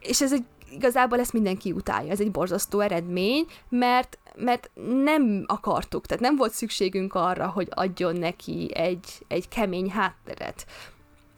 és 0.00 0.20
ez 0.20 0.32
egy 0.32 0.44
igazából 0.70 1.18
ezt 1.18 1.32
mindenki 1.32 1.72
utálja, 1.72 2.10
ez 2.10 2.20
egy 2.20 2.30
borzasztó 2.30 2.80
eredmény, 2.80 3.46
mert, 3.68 4.18
mert 4.36 4.70
nem 5.02 5.44
akartuk, 5.46 6.06
tehát 6.06 6.22
nem 6.22 6.36
volt 6.36 6.52
szükségünk 6.52 7.14
arra, 7.14 7.48
hogy 7.48 7.68
adjon 7.70 8.16
neki 8.16 8.70
egy, 8.74 9.24
egy 9.28 9.48
kemény 9.48 9.90
hátteret. 9.90 10.66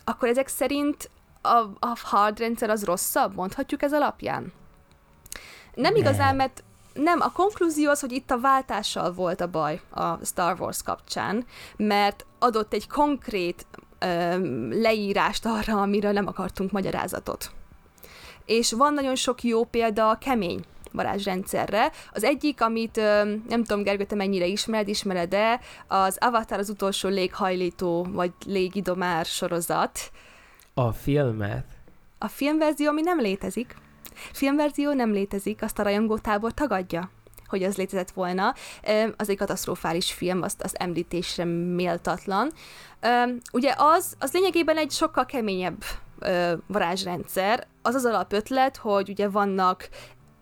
Akkor 0.04 0.28
ezek 0.28 0.48
szerint 0.48 1.10
a, 1.42 1.56
a 1.78 1.98
hard 2.02 2.38
rendszer 2.38 2.70
az 2.70 2.84
rosszabb, 2.84 3.34
mondhatjuk 3.34 3.82
ez 3.82 3.92
alapján? 3.92 4.52
Nem 5.74 5.96
igazán, 5.96 6.36
mert 6.36 6.62
nem, 6.92 7.20
a 7.20 7.32
konklúzió 7.32 7.90
az, 7.90 8.00
hogy 8.00 8.12
itt 8.12 8.30
a 8.30 8.40
váltással 8.40 9.12
volt 9.12 9.40
a 9.40 9.50
baj 9.50 9.80
a 9.90 10.24
Star 10.24 10.60
Wars 10.60 10.82
kapcsán, 10.82 11.44
mert 11.76 12.26
adott 12.38 12.72
egy 12.72 12.88
konkrét 12.88 13.66
leírást 14.70 15.46
arra, 15.46 15.80
amiről 15.80 16.12
nem 16.12 16.26
akartunk 16.26 16.70
magyarázatot 16.70 17.50
és 18.50 18.72
van 18.72 18.94
nagyon 18.94 19.14
sok 19.14 19.42
jó 19.42 19.64
példa 19.64 20.10
a 20.10 20.18
kemény 20.18 20.60
varázsrendszerre. 20.92 21.90
Az 22.12 22.24
egyik, 22.24 22.60
amit 22.60 22.96
nem 23.48 23.64
tudom, 23.64 23.82
Gergő, 23.82 24.04
te 24.04 24.14
mennyire 24.14 24.46
ismered, 24.46 24.88
ismered-e, 24.88 25.60
az 25.86 26.16
Avatar 26.20 26.58
az 26.58 26.68
utolsó 26.68 27.08
léghajlító, 27.08 28.06
vagy 28.10 28.32
légidomár 28.46 29.24
sorozat. 29.24 30.10
A 30.74 30.92
filmet? 30.92 31.64
A 32.18 32.28
filmverzió, 32.28 32.88
ami 32.88 33.00
nem 33.00 33.20
létezik. 33.20 33.76
Filmverzió 34.32 34.92
nem 34.92 35.12
létezik, 35.12 35.62
azt 35.62 35.78
a 35.78 35.82
rajongótábor 35.82 36.52
tagadja 36.52 37.10
hogy 37.50 37.62
az 37.62 37.76
létezett 37.76 38.10
volna. 38.10 38.54
Az 39.16 39.28
egy 39.28 39.36
katasztrofális 39.36 40.12
film, 40.12 40.42
azt, 40.42 40.62
az 40.62 40.74
említésre 40.78 41.44
méltatlan. 41.74 42.50
Ugye 43.52 43.74
az, 43.76 44.14
az 44.18 44.32
lényegében 44.32 44.76
egy 44.76 44.90
sokkal 44.90 45.26
keményebb 45.26 45.84
varázsrendszer. 46.66 47.66
Az 47.82 47.94
az 47.94 48.04
alapötlet, 48.04 48.76
hogy 48.76 49.08
ugye 49.08 49.28
vannak 49.28 49.88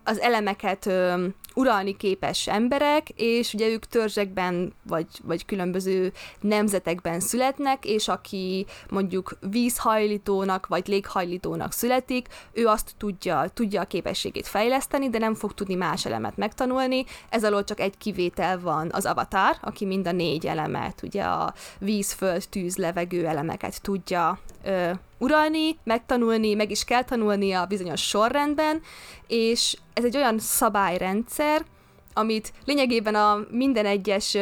az 0.09 0.19
elemeket 0.19 0.85
ö, 0.85 1.27
uralni 1.55 1.97
képes 1.97 2.47
emberek, 2.47 3.09
és 3.15 3.53
ugye 3.53 3.67
ők 3.67 3.85
törzsekben, 3.85 4.73
vagy, 4.87 5.07
vagy 5.23 5.45
különböző 5.45 6.11
nemzetekben 6.41 7.19
születnek, 7.19 7.85
és 7.85 8.07
aki 8.07 8.65
mondjuk 8.89 9.37
vízhajlítónak, 9.49 10.67
vagy 10.67 10.87
léghajlítónak 10.87 11.71
születik, 11.71 12.27
ő 12.51 12.65
azt 12.67 12.91
tudja, 12.97 13.45
tudja 13.53 13.81
a 13.81 13.85
képességét 13.85 14.47
fejleszteni, 14.47 15.09
de 15.09 15.17
nem 15.17 15.35
fog 15.35 15.53
tudni 15.53 15.75
más 15.75 16.05
elemet 16.05 16.37
megtanulni. 16.37 17.05
Ez 17.29 17.43
alól 17.43 17.63
csak 17.63 17.79
egy 17.79 17.97
kivétel 17.97 18.59
van, 18.59 18.89
az 18.91 19.05
avatar, 19.05 19.55
aki 19.61 19.85
mind 19.85 20.07
a 20.07 20.11
négy 20.11 20.45
elemet, 20.45 21.01
ugye 21.03 21.23
a 21.23 21.53
víz, 21.79 22.11
föld, 22.11 22.49
tűz, 22.49 22.77
levegő 22.77 23.27
elemeket 23.27 23.81
tudja 23.81 24.39
ö, 24.63 24.91
uralni, 25.19 25.77
megtanulni, 25.83 26.53
meg 26.53 26.71
is 26.71 26.83
kell 26.83 27.03
tanulnia 27.03 27.65
bizonyos 27.65 28.01
sorrendben, 28.01 28.81
és 29.27 29.77
ez 29.93 30.03
egy 30.03 30.15
olyan 30.15 30.39
szabályrendszer, 30.39 31.65
amit 32.13 32.53
lényegében 32.65 33.15
a 33.15 33.39
minden 33.51 33.85
egyes 33.85 34.37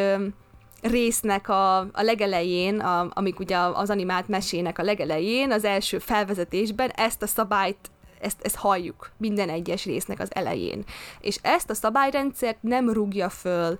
résznek 0.82 1.50
a, 1.50 1.78
a 1.78 2.02
legelején, 2.02 2.80
a, 2.80 3.08
amik 3.14 3.40
ugye 3.40 3.58
az 3.58 3.90
animált 3.90 4.28
mesének 4.28 4.80
a 4.80 4.84
legelején, 4.84 5.52
az 5.52 5.64
első 5.64 6.00
felvezetésben 6.00 6.90
ezt 6.90 7.22
a 7.22 7.28
szabályt 7.28 7.92
ezt, 8.22 8.38
ezt 8.42 8.56
halljuk 8.56 9.12
minden 9.18 9.50
egyes 9.50 9.86
résznek 9.86 10.20
az 10.20 10.36
elején. 10.36 10.84
És 11.20 11.40
ezt 11.42 11.70
a 11.70 11.74
szabályrendszert 11.74 12.58
nem 12.62 12.90
rúgja 12.90 13.30
föl 13.30 13.80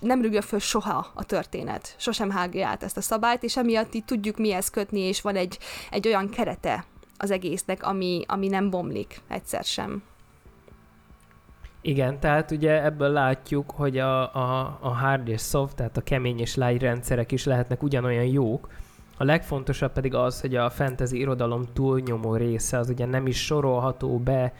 nem 0.00 0.22
rúgja 0.22 0.42
föl 0.42 0.58
soha 0.58 1.06
a 1.14 1.24
történet, 1.24 1.94
sosem 1.98 2.30
hágja 2.30 2.66
át 2.66 2.82
ezt 2.82 2.96
a 2.96 3.00
szabályt, 3.00 3.42
és 3.42 3.56
emiatt 3.56 3.94
így 3.94 4.04
tudjuk 4.04 4.36
mihez 4.36 4.70
kötni, 4.70 5.00
és 5.00 5.20
van 5.20 5.36
egy, 5.36 5.58
egy 5.90 6.06
olyan 6.06 6.28
kerete 6.28 6.84
az 7.16 7.30
egésznek, 7.30 7.82
ami, 7.82 8.24
ami 8.26 8.48
nem 8.48 8.70
bomlik 8.70 9.20
egyszer 9.28 9.64
sem. 9.64 10.02
Igen, 11.80 12.20
tehát 12.20 12.50
ugye 12.50 12.84
ebből 12.84 13.08
látjuk, 13.08 13.70
hogy 13.70 13.98
a, 13.98 14.34
a, 14.34 14.78
a 14.80 14.88
hard 14.88 15.28
és 15.28 15.42
soft, 15.42 15.76
tehát 15.76 15.96
a 15.96 16.00
kemény 16.00 16.38
és 16.38 16.56
light 16.56 16.82
rendszerek 16.82 17.32
is 17.32 17.44
lehetnek 17.44 17.82
ugyanolyan 17.82 18.24
jók. 18.24 18.68
A 19.16 19.24
legfontosabb 19.24 19.92
pedig 19.92 20.14
az, 20.14 20.40
hogy 20.40 20.56
a 20.56 20.70
fantasy 20.70 21.18
irodalom 21.18 21.64
túlnyomó 21.72 22.34
része 22.36 22.78
az 22.78 22.88
ugye 22.88 23.06
nem 23.06 23.26
is 23.26 23.44
sorolható 23.44 24.18
be 24.18 24.52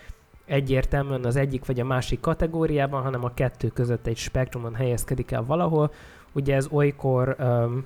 egyértelműen 0.44 1.24
az 1.24 1.36
egyik 1.36 1.66
vagy 1.66 1.80
a 1.80 1.84
másik 1.84 2.20
kategóriában, 2.20 3.02
hanem 3.02 3.24
a 3.24 3.34
kettő 3.34 3.68
között 3.68 4.06
egy 4.06 4.16
spektrumon 4.16 4.74
helyezkedik 4.74 5.30
el 5.30 5.44
valahol. 5.44 5.92
Ugye 6.32 6.54
ez 6.54 6.68
olykor 6.70 7.36
um, 7.38 7.84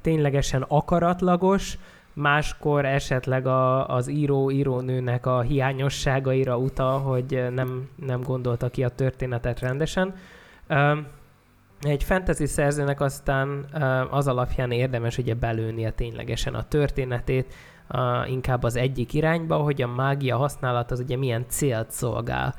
ténylegesen 0.00 0.64
akaratlagos, 0.68 1.78
máskor 2.12 2.84
esetleg 2.84 3.46
a, 3.46 3.88
az 3.88 4.08
író-írónőnek 4.08 5.26
a 5.26 5.40
hiányosságaira 5.40 6.56
utal, 6.56 7.00
hogy 7.00 7.46
nem, 7.54 7.88
nem 8.06 8.20
gondolta 8.20 8.68
ki 8.68 8.84
a 8.84 8.88
történetet 8.88 9.60
rendesen. 9.60 10.14
Um, 10.68 11.06
egy 11.80 12.04
fantasy 12.04 12.46
szerzőnek 12.46 13.00
aztán 13.00 13.64
az 14.10 14.28
alapján 14.28 14.70
érdemes 14.70 15.18
ugye 15.18 15.34
belőnie 15.34 15.90
ténylegesen 15.90 16.54
a 16.54 16.68
történetét, 16.68 17.54
uh, 17.94 18.30
inkább 18.30 18.62
az 18.62 18.76
egyik 18.76 19.14
irányba, 19.14 19.56
hogy 19.56 19.82
a 19.82 19.86
mágia 19.86 20.36
használat 20.36 20.90
az 20.90 21.00
ugye 21.00 21.16
milyen 21.16 21.44
célt 21.48 21.90
szolgál. 21.90 22.54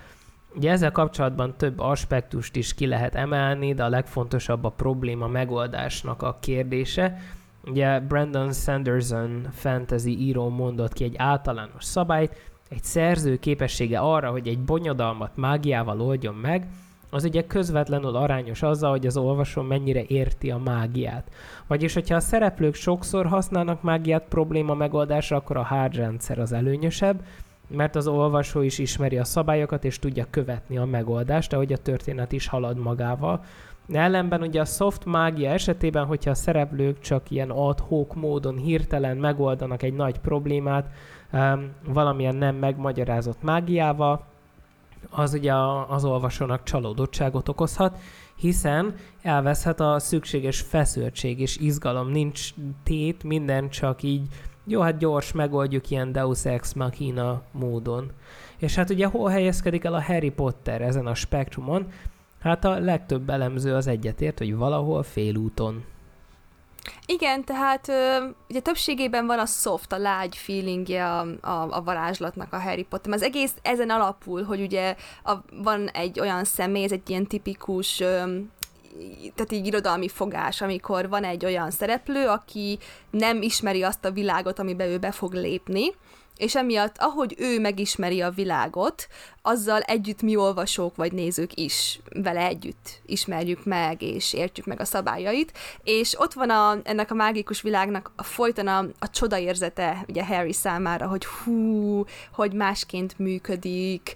Ugye 0.55 0.71
ezzel 0.71 0.91
kapcsolatban 0.91 1.57
több 1.57 1.79
aspektust 1.79 2.55
is 2.55 2.73
ki 2.73 2.87
lehet 2.87 3.15
emelni, 3.15 3.73
de 3.73 3.83
a 3.83 3.89
legfontosabb 3.89 4.63
a 4.63 4.69
probléma 4.69 5.27
megoldásnak 5.27 6.21
a 6.21 6.37
kérdése. 6.41 7.17
Ugye 7.65 7.99
Brandon 7.99 8.53
Sanderson 8.53 9.47
fantasy 9.51 10.19
író 10.19 10.49
mondott 10.49 10.93
ki 10.93 11.03
egy 11.03 11.15
általános 11.17 11.83
szabályt, 11.83 12.35
egy 12.69 12.83
szerző 12.83 13.37
képessége 13.37 13.99
arra, 13.99 14.31
hogy 14.31 14.47
egy 14.47 14.59
bonyodalmat 14.59 15.31
mágiával 15.35 16.01
oldjon 16.01 16.35
meg, 16.35 16.67
az 17.13 17.23
ugye 17.23 17.47
közvetlenül 17.47 18.15
arányos 18.15 18.61
azzal, 18.61 18.89
hogy 18.89 19.05
az 19.05 19.17
olvasó 19.17 19.61
mennyire 19.61 20.03
érti 20.07 20.51
a 20.51 20.57
mágiát. 20.57 21.31
Vagyis, 21.67 21.93
hogyha 21.93 22.15
a 22.15 22.19
szereplők 22.19 22.73
sokszor 22.73 23.25
használnak 23.25 23.81
mágiát 23.81 24.25
probléma 24.29 24.73
megoldásra, 24.73 25.37
akkor 25.37 25.57
a 25.57 25.63
hard 25.63 25.95
rendszer 25.95 26.39
az 26.39 26.51
előnyösebb, 26.51 27.23
mert 27.67 27.95
az 27.95 28.07
olvasó 28.07 28.61
is 28.61 28.77
ismeri 28.77 29.17
a 29.17 29.23
szabályokat, 29.23 29.85
és 29.85 29.99
tudja 29.99 30.27
követni 30.29 30.77
a 30.77 30.85
megoldást, 30.85 31.53
ahogy 31.53 31.73
a 31.73 31.77
történet 31.77 32.31
is 32.31 32.47
halad 32.47 32.77
magával. 32.77 33.43
Ellenben 33.91 34.41
ugye 34.41 34.61
a 34.61 34.65
soft 34.65 35.05
mágia 35.05 35.49
esetében, 35.49 36.05
hogyha 36.05 36.29
a 36.29 36.33
szereplők 36.35 36.99
csak 36.99 37.31
ilyen 37.31 37.49
ad 37.49 37.79
hoc 37.79 38.15
módon 38.15 38.57
hirtelen 38.57 39.17
megoldanak 39.17 39.83
egy 39.83 39.93
nagy 39.93 40.19
problémát, 40.19 40.89
um, 41.33 41.71
valamilyen 41.87 42.35
nem 42.35 42.55
megmagyarázott 42.55 43.41
mágiával, 43.41 44.30
az 45.11 45.33
ugye 45.33 45.53
az 45.87 46.03
olvasónak 46.03 46.63
csalódottságot 46.63 47.49
okozhat, 47.49 47.97
hiszen 48.35 48.95
elveszhet 49.21 49.79
a 49.79 49.99
szükséges 49.99 50.61
feszültség 50.61 51.39
és 51.39 51.57
izgalom, 51.57 52.11
nincs 52.11 52.53
tét, 52.83 53.23
minden 53.23 53.69
csak 53.69 54.03
így, 54.03 54.27
jó, 54.65 54.81
hát 54.81 54.97
gyors, 54.97 55.31
megoldjuk 55.31 55.89
ilyen 55.89 56.11
Deus 56.11 56.45
Ex 56.45 56.73
Machina 56.73 57.41
módon. 57.51 58.11
És 58.57 58.75
hát 58.75 58.89
ugye 58.89 59.05
hol 59.05 59.29
helyezkedik 59.29 59.83
el 59.83 59.93
a 59.93 60.01
Harry 60.01 60.31
Potter 60.31 60.81
ezen 60.81 61.07
a 61.07 61.15
spektrumon? 61.15 61.87
Hát 62.39 62.65
a 62.65 62.79
legtöbb 62.79 63.29
elemző 63.29 63.73
az 63.73 63.87
egyetért, 63.87 64.37
hogy 64.37 64.55
valahol 64.55 65.03
félúton. 65.03 65.83
Igen, 67.05 67.43
tehát 67.43 67.91
ugye 68.49 68.59
többségében 68.59 69.25
van 69.25 69.39
a 69.39 69.45
soft, 69.45 69.91
a 69.91 69.97
lágy 69.97 70.37
feelingje 70.37 71.05
a, 71.05 71.27
a, 71.41 71.67
a 71.69 71.81
varázslatnak 71.83 72.53
a 72.53 72.59
Harry 72.59 72.83
Potter. 72.83 73.13
Az 73.13 73.21
egész 73.21 73.53
ezen 73.61 73.89
alapul, 73.89 74.43
hogy 74.43 74.61
ugye 74.61 74.95
a, 75.23 75.33
van 75.51 75.87
egy 75.87 76.19
olyan 76.19 76.43
személy, 76.43 76.83
ez 76.83 76.91
egy 76.91 77.09
ilyen 77.09 77.27
tipikus 77.27 77.99
ö, 77.99 78.37
tehát 79.35 79.51
így 79.51 79.65
irodalmi 79.65 80.07
fogás, 80.07 80.61
amikor 80.61 81.09
van 81.09 81.23
egy 81.23 81.45
olyan 81.45 81.71
szereplő, 81.71 82.27
aki 82.27 82.79
nem 83.09 83.41
ismeri 83.41 83.83
azt 83.83 84.05
a 84.05 84.11
világot, 84.11 84.59
amiben 84.59 84.87
ő 84.87 84.97
be 84.97 85.11
fog 85.11 85.33
lépni, 85.33 85.93
és 86.37 86.55
emiatt, 86.55 86.95
ahogy 86.97 87.35
ő 87.37 87.59
megismeri 87.59 88.21
a 88.21 88.29
világot, 88.29 89.07
azzal 89.41 89.79
együtt 89.81 90.21
mi 90.21 90.35
olvasók 90.35 90.95
vagy 90.95 91.11
nézők 91.11 91.53
is 91.53 91.99
vele 92.09 92.45
együtt 92.45 93.01
ismerjük 93.05 93.65
meg, 93.65 94.01
és 94.01 94.33
értjük 94.33 94.65
meg 94.65 94.79
a 94.79 94.85
szabályait, 94.85 95.57
és 95.83 96.19
ott 96.19 96.33
van 96.33 96.49
a, 96.49 96.77
ennek 96.83 97.11
a 97.11 97.15
mágikus 97.15 97.61
világnak 97.61 98.11
a 98.15 98.23
folyton 98.23 98.67
a, 98.67 98.85
a 98.99 99.09
csoda 99.09 99.37
érzete 99.37 100.05
ugye 100.07 100.25
Harry 100.25 100.53
számára, 100.53 101.07
hogy 101.07 101.25
hú, 101.25 102.03
hogy 102.33 102.53
másként 102.53 103.19
működik, 103.19 104.13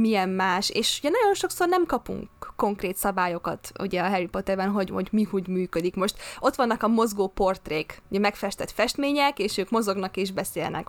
milyen 0.00 0.28
más, 0.28 0.70
és 0.70 0.98
ugye 0.98 1.10
nagyon 1.10 1.34
sokszor 1.34 1.68
nem 1.68 1.86
kapunk 1.86 2.28
konkrét 2.56 2.96
szabályokat 2.96 3.72
ugye 3.78 4.00
a 4.00 4.08
Harry 4.08 4.26
Potterben, 4.26 4.70
hogy, 4.70 4.90
hogy 4.90 5.08
mi 5.10 5.22
hogy 5.22 5.48
működik. 5.48 5.94
Most 5.94 6.16
ott 6.38 6.54
vannak 6.54 6.82
a 6.82 6.88
mozgó 6.88 7.28
portrék, 7.28 8.02
ugye 8.10 8.18
megfestett 8.18 8.70
festmények, 8.70 9.38
és 9.38 9.58
ők 9.58 9.70
mozognak 9.70 10.16
és 10.16 10.30
beszélnek 10.32 10.86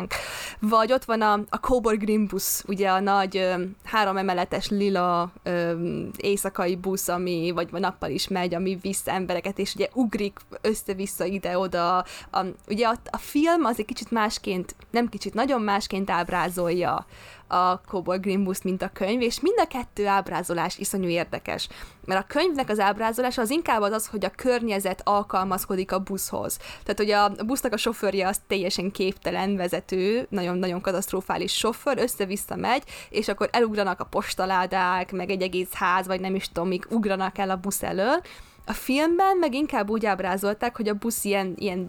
hozzánk. 0.00 0.12
Vagy 0.60 0.92
ott 0.92 1.04
van 1.04 1.22
a, 1.22 1.32
a 1.48 1.60
Cobor 1.60 1.96
Grimbus, 1.96 2.62
ugye 2.66 2.90
a 2.90 3.00
nagy 3.00 3.36
ö, 3.36 3.62
három 3.84 4.16
emeletes 4.16 4.68
lila 4.68 5.32
ö, 5.42 5.72
éjszakai 6.16 6.76
busz, 6.76 7.08
ami 7.08 7.50
vagy 7.54 7.68
nappal 7.72 8.10
is 8.10 8.28
megy, 8.28 8.54
ami 8.54 8.78
visz 8.82 9.06
embereket, 9.06 9.58
és 9.58 9.74
ugye 9.74 9.88
ugrik 9.92 10.38
össze-vissza 10.60 11.24
ide-oda. 11.24 11.96
A, 12.30 12.44
ugye 12.68 12.86
a, 12.86 12.96
a 13.10 13.18
film 13.18 13.64
az 13.64 13.78
egy 13.78 13.84
kicsit 13.84 14.10
másként, 14.10 14.74
nem 14.90 15.08
kicsit, 15.08 15.34
nagyon 15.34 15.60
másként 15.62 16.10
ábrázolja 16.10 17.06
a 17.50 17.80
Cowboy 17.86 18.18
Grimbus, 18.18 18.62
mint 18.62 18.82
a 18.82 18.90
könyv, 18.92 19.20
és 19.20 19.40
mind 19.40 19.58
a 19.58 19.66
kettő 19.66 20.06
ábrázolás 20.06 20.78
iszonyú 20.78 21.08
érdekes. 21.08 21.68
Mert 22.04 22.20
a 22.20 22.26
könyvnek 22.26 22.68
az 22.68 22.78
ábrázolása 22.78 23.42
az 23.42 23.50
inkább 23.50 23.80
az, 23.80 23.92
az 23.92 24.06
hogy 24.06 24.24
a 24.24 24.30
környezet 24.36 25.00
alkalmazkodik 25.04 25.92
a 25.92 25.98
buszhoz. 25.98 26.56
Tehát, 26.56 26.96
hogy 26.96 27.10
a 27.10 27.44
busznak 27.44 27.72
a 27.72 27.76
sofőrje 27.76 28.28
az 28.28 28.40
teljesen 28.46 28.90
képtelen 28.90 29.56
vezető, 29.56 30.26
nagyon-nagyon 30.30 30.80
katasztrofális 30.80 31.52
sofőr, 31.52 31.98
össze-vissza 31.98 32.56
megy, 32.56 32.82
és 33.10 33.28
akkor 33.28 33.48
elugranak 33.52 34.00
a 34.00 34.04
postaládák, 34.04 35.12
meg 35.12 35.30
egy 35.30 35.42
egész 35.42 35.72
ház, 35.72 36.06
vagy 36.06 36.20
nem 36.20 36.34
is 36.34 36.48
tudom, 36.48 36.68
még 36.68 36.86
ugranak 36.90 37.38
el 37.38 37.50
a 37.50 37.56
busz 37.56 37.82
elől, 37.82 38.20
a 38.66 38.72
filmben 38.72 39.36
meg 39.36 39.54
inkább 39.54 39.90
úgy 39.90 40.06
ábrázolták, 40.06 40.76
hogy 40.76 40.88
a 40.88 40.94
busz 40.94 41.24
ilyen, 41.24 41.54
ilyen 41.56 41.88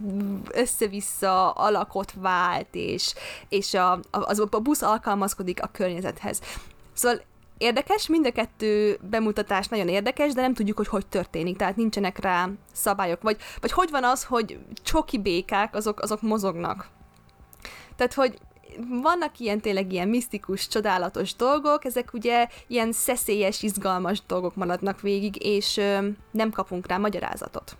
össze-vissza 0.52 1.50
alakot 1.50 2.12
vált, 2.16 2.68
és, 2.70 3.14
és 3.48 3.74
a, 3.74 4.00
az, 4.10 4.38
a 4.50 4.60
busz 4.60 4.82
alkalmazkodik 4.82 5.62
a 5.62 5.70
környezethez. 5.72 6.40
Szóval 6.92 7.22
érdekes, 7.58 8.08
mind 8.08 8.26
a 8.26 8.32
kettő 8.32 8.98
bemutatás 9.10 9.68
nagyon 9.68 9.88
érdekes, 9.88 10.32
de 10.32 10.40
nem 10.40 10.54
tudjuk, 10.54 10.76
hogy 10.76 10.88
hogy 10.88 11.06
történik, 11.06 11.56
tehát 11.56 11.76
nincsenek 11.76 12.18
rá 12.18 12.48
szabályok. 12.72 13.22
Vagy, 13.22 13.36
vagy 13.60 13.72
hogy 13.72 13.90
van 13.90 14.04
az, 14.04 14.24
hogy 14.24 14.58
csoki 14.82 15.18
békák, 15.18 15.74
azok, 15.74 16.00
azok 16.00 16.22
mozognak. 16.22 16.88
Tehát, 17.96 18.14
hogy 18.14 18.38
vannak 19.02 19.38
ilyen 19.38 19.60
tényleg 19.60 19.92
ilyen 19.92 20.08
misztikus, 20.08 20.68
csodálatos 20.68 21.34
dolgok, 21.34 21.84
ezek 21.84 22.12
ugye 22.12 22.48
ilyen 22.66 22.92
szeszélyes, 22.92 23.62
izgalmas 23.62 24.22
dolgok 24.26 24.54
maradnak 24.54 25.00
végig, 25.00 25.44
és 25.44 25.76
ö, 25.76 26.08
nem 26.30 26.50
kapunk 26.50 26.86
rá 26.86 26.96
magyarázatot. 26.96 27.76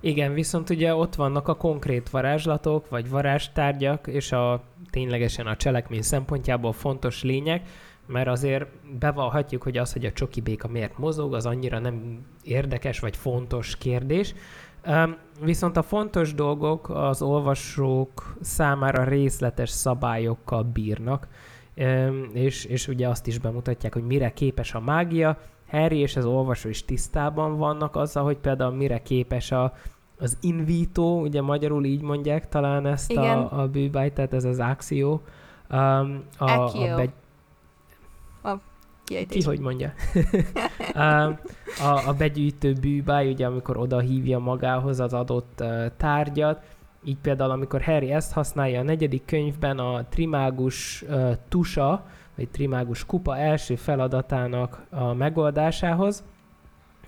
Igen, 0.00 0.32
viszont 0.32 0.70
ugye 0.70 0.94
ott 0.94 1.14
vannak 1.14 1.48
a 1.48 1.54
konkrét 1.54 2.10
varázslatok, 2.10 2.88
vagy 2.88 3.08
varázstárgyak, 3.08 4.06
és 4.06 4.32
a 4.32 4.62
ténylegesen 4.90 5.46
a 5.46 5.56
cselekmény 5.56 6.02
szempontjából 6.02 6.72
fontos 6.72 7.22
lények, 7.22 7.68
mert 8.06 8.28
azért 8.28 8.66
bevallhatjuk, 8.98 9.62
hogy 9.62 9.78
az, 9.78 9.92
hogy 9.92 10.04
a 10.04 10.12
csoki 10.12 10.40
béka 10.40 10.68
miért 10.68 10.98
mozog, 10.98 11.34
az 11.34 11.46
annyira 11.46 11.78
nem 11.78 12.26
érdekes 12.42 12.98
vagy 12.98 13.16
fontos 13.16 13.76
kérdés. 13.76 14.34
Viszont 15.40 15.76
a 15.76 15.82
fontos 15.82 16.34
dolgok 16.34 16.88
az 16.88 17.22
olvasók 17.22 18.36
számára 18.40 19.04
részletes 19.04 19.70
szabályokkal 19.70 20.62
bírnak, 20.62 21.28
és, 22.32 22.64
és 22.64 22.88
ugye 22.88 23.08
azt 23.08 23.26
is 23.26 23.38
bemutatják, 23.38 23.92
hogy 23.92 24.06
mire 24.06 24.32
képes 24.32 24.74
a 24.74 24.80
mágia. 24.80 25.38
Harry 25.70 25.98
és 25.98 26.16
az 26.16 26.24
olvasó 26.24 26.68
is 26.68 26.84
tisztában 26.84 27.56
vannak 27.56 27.96
azzal, 27.96 28.24
hogy 28.24 28.36
például 28.36 28.74
mire 28.74 29.02
képes 29.02 29.52
a, 29.52 29.72
az 30.18 30.38
invito, 30.40 31.02
ugye 31.02 31.42
magyarul 31.42 31.84
így 31.84 32.02
mondják 32.02 32.48
talán 32.48 32.86
ezt 32.86 33.10
Igen. 33.10 33.38
a, 33.38 33.60
a 33.60 33.68
bűbájt, 33.68 34.14
tehát 34.14 34.32
ez 34.32 34.44
az 34.44 34.58
akció. 34.58 35.22
Um, 35.70 36.22
a, 36.38 36.50
a, 36.50 36.94
begy... 36.96 37.12
a 38.42 38.54
Ki 39.08 39.42
hogy 39.42 39.60
mondja? 39.60 39.92
a, 41.78 42.08
a 42.08 42.14
begyűjtő 42.18 42.72
bűbáj, 42.72 43.30
ugye 43.30 43.46
amikor 43.46 43.76
oda 43.76 43.98
hívja 43.98 44.38
magához 44.38 45.00
az 45.00 45.12
adott 45.12 45.64
tárgyat, 45.96 46.62
így 47.04 47.18
például, 47.22 47.50
amikor 47.50 47.82
Harry 47.82 48.12
ezt 48.12 48.32
használja 48.32 48.80
a 48.80 48.82
negyedik 48.82 49.24
könyvben, 49.24 49.78
a 49.78 50.04
Trimágus 50.08 51.04
tusa, 51.48 52.06
vagy 52.36 52.48
Trimágus 52.48 53.06
kupa 53.06 53.36
első 53.36 53.76
feladatának 53.76 54.86
a 54.90 55.12
megoldásához, 55.12 56.24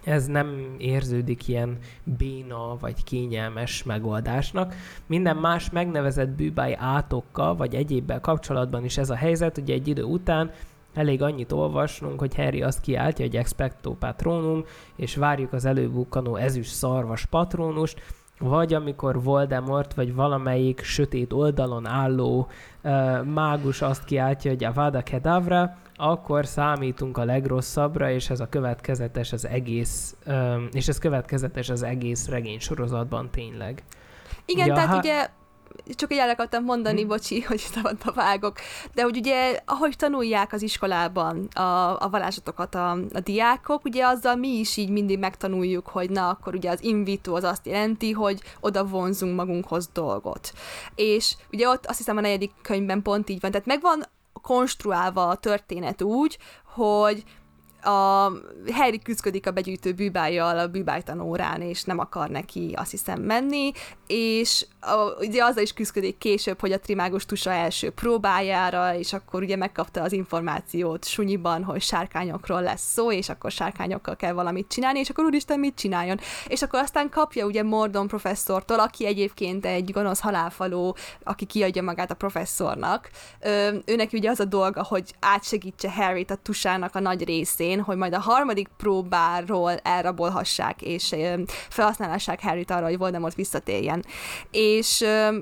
ez 0.05 0.27
nem 0.27 0.75
érződik 0.79 1.49
ilyen 1.49 1.79
béna 2.05 2.77
vagy 2.81 3.05
kényelmes 3.05 3.83
megoldásnak. 3.83 4.75
Minden 5.07 5.37
más 5.37 5.71
megnevezett 5.71 6.29
bűbáj 6.29 6.77
átokkal 6.79 7.57
vagy 7.57 7.75
egyébbel 7.75 8.21
kapcsolatban 8.21 8.85
is 8.85 8.99
ez 8.99 9.11
a 9.11 9.15
helyzet, 9.15 9.59
ugye 9.59 9.75
egy 9.75 9.89
idő 9.89 10.03
után 10.03 10.51
elég 10.95 11.23
annyit 11.23 11.53
olvasnunk, 11.53 12.19
hogy 12.19 12.35
Harry 12.35 12.63
azt 12.63 12.81
kiáltja, 12.81 13.25
hogy 13.25 13.37
expecto 13.37 13.93
patronum, 13.93 14.65
és 14.97 15.17
várjuk 15.17 15.53
az 15.53 15.65
előbukkanó 15.65 16.37
ezüst 16.37 16.73
szarvas 16.73 17.27
patronust, 17.27 18.03
vagy 18.39 18.75
amikor 18.75 19.23
Voldemort, 19.23 19.95
vagy 19.95 20.15
valamelyik 20.15 20.83
sötét 20.83 21.33
oldalon 21.33 21.87
álló 21.87 22.49
uh, 22.83 23.25
mágus 23.25 23.83
azt 23.83 24.05
kiáltja, 24.05 24.51
hogy 24.51 24.65
Avada 24.65 25.03
Kedavra, 25.03 25.77
akkor 25.97 26.47
számítunk 26.47 27.19
a 27.19 27.25
legrosszabbra, 27.25 28.11
és 28.11 28.31
ez 28.31 28.41
a 28.41 28.49
következetes 28.49 29.33
az 29.33 29.47
egész, 29.47 30.17
um, 30.27 30.69
és 30.73 30.89
ez 30.89 30.99
következetes 30.99 31.69
az 31.69 31.83
egész 31.83 32.29
regény 32.29 32.59
sorozatban 32.59 33.31
tényleg. 33.31 33.83
Igen, 34.45 34.65
ugye, 34.65 34.75
tehát 34.75 34.91
ha... 34.91 34.99
ugye 34.99 35.29
csak 35.95 36.13
egy 36.13 36.19
el 36.19 36.29
akartam 36.29 36.65
mondani, 36.65 37.03
hm. 37.03 37.09
bocsi, 37.09 37.41
hogy 37.49 37.59
szabadba 37.59 38.13
vágok, 38.13 38.57
de 38.95 39.03
hogy 39.03 39.17
ugye, 39.17 39.61
ahogy 39.65 39.97
tanulják 39.97 40.53
az 40.53 40.63
iskolában 40.63 41.47
a, 41.47 42.03
a 42.03 42.09
varázsatokat 42.11 42.75
a, 42.75 42.91
a 42.91 43.21
diákok, 43.21 43.85
ugye 43.85 44.07
azzal 44.07 44.37
mi 44.37 44.49
is 44.49 44.77
így 44.77 44.91
mindig 44.91 45.19
megtanuljuk, 45.19 45.89
hogy 45.89 46.11
na, 46.11 46.29
akkor 46.29 46.55
ugye 46.55 46.71
az 46.71 46.83
invito 46.83 47.35
az 47.35 47.45
azt 47.45 47.67
jelenti, 47.67 48.13
hogy 48.13 48.41
oda 48.61 48.85
vonzunk 48.85 49.37
magunkhoz 49.37 49.89
dolgot. 49.93 50.53
És 50.95 51.37
ugye 51.53 51.69
ott 51.69 51.87
azt 51.87 51.99
hiszem 51.99 52.17
a 52.17 52.21
negyedik 52.21 52.53
könyvben 52.63 53.03
pont 53.03 53.29
így 53.29 53.41
van, 53.41 53.51
tehát 53.51 53.67
megvan 53.67 54.05
konstruálva 54.43 55.29
a 55.29 55.37
történet 55.37 56.03
úgy, 56.03 56.39
hogy 56.65 57.25
a 57.83 58.33
Harry 58.73 58.99
küzdik 58.99 59.47
a 59.47 59.51
begyűjtő 59.51 59.93
bűbájjal 59.93 60.59
a 60.59 60.69
bűbájtanórán, 60.69 61.61
és 61.61 61.85
nem 61.85 61.99
akar 61.99 62.29
neki 62.29 62.75
azt 62.77 62.91
hiszem 62.91 63.23
menni, 63.23 63.73
és 64.07 64.67
a, 64.81 65.15
ugye 65.19 65.45
azzal 65.45 65.63
is 65.63 65.73
küzdik 65.73 66.19
később, 66.19 66.61
hogy 66.61 66.73
a 66.73 66.81
trimágus 66.81 67.27
tusa 67.27 67.51
első 67.51 67.91
próbájára, 67.91 68.95
és 68.95 69.13
akkor 69.13 69.43
ugye 69.43 69.57
megkapta 69.57 70.03
az 70.03 70.13
információt 70.13 71.05
sunyiban, 71.05 71.65
hogy 71.65 71.83
sárkányokról 71.83 72.63
lesz 72.63 72.93
szó, 72.93 73.13
és 73.13 73.29
akkor 73.29 73.51
sárkányokkal 73.51 74.17
kell 74.17 74.33
valamit 74.33 74.69
csinálni, 74.69 74.99
és 74.99 75.09
akkor 75.11 75.25
úristen 75.25 75.59
mit 75.59 75.75
csináljon. 75.75 76.21
És 76.47 76.63
akkor 76.63 76.81
aztán 76.81 77.09
kapja 77.09 77.47
ugye 77.47 77.63
Mordon 77.63 78.07
professzortól, 78.07 78.79
aki 78.79 79.07
egyébként 79.07 79.67
egy 79.67 79.93
gonosz 79.93 80.21
halálfaló, 80.21 80.97
aki 81.25 81.45
kiadja 81.45 81.83
magát 81.83 82.11
a 82.11 82.15
professzornak. 82.15 83.11
Ö, 83.41 83.69
őnek 83.85 84.13
ugye 84.13 84.31
az 84.31 84.41
a 84.41 84.45
dolga, 84.45 84.85
hogy 84.85 85.15
átsegítse 85.21 85.93
Harryt 85.93 86.31
a 86.31 86.37
tusának 86.43 86.95
a 86.95 87.01
nagy 87.01 87.25
részén, 87.25 87.81
hogy 87.81 87.97
majd 87.97 88.15
a 88.15 88.21
harmadik 88.21 88.69
próbáról 88.77 89.77
elrabolhassák, 89.77 90.83
és 90.83 91.15
felhasználhassák 91.69 92.43
Harryt 92.43 92.71
arra, 92.71 92.85
hogy 92.85 92.99
Voldemort 92.99 93.35
visszatérjen 93.35 94.05
és 94.51 94.70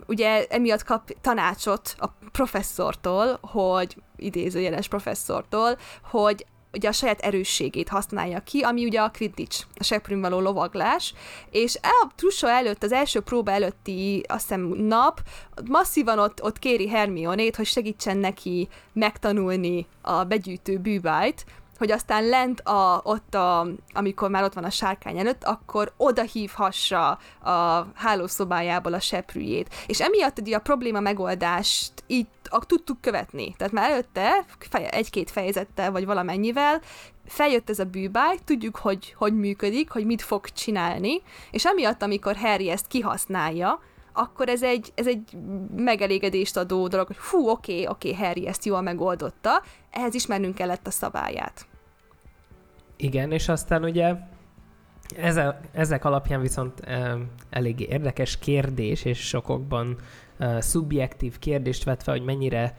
ugye 0.06 0.46
emiatt 0.46 0.82
kap 0.82 1.10
tanácsot 1.20 1.94
a 1.98 2.06
professzortól, 2.32 3.38
hogy 3.40 3.96
idézőjeles 4.16 4.88
professzortól, 4.88 5.78
hogy 6.10 6.46
ugye 6.72 6.88
a 6.88 6.92
saját 6.92 7.20
erősségét 7.20 7.88
használja 7.88 8.40
ki, 8.40 8.60
ami 8.60 8.84
ugye 8.84 9.00
a 9.00 9.10
Quidditch, 9.10 9.64
a 9.78 9.84
seprűn 9.84 10.20
való 10.20 10.40
lovaglás, 10.40 11.14
és 11.50 11.78
a 11.82 12.10
trussa 12.14 12.50
előtt, 12.50 12.82
az 12.82 12.92
első 12.92 13.20
próba 13.20 13.50
előtti, 13.50 14.24
azt 14.28 14.40
hiszem, 14.40 14.60
nap, 14.60 15.20
masszívan 15.64 16.18
ott, 16.18 16.42
ott 16.42 16.58
kéri 16.58 16.88
Hermionét, 16.88 17.56
hogy 17.56 17.66
segítsen 17.66 18.16
neki 18.16 18.68
megtanulni 18.92 19.86
a 20.02 20.24
begyűjtő 20.24 20.78
bűvájt, 20.78 21.44
hogy 21.78 21.90
aztán 21.90 22.24
lent 22.28 22.60
a, 22.60 23.00
ott, 23.04 23.34
a, 23.34 23.66
amikor 23.92 24.30
már 24.30 24.42
ott 24.42 24.54
van 24.54 24.64
a 24.64 24.70
sárkány 24.70 25.18
előtt, 25.18 25.44
akkor 25.44 25.92
oda 25.96 26.22
hívhassa 26.22 27.18
a 27.40 27.86
hálószobájából 27.94 28.92
a 28.92 29.00
seprűjét. 29.00 29.74
És 29.86 30.00
emiatt 30.00 30.38
ugye 30.38 30.56
a 30.56 30.60
probléma 30.60 31.00
megoldást 31.00 31.92
itt 32.06 32.48
a, 32.50 32.64
tudtuk 32.64 33.00
követni. 33.00 33.54
Tehát 33.56 33.72
már 33.72 33.90
előtte 33.90 34.44
egy-két 34.90 35.30
fejezettel, 35.30 35.90
vagy 35.90 36.06
valamennyivel 36.06 36.80
feljött 37.26 37.70
ez 37.70 37.78
a 37.78 37.84
bűbáj, 37.84 38.38
tudjuk, 38.44 38.76
hogy 38.76 39.14
hogy 39.16 39.34
működik, 39.34 39.90
hogy 39.90 40.06
mit 40.06 40.22
fog 40.22 40.48
csinálni, 40.48 41.22
és 41.50 41.66
emiatt, 41.66 42.02
amikor 42.02 42.36
Harry 42.36 42.70
ezt 42.70 42.86
kihasználja, 42.86 43.80
akkor 44.12 44.48
ez 44.48 44.62
egy, 44.62 44.92
ez 44.94 45.06
egy 45.06 45.36
megelégedést 45.76 46.56
adó 46.56 46.88
dolog, 46.88 47.06
hogy 47.06 47.16
fú, 47.16 47.48
oké, 47.48 47.86
oké, 47.86 48.10
okay, 48.10 48.24
Harry 48.26 48.46
ezt 48.46 48.64
jól 48.64 48.80
megoldotta, 48.80 49.62
ehhez 49.90 50.14
ismernünk 50.14 50.54
kellett 50.54 50.86
a 50.86 50.90
szabályát. 50.90 51.66
Igen, 52.96 53.32
és 53.32 53.48
aztán 53.48 53.84
ugye 53.84 54.14
ezek, 55.72 56.04
alapján 56.04 56.40
viszont 56.40 56.80
e, 56.80 57.16
eléggé 57.50 57.86
érdekes 57.90 58.38
kérdés, 58.38 59.04
és 59.04 59.28
sokokban 59.28 59.96
e, 60.38 60.60
szubjektív 60.60 61.38
kérdést 61.38 61.84
vet 61.84 62.02
fel, 62.02 62.14
hogy 62.14 62.24
mennyire 62.24 62.76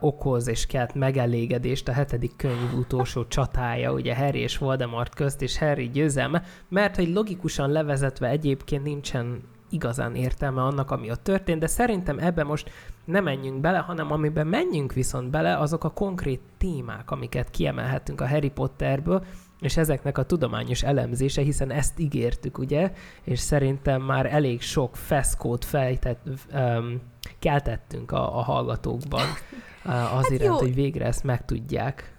okoz 0.00 0.48
és 0.48 0.66
kelt 0.66 0.94
megelégedést 0.94 1.88
a 1.88 1.92
hetedik 1.92 2.36
könyv 2.36 2.74
utolsó 2.78 3.26
csatája, 3.26 3.92
ugye 3.92 4.16
Harry 4.16 4.38
és 4.38 4.58
Voldemort 4.58 5.14
közt, 5.14 5.42
és 5.42 5.58
Harry 5.58 5.90
győzelme, 5.90 6.42
mert 6.68 6.96
hogy 6.96 7.08
logikusan 7.08 7.70
levezetve 7.70 8.28
egyébként 8.28 8.82
nincsen 8.82 9.42
igazán 9.70 10.14
értelme 10.14 10.62
annak, 10.62 10.90
ami 10.90 11.10
ott 11.10 11.22
történt, 11.22 11.60
de 11.60 11.66
szerintem 11.66 12.18
ebbe 12.18 12.44
most 12.44 12.70
nem 13.04 13.24
menjünk 13.24 13.60
bele, 13.60 13.78
hanem 13.78 14.12
amiben 14.12 14.46
menjünk 14.46 14.92
viszont 14.92 15.30
bele, 15.30 15.58
azok 15.58 15.84
a 15.84 15.90
konkrét 15.90 16.40
témák, 16.58 17.10
amiket 17.10 17.50
kiemelhetünk 17.50 18.20
a 18.20 18.28
Harry 18.28 18.50
Potterből, 18.50 19.24
és 19.60 19.76
ezeknek 19.76 20.18
a 20.18 20.24
tudományos 20.24 20.82
elemzése, 20.82 21.42
hiszen 21.42 21.70
ezt 21.70 21.98
ígértük, 21.98 22.58
ugye, 22.58 22.92
és 23.24 23.38
szerintem 23.38 24.02
már 24.02 24.26
elég 24.26 24.62
sok 24.62 24.96
feszkót 24.96 25.64
fejtett, 25.64 26.26
um, 26.54 27.00
keltettünk 27.38 28.12
a, 28.12 28.38
a 28.38 28.42
hallgatókban 28.42 29.26
uh, 29.84 30.16
azért, 30.16 30.46
hát 30.46 30.58
hogy 30.58 30.74
végre 30.74 31.04
ezt 31.04 31.24
megtudják. 31.24 32.16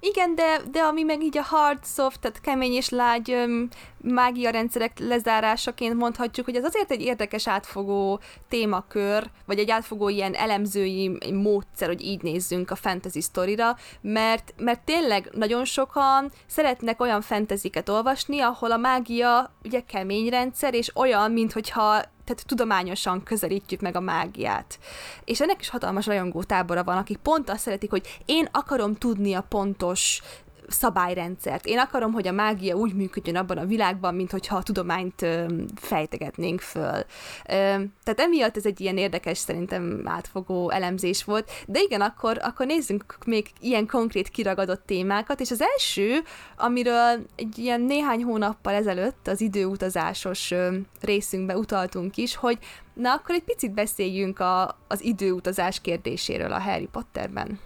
Igen, 0.00 0.34
de, 0.34 0.60
de 0.70 0.80
ami 0.80 1.02
meg 1.02 1.22
így 1.22 1.38
a 1.38 1.42
hard, 1.42 1.84
soft, 1.84 2.20
tehát 2.20 2.40
kemény 2.40 2.72
és 2.72 2.88
lágy 2.88 3.30
öm, 3.30 3.68
mágia 4.04 4.50
rendszerek 4.50 4.98
lezárásaként 4.98 5.94
mondhatjuk, 5.94 6.46
hogy 6.46 6.56
ez 6.56 6.64
azért 6.64 6.90
egy 6.90 7.00
érdekes 7.00 7.48
átfogó 7.48 8.20
témakör, 8.48 9.30
vagy 9.46 9.58
egy 9.58 9.70
átfogó 9.70 10.08
ilyen 10.08 10.34
elemzői 10.34 11.18
módszer, 11.32 11.88
hogy 11.88 12.02
így 12.02 12.22
nézzünk 12.22 12.70
a 12.70 12.76
fantasy 12.76 13.20
sztorira, 13.20 13.76
mert, 14.00 14.54
mert 14.56 14.80
tényleg 14.80 15.28
nagyon 15.32 15.64
sokan 15.64 16.32
szeretnek 16.46 17.00
olyan 17.00 17.20
fantasyket 17.20 17.88
olvasni, 17.88 18.40
ahol 18.40 18.72
a 18.72 18.76
mágia 18.76 19.50
ugye 19.64 19.80
kemény 19.80 20.28
rendszer, 20.28 20.74
és 20.74 20.96
olyan, 20.96 21.32
mintha 21.32 22.02
tehát 22.24 22.46
tudományosan 22.46 23.22
közelítjük 23.22 23.80
meg 23.80 23.96
a 23.96 24.00
mágiát. 24.00 24.78
És 25.24 25.40
ennek 25.40 25.60
is 25.60 25.68
hatalmas 25.68 26.06
rajongó 26.06 26.42
tábora 26.42 26.84
van, 26.84 26.96
akik 26.96 27.16
pont 27.16 27.50
azt 27.50 27.60
szeretik, 27.60 27.90
hogy 27.90 28.20
én 28.24 28.48
akarom 28.52 28.94
tudni 28.94 29.34
a 29.34 29.46
pontos 29.48 30.22
szabályrendszert. 30.68 31.66
Én 31.66 31.78
akarom, 31.78 32.12
hogy 32.12 32.28
a 32.28 32.32
mágia 32.32 32.74
úgy 32.74 32.94
működjön 32.94 33.36
abban 33.36 33.58
a 33.58 33.66
világban, 33.66 34.14
mint 34.14 34.30
hogyha 34.30 34.56
a 34.56 34.62
tudományt 34.62 35.26
fejtegetnénk 35.74 36.60
föl. 36.60 37.04
Tehát 37.44 38.20
emiatt 38.20 38.56
ez 38.56 38.66
egy 38.66 38.80
ilyen 38.80 38.96
érdekes, 38.96 39.38
szerintem 39.38 40.02
átfogó 40.04 40.70
elemzés 40.70 41.24
volt. 41.24 41.50
De 41.66 41.80
igen, 41.80 42.00
akkor, 42.00 42.38
akkor 42.42 42.66
nézzünk 42.66 43.18
még 43.26 43.50
ilyen 43.60 43.86
konkrét 43.86 44.28
kiragadott 44.28 44.86
témákat, 44.86 45.40
és 45.40 45.50
az 45.50 45.62
első, 45.62 46.22
amiről 46.56 47.26
egy 47.36 47.58
ilyen 47.58 47.80
néhány 47.80 48.22
hónappal 48.22 48.74
ezelőtt 48.74 49.28
az 49.28 49.40
időutazásos 49.40 50.54
részünkbe 51.00 51.56
utaltunk 51.56 52.16
is, 52.16 52.36
hogy 52.36 52.58
na 52.94 53.12
akkor 53.12 53.34
egy 53.34 53.44
picit 53.44 53.72
beszéljünk 53.72 54.38
a, 54.38 54.78
az 54.88 55.04
időutazás 55.04 55.80
kérdéséről 55.80 56.52
a 56.52 56.60
Harry 56.60 56.88
Potterben. 56.92 57.58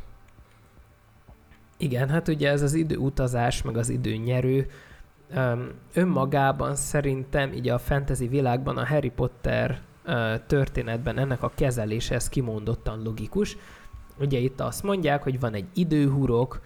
Igen, 1.78 2.08
hát 2.08 2.28
ugye 2.28 2.50
ez 2.50 2.62
az 2.62 2.74
időutazás, 2.74 3.62
meg 3.62 3.76
az 3.76 3.88
időnyerő, 3.88 4.66
önmagában 5.94 6.74
szerintem 6.74 7.52
így 7.52 7.68
a 7.68 7.78
fantasy 7.78 8.28
világban 8.28 8.76
a 8.76 8.86
Harry 8.86 9.10
Potter 9.10 9.80
történetben 10.46 11.18
ennek 11.18 11.42
a 11.42 11.52
kezelése 11.54 12.14
ez 12.14 12.28
kimondottan 12.28 13.02
logikus. 13.02 13.56
Ugye 14.18 14.38
itt 14.38 14.60
azt 14.60 14.82
mondják, 14.82 15.22
hogy 15.22 15.40
van 15.40 15.54
egy 15.54 15.66
időhurok, 15.74 16.60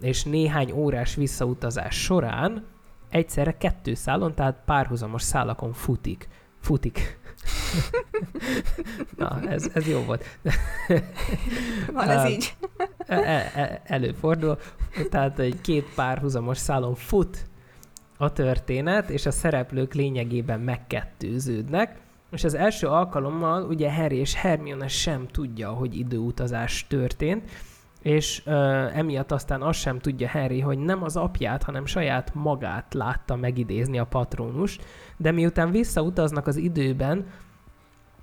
és 0.00 0.24
néhány 0.24 0.72
órás 0.72 1.14
visszautazás 1.14 2.02
során 2.02 2.64
egyszerre 3.10 3.56
kettő 3.56 3.94
szálon, 3.94 4.34
tehát 4.34 4.62
párhuzamos 4.64 5.22
szálakon 5.22 5.72
futik. 5.72 6.28
Futik. 6.60 7.20
Na, 9.16 9.40
ez, 9.48 9.70
ez 9.74 9.88
jó 9.88 10.00
volt. 10.00 10.24
Van 11.92 12.08
ez 12.08 12.30
így. 12.30 12.54
E, 13.06 13.14
e, 13.16 13.82
előfordul. 13.84 14.58
Tehát 15.10 15.38
egy 15.38 15.60
két 15.60 15.94
párhuzamos 15.94 16.58
szálon 16.58 16.94
fut 16.94 17.46
a 18.16 18.32
történet, 18.32 19.10
és 19.10 19.26
a 19.26 19.30
szereplők 19.30 19.94
lényegében 19.94 20.60
megkettőződnek. 20.60 22.00
És 22.30 22.44
az 22.44 22.54
első 22.54 22.86
alkalommal 22.86 23.62
ugye 23.62 23.92
Harry 23.92 24.16
és 24.16 24.34
Hermione 24.34 24.88
sem 24.88 25.26
tudja, 25.28 25.70
hogy 25.70 25.98
időutazás 25.98 26.86
történt, 26.88 27.50
és 28.02 28.42
uh, 28.46 28.98
emiatt 28.98 29.32
aztán 29.32 29.62
azt 29.62 29.78
sem 29.78 29.98
tudja 29.98 30.28
Harry, 30.28 30.60
hogy 30.60 30.78
nem 30.78 31.02
az 31.02 31.16
apját, 31.16 31.62
hanem 31.62 31.86
saját 31.86 32.34
magát 32.34 32.94
látta 32.94 33.36
megidézni 33.36 33.98
a 33.98 34.04
patronus, 34.04 34.78
de 35.16 35.30
miután 35.30 35.70
visszautaznak 35.70 36.46
az 36.46 36.56
időben, 36.56 37.26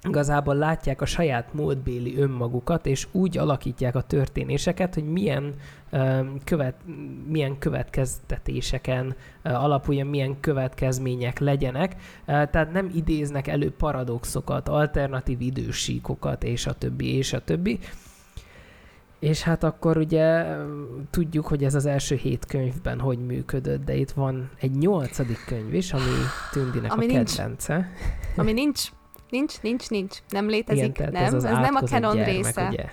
igazából 0.04 0.56
látják 0.56 1.02
a 1.02 1.06
saját 1.06 1.54
múltbéli 1.54 2.18
önmagukat, 2.18 2.86
és 2.86 3.08
úgy 3.12 3.38
alakítják 3.38 3.96
a 3.96 4.02
történéseket, 4.02 4.94
hogy 4.94 5.04
milyen, 5.04 5.54
uh, 5.92 6.26
követ, 6.44 6.76
milyen 7.28 7.58
következtetéseken 7.58 9.16
uh, 9.44 9.64
alapuljon, 9.64 10.08
milyen 10.08 10.40
következmények 10.40 11.40
legyenek. 11.40 11.96
Uh, 11.96 12.26
tehát 12.26 12.72
nem 12.72 12.92
idéznek 12.94 13.48
elő 13.48 13.72
paradoxokat, 13.72 14.70
alternatív 14.70 15.42
idősíkokat, 15.42 16.44
és 16.44 16.66
a 16.66 16.74
többi, 16.74 17.16
és 17.16 17.34
a 17.34 17.44
többi. 17.44 17.80
És 19.20 19.42
hát 19.42 19.64
akkor 19.64 19.98
ugye 19.98 20.46
tudjuk, 21.10 21.48
hogy 21.48 21.64
ez 21.64 21.76
az 21.76 21.86
első 21.86 22.16
hét 22.16 22.46
könyvben 22.46 23.00
hogy 23.00 23.26
működött, 23.26 23.86
de 23.86 23.96
itt 23.96 24.12
van 24.12 24.50
egy 24.60 24.72
nyolcadik 24.72 25.44
könyv 25.46 25.74
is, 25.74 25.94
ami 25.94 26.12
Tündinek 26.52 26.92
ami 26.92 27.06
a 27.06 27.08
kedvence. 27.08 27.76
Nincs. 27.76 28.38
Ami 28.38 28.52
nincs 28.52 28.90
Nincs, 29.30 29.62
nincs, 29.62 29.90
nincs. 29.90 30.18
Nem 30.30 30.48
létezik. 30.48 30.98
Igen, 30.98 31.12
nem, 31.12 31.24
ez, 31.24 31.34
ez 31.34 31.42
nem 31.44 31.76
a 31.76 31.82
canon 31.82 32.16
gyermek, 32.16 32.36
része. 32.36 32.68
Ugye? 32.68 32.86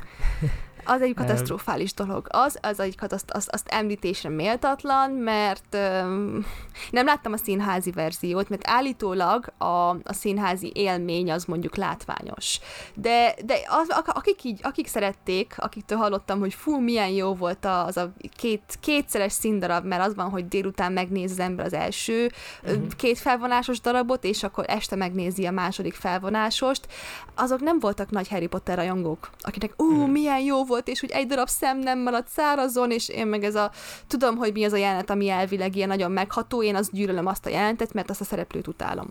Az 0.87 1.03
egy 1.03 1.14
katasztrofális 1.14 1.95
dolog. 1.95 2.26
Az, 2.30 2.59
az 2.62 2.80
egy 2.80 2.97
kataszt- 2.97 3.30
azt, 3.30 3.49
azt 3.51 3.68
említésre 3.68 4.28
méltatlan, 4.28 5.11
mert 5.11 5.74
öm, 5.74 6.47
nem 6.91 7.07
láttam 7.07 7.32
a 7.32 7.37
színházi 7.37 7.91
verziót, 7.91 8.49
mert 8.49 8.68
állítólag 8.68 9.53
a, 9.59 9.89
a 9.89 10.12
színházi 10.12 10.72
élmény 10.74 11.32
az 11.32 11.45
mondjuk 11.45 11.76
látványos. 11.76 12.59
De, 12.95 13.34
de 13.45 13.55
az, 13.68 14.03
akik, 14.07 14.45
így, 14.45 14.61
akik 14.62 14.87
szerették, 14.87 15.55
akiktől 15.57 15.99
hallottam, 15.99 16.39
hogy 16.39 16.55
fú, 16.55 16.80
milyen 16.80 17.09
jó 17.09 17.34
volt 17.34 17.64
az 17.64 17.97
a 17.97 18.12
két, 18.37 18.78
kétszeres 18.80 19.32
színdarab, 19.32 19.84
mert 19.84 20.07
az 20.07 20.14
van, 20.14 20.30
hogy 20.30 20.49
délután 20.49 20.93
megnéz 20.93 21.30
az 21.30 21.39
ember 21.39 21.64
az 21.64 21.72
első 21.72 22.30
uh-huh. 22.62 22.87
két 22.97 23.18
felvonásos 23.18 23.80
darabot, 23.80 24.24
és 24.24 24.43
akkor 24.43 24.64
este 24.68 24.97
megnézi 24.97 25.47
a 25.47 25.51
második 25.51 25.95
felvonásost, 25.95 26.87
azok 27.34 27.61
nem 27.61 27.78
voltak 27.78 28.11
nagy 28.11 28.28
Harry 28.28 28.47
Potter 28.47 28.76
rajongók, 28.76 29.30
akinek 29.41 29.72
ú, 29.76 29.84
uh-huh. 29.84 30.11
milyen 30.11 30.41
jó 30.41 30.64
volt 30.64 30.76
volt, 30.77 30.89
és 30.89 31.01
hogy 31.01 31.11
egy 31.11 31.27
darab 31.27 31.49
szem 31.49 31.79
nem 31.79 31.99
maradt 31.99 32.29
szárazon, 32.29 32.91
és 32.91 33.09
én 33.09 33.27
meg 33.27 33.45
ez 33.45 33.55
a, 33.55 33.70
tudom, 34.07 34.37
hogy 34.37 34.53
mi 34.53 34.64
az 34.64 34.72
a 34.72 34.77
jelenet, 34.77 35.11
ami 35.11 35.29
elvileg 35.29 35.77
ilyen 35.77 35.89
nagyon 35.89 36.11
megható, 36.11 36.62
én 36.62 36.74
azt 36.74 36.93
gyűlölöm 36.93 37.27
azt 37.27 37.47
a 37.47 37.51
jelentet, 37.51 37.93
mert 37.93 38.11
azt 38.11 38.20
a 38.20 38.24
szereplőt 38.24 38.66
utálom. 38.66 39.07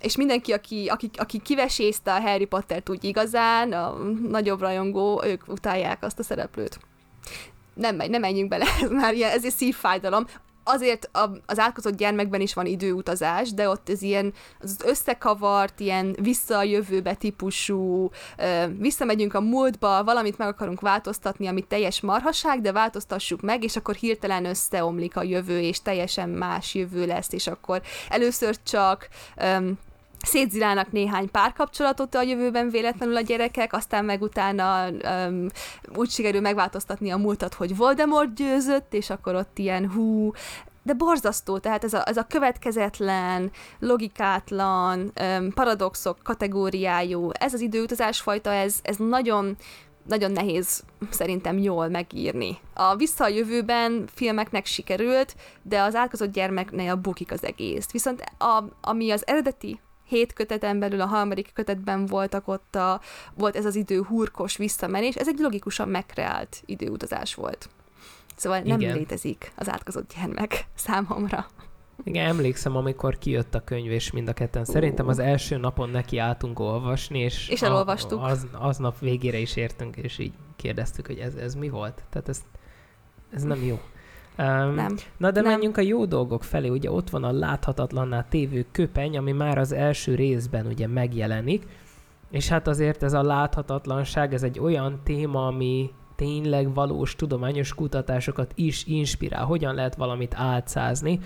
És 0.00 0.16
mindenki, 0.16 0.52
aki, 0.52 0.86
aki, 0.88 1.10
aki 1.16 1.38
kivesézte 1.38 2.14
a 2.14 2.20
Harry 2.20 2.44
Pottert 2.44 2.88
úgy 2.88 3.04
igazán, 3.04 3.72
a 3.72 3.94
nagyobb 4.28 4.60
rajongó, 4.60 5.22
ők 5.24 5.48
utálják 5.48 6.04
azt 6.04 6.18
a 6.18 6.22
szereplőt. 6.22 6.78
Nem 7.74 7.96
megy, 7.96 8.10
nem 8.10 8.20
menjünk 8.20 8.48
bele, 8.48 8.64
ez 8.82 8.90
már 8.90 9.14
ilyen, 9.14 9.30
ez 9.30 9.44
egy 9.44 9.52
szívfájdalom 9.52 10.26
azért 10.64 11.10
az 11.46 11.58
átkozott 11.58 11.96
gyermekben 11.96 12.40
is 12.40 12.54
van 12.54 12.66
időutazás, 12.66 13.52
de 13.52 13.68
ott 13.68 13.88
ez 13.88 14.02
ilyen 14.02 14.32
az 14.60 14.76
összekavart, 14.84 15.80
ilyen 15.80 16.16
vissza 16.20 16.56
a 16.56 16.62
jövőbe 16.62 17.14
típusú, 17.14 18.10
visszamegyünk 18.78 19.34
a 19.34 19.40
múltba, 19.40 20.04
valamit 20.04 20.38
meg 20.38 20.48
akarunk 20.48 20.80
változtatni, 20.80 21.46
ami 21.46 21.62
teljes 21.62 22.00
marhaság, 22.00 22.60
de 22.60 22.72
változtassuk 22.72 23.40
meg, 23.40 23.64
és 23.64 23.76
akkor 23.76 23.94
hirtelen 23.94 24.44
összeomlik 24.44 25.16
a 25.16 25.22
jövő, 25.22 25.60
és 25.60 25.82
teljesen 25.82 26.28
más 26.28 26.74
jövő 26.74 27.06
lesz, 27.06 27.32
és 27.32 27.46
akkor 27.46 27.82
először 28.08 28.56
csak 28.62 29.08
szétzilálnak 30.24 30.92
néhány 30.92 31.30
párkapcsolatot 31.30 32.14
a 32.14 32.22
jövőben 32.22 32.70
véletlenül 32.70 33.16
a 33.16 33.20
gyerekek, 33.20 33.72
aztán 33.72 34.04
meg 34.04 34.22
utána 34.22 34.88
um, 34.90 35.46
úgy 35.94 36.10
sikerül 36.10 36.40
megváltoztatni 36.40 37.10
a 37.10 37.16
múltat, 37.16 37.54
hogy 37.54 37.76
Voldemort 37.76 38.34
győzött, 38.34 38.94
és 38.94 39.10
akkor 39.10 39.34
ott 39.34 39.58
ilyen 39.58 39.90
hú, 39.90 40.30
de 40.82 40.92
borzasztó, 40.92 41.58
tehát 41.58 41.84
ez 41.84 41.92
a, 41.92 42.08
ez 42.08 42.16
a 42.16 42.26
következetlen, 42.26 43.50
logikátlan, 43.78 45.12
um, 45.20 45.52
paradoxok 45.52 46.18
kategóriájú, 46.22 47.30
ez 47.32 47.54
az 47.54 47.60
időutazás 47.60 48.20
fajta, 48.20 48.52
ez, 48.52 48.78
ez 48.82 48.96
nagyon 48.96 49.56
nagyon 50.06 50.32
nehéz 50.32 50.84
szerintem 51.10 51.58
jól 51.58 51.88
megírni. 51.88 52.58
A 52.74 52.96
Vissza 52.96 53.24
a 53.24 53.28
jövőben 53.28 54.08
filmeknek 54.14 54.66
sikerült, 54.66 55.36
de 55.62 55.82
az 55.82 55.94
átkozott 55.94 56.32
gyermeknél 56.32 56.94
bukik 56.94 57.32
az 57.32 57.44
egész. 57.44 57.90
Viszont 57.90 58.24
a, 58.38 58.64
ami 58.80 59.10
az 59.10 59.26
eredeti 59.26 59.80
hét 60.04 60.32
köteten 60.32 60.78
belül 60.78 61.00
a 61.00 61.06
harmadik 61.06 61.52
kötetben 61.52 62.06
voltak 62.06 62.48
ott 62.48 62.74
a, 62.74 63.00
volt 63.34 63.56
ez 63.56 63.64
az 63.64 63.74
idő 63.74 64.02
hurkos 64.02 64.56
visszamenés, 64.56 65.14
ez 65.14 65.28
egy 65.28 65.38
logikusan 65.38 65.88
megkreált 65.88 66.62
időutazás 66.66 67.34
volt. 67.34 67.68
Szóval 68.36 68.60
nem 68.60 68.80
Igen. 68.80 68.96
létezik 68.96 69.52
az 69.56 69.70
átkozott 69.70 70.14
gyermek 70.14 70.66
számomra. 70.74 71.46
Igen, 72.04 72.26
emlékszem, 72.26 72.76
amikor 72.76 73.18
kijött 73.18 73.54
a 73.54 73.64
könyv, 73.64 73.90
és 73.90 74.10
mind 74.10 74.28
a 74.28 74.32
ketten. 74.32 74.64
Szerintem 74.64 75.08
az 75.08 75.18
első 75.18 75.56
napon 75.56 75.90
neki 75.90 76.18
álltunk 76.18 76.58
olvasni, 76.58 77.18
és, 77.18 77.48
és 77.48 77.62
elolvastuk. 77.62 78.20
A, 78.20 78.24
az, 78.24 78.46
aznap 78.52 78.98
végére 78.98 79.38
is 79.38 79.56
értünk, 79.56 79.96
és 79.96 80.18
így 80.18 80.32
kérdeztük, 80.56 81.06
hogy 81.06 81.18
ez, 81.18 81.34
ez 81.34 81.54
mi 81.54 81.68
volt. 81.68 82.02
Tehát 82.10 82.28
ez, 82.28 82.42
ez 83.30 83.42
nem 83.42 83.64
jó. 83.64 83.80
Um, 84.38 84.74
nem. 84.74 84.96
Na 85.16 85.30
de 85.30 85.40
nem. 85.40 85.50
menjünk 85.50 85.76
a 85.76 85.80
jó 85.80 86.04
dolgok 86.04 86.44
felé, 86.44 86.68
ugye 86.68 86.90
ott 86.90 87.10
van 87.10 87.24
a 87.24 87.32
láthatatlanná 87.32 88.22
tévő 88.28 88.66
köpeny, 88.72 89.16
ami 89.16 89.32
már 89.32 89.58
az 89.58 89.72
első 89.72 90.14
részben 90.14 90.66
ugye 90.66 90.86
megjelenik, 90.86 91.66
és 92.30 92.48
hát 92.48 92.68
azért 92.68 93.02
ez 93.02 93.12
a 93.12 93.22
láthatatlanság, 93.22 94.34
ez 94.34 94.42
egy 94.42 94.58
olyan 94.58 95.00
téma, 95.04 95.46
ami 95.46 95.90
tényleg 96.16 96.74
valós 96.74 97.16
tudományos 97.16 97.74
kutatásokat 97.74 98.52
is 98.54 98.86
inspirál, 98.86 99.44
hogyan 99.44 99.74
lehet 99.74 99.94
valamit 99.94 100.34
álcázni. 100.36 101.20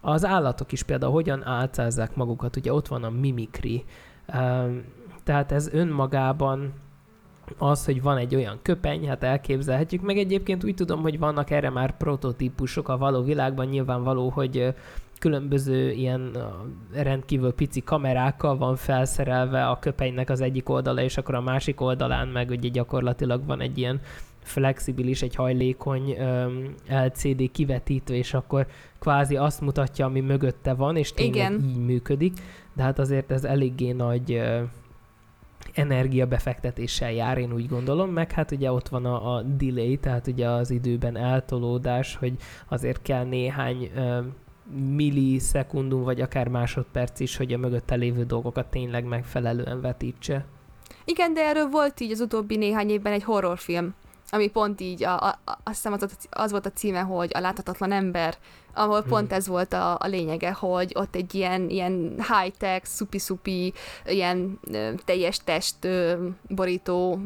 Az 0.00 0.24
állatok 0.24 0.72
is 0.72 0.82
például 0.82 1.12
hogyan 1.12 1.46
álcázzák 1.46 2.16
magukat, 2.16 2.56
ugye 2.56 2.72
ott 2.72 2.88
van 2.88 3.04
a 3.04 3.10
mimikri, 3.10 3.84
um, 4.34 4.84
tehát 5.24 5.52
ez 5.52 5.68
önmagában 5.72 6.72
az, 7.58 7.84
hogy 7.84 8.02
van 8.02 8.16
egy 8.16 8.34
olyan 8.34 8.58
köpeny, 8.62 9.08
hát 9.08 9.22
elképzelhetjük, 9.22 10.02
meg 10.02 10.18
egyébként 10.18 10.64
úgy 10.64 10.74
tudom, 10.74 11.02
hogy 11.02 11.18
vannak 11.18 11.50
erre 11.50 11.70
már 11.70 11.96
prototípusok 11.96 12.88
a 12.88 12.98
való 12.98 13.22
világban, 13.22 13.66
nyilvánvaló, 13.66 14.28
hogy 14.28 14.74
különböző 15.18 15.90
ilyen 15.90 16.36
rendkívül 16.92 17.52
pici 17.52 17.82
kamerákkal 17.82 18.56
van 18.56 18.76
felszerelve 18.76 19.66
a 19.66 19.78
köpenynek 19.78 20.30
az 20.30 20.40
egyik 20.40 20.68
oldala, 20.68 21.02
és 21.02 21.16
akkor 21.16 21.34
a 21.34 21.40
másik 21.40 21.80
oldalán 21.80 22.28
meg 22.28 22.50
ugye 22.50 22.68
gyakorlatilag 22.68 23.46
van 23.46 23.60
egy 23.60 23.78
ilyen 23.78 24.00
flexibilis, 24.42 25.22
egy 25.22 25.34
hajlékony 25.34 26.16
um, 26.18 26.74
LCD 26.88 27.50
kivetítő, 27.50 28.14
és 28.14 28.34
akkor 28.34 28.66
kvázi 28.98 29.36
azt 29.36 29.60
mutatja, 29.60 30.06
ami 30.06 30.20
mögötte 30.20 30.74
van, 30.74 30.96
és 30.96 31.12
tényleg 31.12 31.34
Igen. 31.34 31.64
így 31.68 31.84
működik, 31.84 32.32
de 32.72 32.82
hát 32.82 32.98
azért 32.98 33.30
ez 33.30 33.44
eléggé 33.44 33.92
nagy 33.92 34.32
uh, 34.32 34.60
energiabefektetéssel 35.74 37.12
jár, 37.12 37.38
én 37.38 37.52
úgy 37.52 37.68
gondolom, 37.68 38.10
meg 38.10 38.32
hát 38.32 38.50
ugye 38.50 38.72
ott 38.72 38.88
van 38.88 39.04
a, 39.04 39.34
a 39.34 39.42
delay, 39.42 39.96
tehát 39.96 40.26
ugye 40.26 40.48
az 40.48 40.70
időben 40.70 41.16
eltolódás, 41.16 42.16
hogy 42.16 42.32
azért 42.68 43.02
kell 43.02 43.24
néhány 43.24 43.90
millisekundum, 44.72 46.02
vagy 46.02 46.20
akár 46.20 46.48
másodperc 46.48 47.20
is, 47.20 47.36
hogy 47.36 47.52
a 47.52 47.58
mögötte 47.58 47.94
lévő 47.94 48.24
dolgokat 48.24 48.66
tényleg 48.66 49.04
megfelelően 49.04 49.80
vetítse. 49.80 50.44
Igen, 51.04 51.34
de 51.34 51.40
erről 51.40 51.68
volt 51.68 52.00
így 52.00 52.10
az 52.10 52.20
utóbbi 52.20 52.56
néhány 52.56 52.90
évben 52.90 53.12
egy 53.12 53.24
horrorfilm, 53.24 53.94
ami 54.30 54.50
pont 54.50 54.80
így, 54.80 55.04
a, 55.04 55.26
a, 55.26 55.38
azt 55.44 55.58
hiszem 55.64 55.92
az, 55.92 56.16
az 56.30 56.50
volt 56.50 56.66
a 56.66 56.70
címe, 56.70 57.00
hogy 57.00 57.30
a 57.34 57.40
láthatatlan 57.40 57.92
ember, 57.92 58.36
ahol 58.74 59.00
hmm. 59.00 59.08
pont 59.08 59.32
ez 59.32 59.46
volt 59.46 59.72
a, 59.72 59.94
a 59.94 60.06
lényege, 60.06 60.52
hogy 60.52 60.92
ott 60.94 61.14
egy 61.14 61.34
ilyen, 61.34 61.68
ilyen 61.68 62.14
high-tech, 62.16 62.84
szupi-szupi, 62.86 63.72
ilyen 64.06 64.58
ö, 64.72 64.90
teljes 65.04 65.38
test 65.44 65.84
ö, 65.84 66.26
borító, 66.48 67.18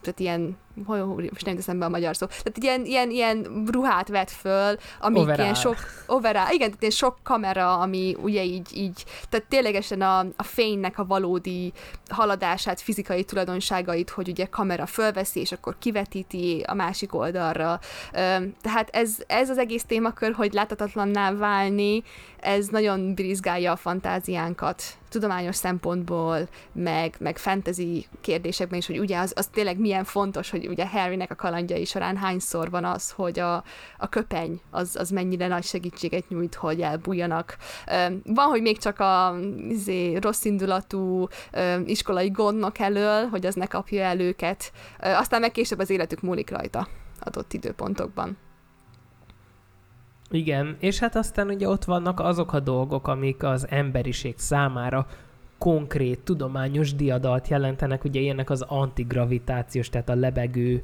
tehát 0.00 0.20
ilyen 0.20 0.56
hogy, 0.86 1.28
most 1.30 1.44
nem 1.44 1.56
teszem 1.56 1.78
be 1.78 1.84
a 1.84 1.88
magyar 1.88 2.16
szó, 2.16 2.26
tehát 2.26 2.58
ilyen, 2.58 2.84
ilyen, 2.84 3.10
ilyen 3.10 3.66
ruhát 3.70 4.08
vett 4.08 4.30
föl, 4.30 4.76
ami 5.00 5.20
ilyen 5.20 5.54
sok, 5.54 5.76
overall, 6.06 6.50
igen, 6.50 6.68
tehát 6.68 6.80
ilyen 6.80 6.92
sok 6.92 7.18
kamera, 7.22 7.78
ami 7.78 8.16
ugye 8.22 8.44
így, 8.44 8.68
így 8.74 9.04
tehát 9.28 9.46
ténylegesen 9.46 10.00
a, 10.00 10.18
a 10.18 10.42
fénynek 10.42 10.98
a 10.98 11.04
valódi 11.04 11.72
haladását, 12.08 12.80
fizikai 12.80 13.24
tulajdonságait, 13.24 14.10
hogy 14.10 14.28
ugye 14.28 14.46
kamera 14.46 14.86
fölveszi, 14.86 15.40
és 15.40 15.52
akkor 15.52 15.76
kivetíti 15.78 16.64
a 16.66 16.74
másik 16.74 17.14
oldalra. 17.14 17.80
Tehát 18.62 18.88
ez, 18.90 19.16
ez 19.26 19.50
az 19.50 19.58
egész 19.58 19.84
témakör, 19.84 20.32
hogy 20.32 20.52
láthatatlanná 20.52 21.32
válni, 21.32 22.02
ez 22.40 22.66
nagyon 22.66 23.14
brizgálja 23.14 23.72
a 23.72 23.76
fantáziánkat 23.76 24.82
tudományos 25.12 25.56
szempontból, 25.56 26.48
meg, 26.72 27.14
meg 27.18 27.38
fantasy 27.38 28.06
kérdésekben 28.20 28.78
is, 28.78 28.86
hogy 28.86 28.98
ugye 28.98 29.18
az, 29.18 29.32
az 29.36 29.46
tényleg 29.46 29.78
milyen 29.78 30.04
fontos, 30.04 30.50
hogy 30.50 30.66
ugye 30.68 30.88
Harrynek 30.88 31.30
a 31.30 31.34
kalandjai 31.34 31.84
során 31.84 32.16
hányszor 32.16 32.70
van 32.70 32.84
az, 32.84 33.10
hogy 33.10 33.38
a, 33.38 33.54
a 33.98 34.08
köpeny 34.08 34.60
az, 34.70 34.96
az 34.96 35.10
mennyire 35.10 35.46
nagy 35.46 35.64
segítséget 35.64 36.28
nyújt, 36.28 36.54
hogy 36.54 36.80
elbújjanak. 36.80 37.56
Van, 38.24 38.48
hogy 38.48 38.62
még 38.62 38.78
csak 38.78 39.00
a 39.00 39.36
izé, 39.68 40.16
rossz 40.16 40.44
indulatú 40.44 41.28
iskolai 41.84 42.30
gondnok 42.30 42.78
elől, 42.78 43.26
hogy 43.26 43.46
az 43.46 43.54
ne 43.54 43.66
kapja 43.66 44.02
el 44.02 44.20
őket, 44.20 44.72
aztán 44.98 45.40
meg 45.40 45.52
később 45.52 45.78
az 45.78 45.90
életük 45.90 46.20
múlik 46.20 46.50
rajta 46.50 46.88
adott 47.20 47.52
időpontokban. 47.52 48.36
Igen, 50.32 50.76
és 50.78 50.98
hát 50.98 51.16
aztán 51.16 51.48
ugye 51.48 51.68
ott 51.68 51.84
vannak 51.84 52.20
azok 52.20 52.52
a 52.52 52.60
dolgok, 52.60 53.08
amik 53.08 53.42
az 53.42 53.66
emberiség 53.70 54.34
számára 54.38 55.06
konkrét, 55.58 56.20
tudományos 56.20 56.94
diadalt 56.94 57.48
jelentenek, 57.48 58.04
ugye 58.04 58.20
ilyenek 58.20 58.50
az 58.50 58.62
antigravitációs, 58.62 59.88
tehát 59.88 60.08
a 60.08 60.14
lebegő, 60.14 60.82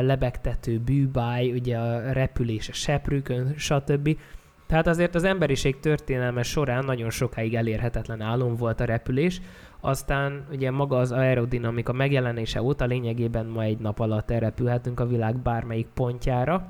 lebegtető 0.00 0.78
bűbáj, 0.78 1.50
ugye 1.50 1.78
a 1.78 2.12
repülés 2.12 2.68
a 2.68 2.72
seprűkön, 2.72 3.54
stb. 3.56 4.18
Tehát 4.66 4.86
azért 4.86 5.14
az 5.14 5.24
emberiség 5.24 5.80
történelme 5.80 6.42
során 6.42 6.84
nagyon 6.84 7.10
sokáig 7.10 7.54
elérhetetlen 7.54 8.20
álom 8.20 8.56
volt 8.56 8.80
a 8.80 8.84
repülés, 8.84 9.40
aztán 9.80 10.46
ugye 10.50 10.70
maga 10.70 10.96
az 10.96 11.12
aerodinamika 11.12 11.92
megjelenése 11.92 12.62
óta 12.62 12.84
lényegében 12.84 13.46
ma 13.46 13.62
egy 13.62 13.78
nap 13.78 13.98
alatt 13.98 14.30
elrepülhetünk 14.30 15.00
a 15.00 15.06
világ 15.06 15.36
bármelyik 15.36 15.86
pontjára, 15.94 16.68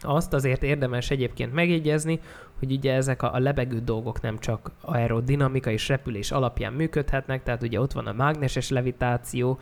azt 0.00 0.32
azért 0.32 0.62
érdemes 0.62 1.10
egyébként 1.10 1.52
megjegyezni, 1.52 2.20
hogy 2.58 2.72
ugye 2.72 2.94
ezek 2.94 3.22
a, 3.22 3.34
a 3.34 3.38
lebegő 3.38 3.78
dolgok 3.78 4.20
nem 4.20 4.38
csak 4.38 4.70
aerodinamika 4.80 5.70
és 5.70 5.88
repülés 5.88 6.30
alapján 6.30 6.72
működhetnek, 6.72 7.42
tehát 7.42 7.62
ugye 7.62 7.80
ott 7.80 7.92
van 7.92 8.06
a 8.06 8.12
mágneses 8.12 8.70
levitáció, 8.70 9.58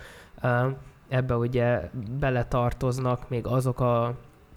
ebbe 1.08 1.36
ugye 1.36 1.90
beletartoznak 2.18 3.28
még 3.28 3.46
azok 3.46 3.80
a, 3.80 4.04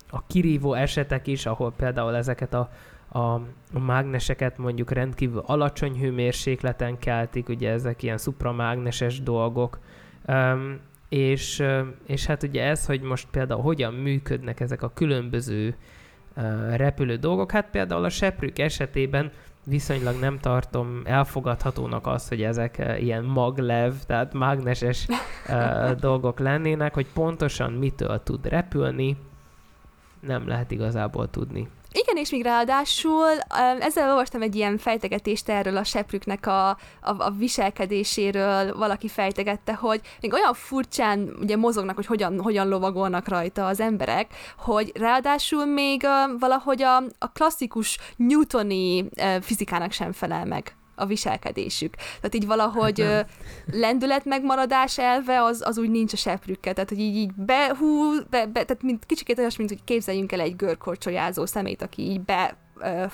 a 0.09 0.25
kirívó 0.27 0.73
esetek 0.73 1.27
is, 1.27 1.45
ahol 1.45 1.71
például 1.71 2.15
ezeket 2.15 2.53
a, 2.53 2.69
a, 3.19 3.41
mágneseket 3.79 4.57
mondjuk 4.57 4.91
rendkívül 4.91 5.43
alacsony 5.45 5.99
hőmérsékleten 5.99 6.97
keltik, 6.97 7.49
ugye 7.49 7.71
ezek 7.71 8.03
ilyen 8.03 8.17
supramágneses 8.17 9.21
dolgok, 9.21 9.79
és, 11.11 11.63
és 12.05 12.25
hát 12.25 12.43
ugye 12.43 12.63
ez, 12.63 12.85
hogy 12.85 13.01
most 13.01 13.27
például 13.31 13.61
hogyan 13.61 13.93
működnek 13.93 14.59
ezek 14.59 14.81
a 14.81 14.91
különböző 14.93 15.75
repülő 16.75 17.15
dolgok, 17.15 17.51
hát 17.51 17.69
például 17.69 18.03
a 18.03 18.09
seprők 18.09 18.59
esetében 18.59 19.31
viszonylag 19.65 20.19
nem 20.19 20.39
tartom 20.39 21.01
elfogadhatónak 21.03 22.07
azt, 22.07 22.29
hogy 22.29 22.41
ezek 22.41 22.97
ilyen 22.99 23.23
maglev, 23.23 23.93
tehát 24.05 24.33
mágneses 24.33 25.07
dolgok 25.99 26.39
lennének, 26.39 26.93
hogy 26.93 27.07
pontosan 27.13 27.73
mitől 27.73 28.23
tud 28.23 28.47
repülni, 28.47 29.17
nem 30.19 30.47
lehet 30.47 30.71
igazából 30.71 31.29
tudni. 31.29 31.67
Igen, 31.93 32.17
és 32.17 32.29
még 32.29 32.43
ráadásul 32.43 33.27
ezzel 33.79 34.09
olvastam 34.09 34.41
egy 34.41 34.55
ilyen 34.55 34.77
fejtegetést 34.77 35.49
erről 35.49 35.77
a 35.77 35.83
seprüknek 35.83 36.47
a, 36.47 36.69
a, 36.69 36.77
a 37.01 37.31
viselkedéséről, 37.37 38.77
valaki 38.77 39.07
fejtegette, 39.07 39.73
hogy 39.73 40.01
még 40.21 40.33
olyan 40.33 40.53
furcsán 40.53 41.35
ugye 41.41 41.55
mozognak, 41.55 41.95
hogy 41.95 42.05
hogyan, 42.05 42.41
hogyan 42.41 42.67
lovagolnak 42.67 43.27
rajta 43.27 43.67
az 43.67 43.79
emberek, 43.79 44.33
hogy 44.57 44.91
ráadásul 44.95 45.65
még 45.65 46.07
valahogy 46.39 46.81
a, 46.81 46.97
a 46.97 47.31
klasszikus 47.33 47.97
newtoni 48.15 49.09
fizikának 49.41 49.91
sem 49.91 50.11
felel 50.11 50.45
meg 50.45 50.75
a 51.01 51.05
viselkedésük. 51.05 51.95
Tehát 51.95 52.35
így 52.35 52.45
valahogy 52.45 53.01
hát 53.01 53.29
lendület 53.71 54.25
megmaradás 54.25 54.97
elve 54.97 55.43
az, 55.43 55.61
az 55.65 55.77
úgy 55.77 55.89
nincs 55.89 56.13
a 56.13 56.17
seprükkel. 56.17 56.73
Tehát, 56.73 56.89
hogy 56.89 56.99
így, 56.99 57.15
így 57.15 57.33
behú, 57.33 58.11
be, 58.29 58.45
be, 58.45 58.63
tehát 58.63 58.83
mint, 58.83 59.05
kicsikét 59.05 59.37
olyan, 59.37 59.51
mint 59.57 59.69
hogy 59.69 59.83
képzeljünk 59.83 60.31
el 60.31 60.39
egy 60.39 60.55
görkorcsolyázó 60.55 61.45
szemét, 61.45 61.81
aki 61.81 62.01
így 62.01 62.21
be 62.21 62.55
Ö, 62.83 63.05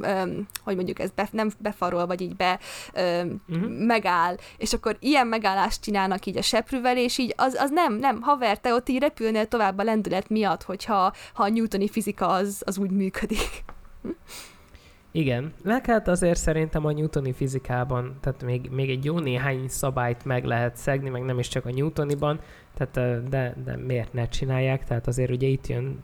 ö, 0.00 0.22
hogy 0.64 0.74
mondjuk 0.74 0.98
ez 0.98 1.10
be, 1.10 1.28
nem 1.30 1.50
befarol, 1.58 2.06
vagy 2.06 2.20
így 2.20 2.36
be 2.36 2.58
ö, 2.92 3.22
uh-huh. 3.48 3.70
megáll, 3.86 4.36
és 4.56 4.72
akkor 4.72 4.96
ilyen 5.00 5.26
megállást 5.26 5.82
csinálnak 5.82 6.26
így 6.26 6.36
a 6.36 6.42
seprűvel, 6.42 6.96
és 6.96 7.18
így 7.18 7.34
az, 7.36 7.54
az 7.54 7.70
nem, 7.70 7.94
nem, 7.94 8.22
haver, 8.22 8.58
te 8.58 8.74
ott 8.74 8.88
így 8.88 9.00
repülnél 9.00 9.46
tovább 9.46 9.78
a 9.78 9.82
lendület 9.82 10.28
miatt, 10.28 10.62
hogyha 10.62 11.12
ha 11.34 11.42
a 11.42 11.48
newtoni 11.48 11.88
fizika 11.88 12.26
az, 12.26 12.62
az 12.66 12.78
úgy 12.78 12.90
működik. 12.90 13.64
Igen, 15.14 15.52
le 15.64 15.80
kellett 15.80 16.08
azért 16.08 16.38
szerintem 16.38 16.86
a 16.86 16.92
newtoni 16.92 17.32
fizikában, 17.32 18.16
tehát 18.20 18.42
még, 18.42 18.70
még 18.70 18.90
egy 18.90 19.04
jó 19.04 19.18
néhány 19.18 19.68
szabályt 19.68 20.24
meg 20.24 20.44
lehet 20.44 20.76
szegni, 20.76 21.08
meg 21.08 21.22
nem 21.22 21.38
is 21.38 21.48
csak 21.48 21.66
a 21.66 21.70
newtoniban, 21.70 22.40
tehát 22.74 23.28
de, 23.28 23.54
de 23.64 23.76
miért 23.76 24.12
ne 24.12 24.28
csinálják, 24.28 24.84
tehát 24.84 25.06
azért 25.06 25.30
ugye 25.30 25.46
itt 25.46 25.66
jön 25.66 26.02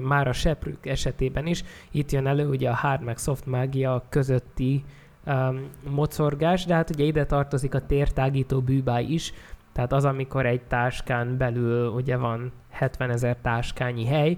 már 0.00 0.28
a 0.28 0.32
seprők 0.32 0.86
esetében 0.86 1.46
is, 1.46 1.64
itt 1.90 2.10
jön 2.12 2.26
elő 2.26 2.48
ugye 2.48 2.70
a 2.70 2.74
hard 2.74 3.02
meg 3.02 3.18
soft 3.18 3.46
mágia 3.46 4.04
közötti 4.08 4.84
um, 5.26 5.68
mocorgás, 5.90 6.64
de 6.64 6.74
hát 6.74 6.90
ugye 6.90 7.04
ide 7.04 7.26
tartozik 7.26 7.74
a 7.74 7.86
tértágító 7.86 8.60
bűbáj 8.60 9.04
is, 9.04 9.32
tehát 9.72 9.92
az, 9.92 10.04
amikor 10.04 10.46
egy 10.46 10.62
táskán 10.62 11.36
belül 11.36 11.88
ugye 11.88 12.16
van 12.16 12.52
70 12.70 13.10
ezer 13.10 13.36
táskányi 13.42 14.06
hely, 14.06 14.36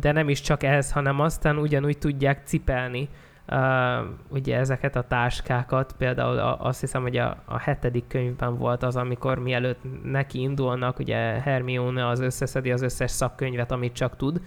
de 0.00 0.12
nem 0.12 0.28
is 0.28 0.40
csak 0.40 0.62
ez, 0.62 0.92
hanem 0.92 1.20
aztán 1.20 1.58
ugyanúgy 1.58 1.98
tudják 1.98 2.46
cipelni 2.46 3.08
uh, 3.50 4.06
ugye 4.28 4.56
ezeket 4.56 4.96
a 4.96 5.02
táskákat, 5.02 5.94
például 5.98 6.38
azt 6.38 6.80
hiszem, 6.80 7.02
hogy 7.02 7.16
a, 7.16 7.42
a 7.44 7.58
hetedik 7.58 8.06
könyvben 8.06 8.56
volt 8.58 8.82
az, 8.82 8.96
amikor 8.96 9.38
mielőtt 9.38 9.80
neki 10.04 10.40
indulnak, 10.40 10.98
ugye 10.98 11.16
Hermione 11.16 12.08
az 12.08 12.20
összeszedi 12.20 12.72
az 12.72 12.82
összes 12.82 13.10
szakkönyvet, 13.10 13.72
amit 13.72 13.92
csak 13.92 14.16
tud. 14.16 14.40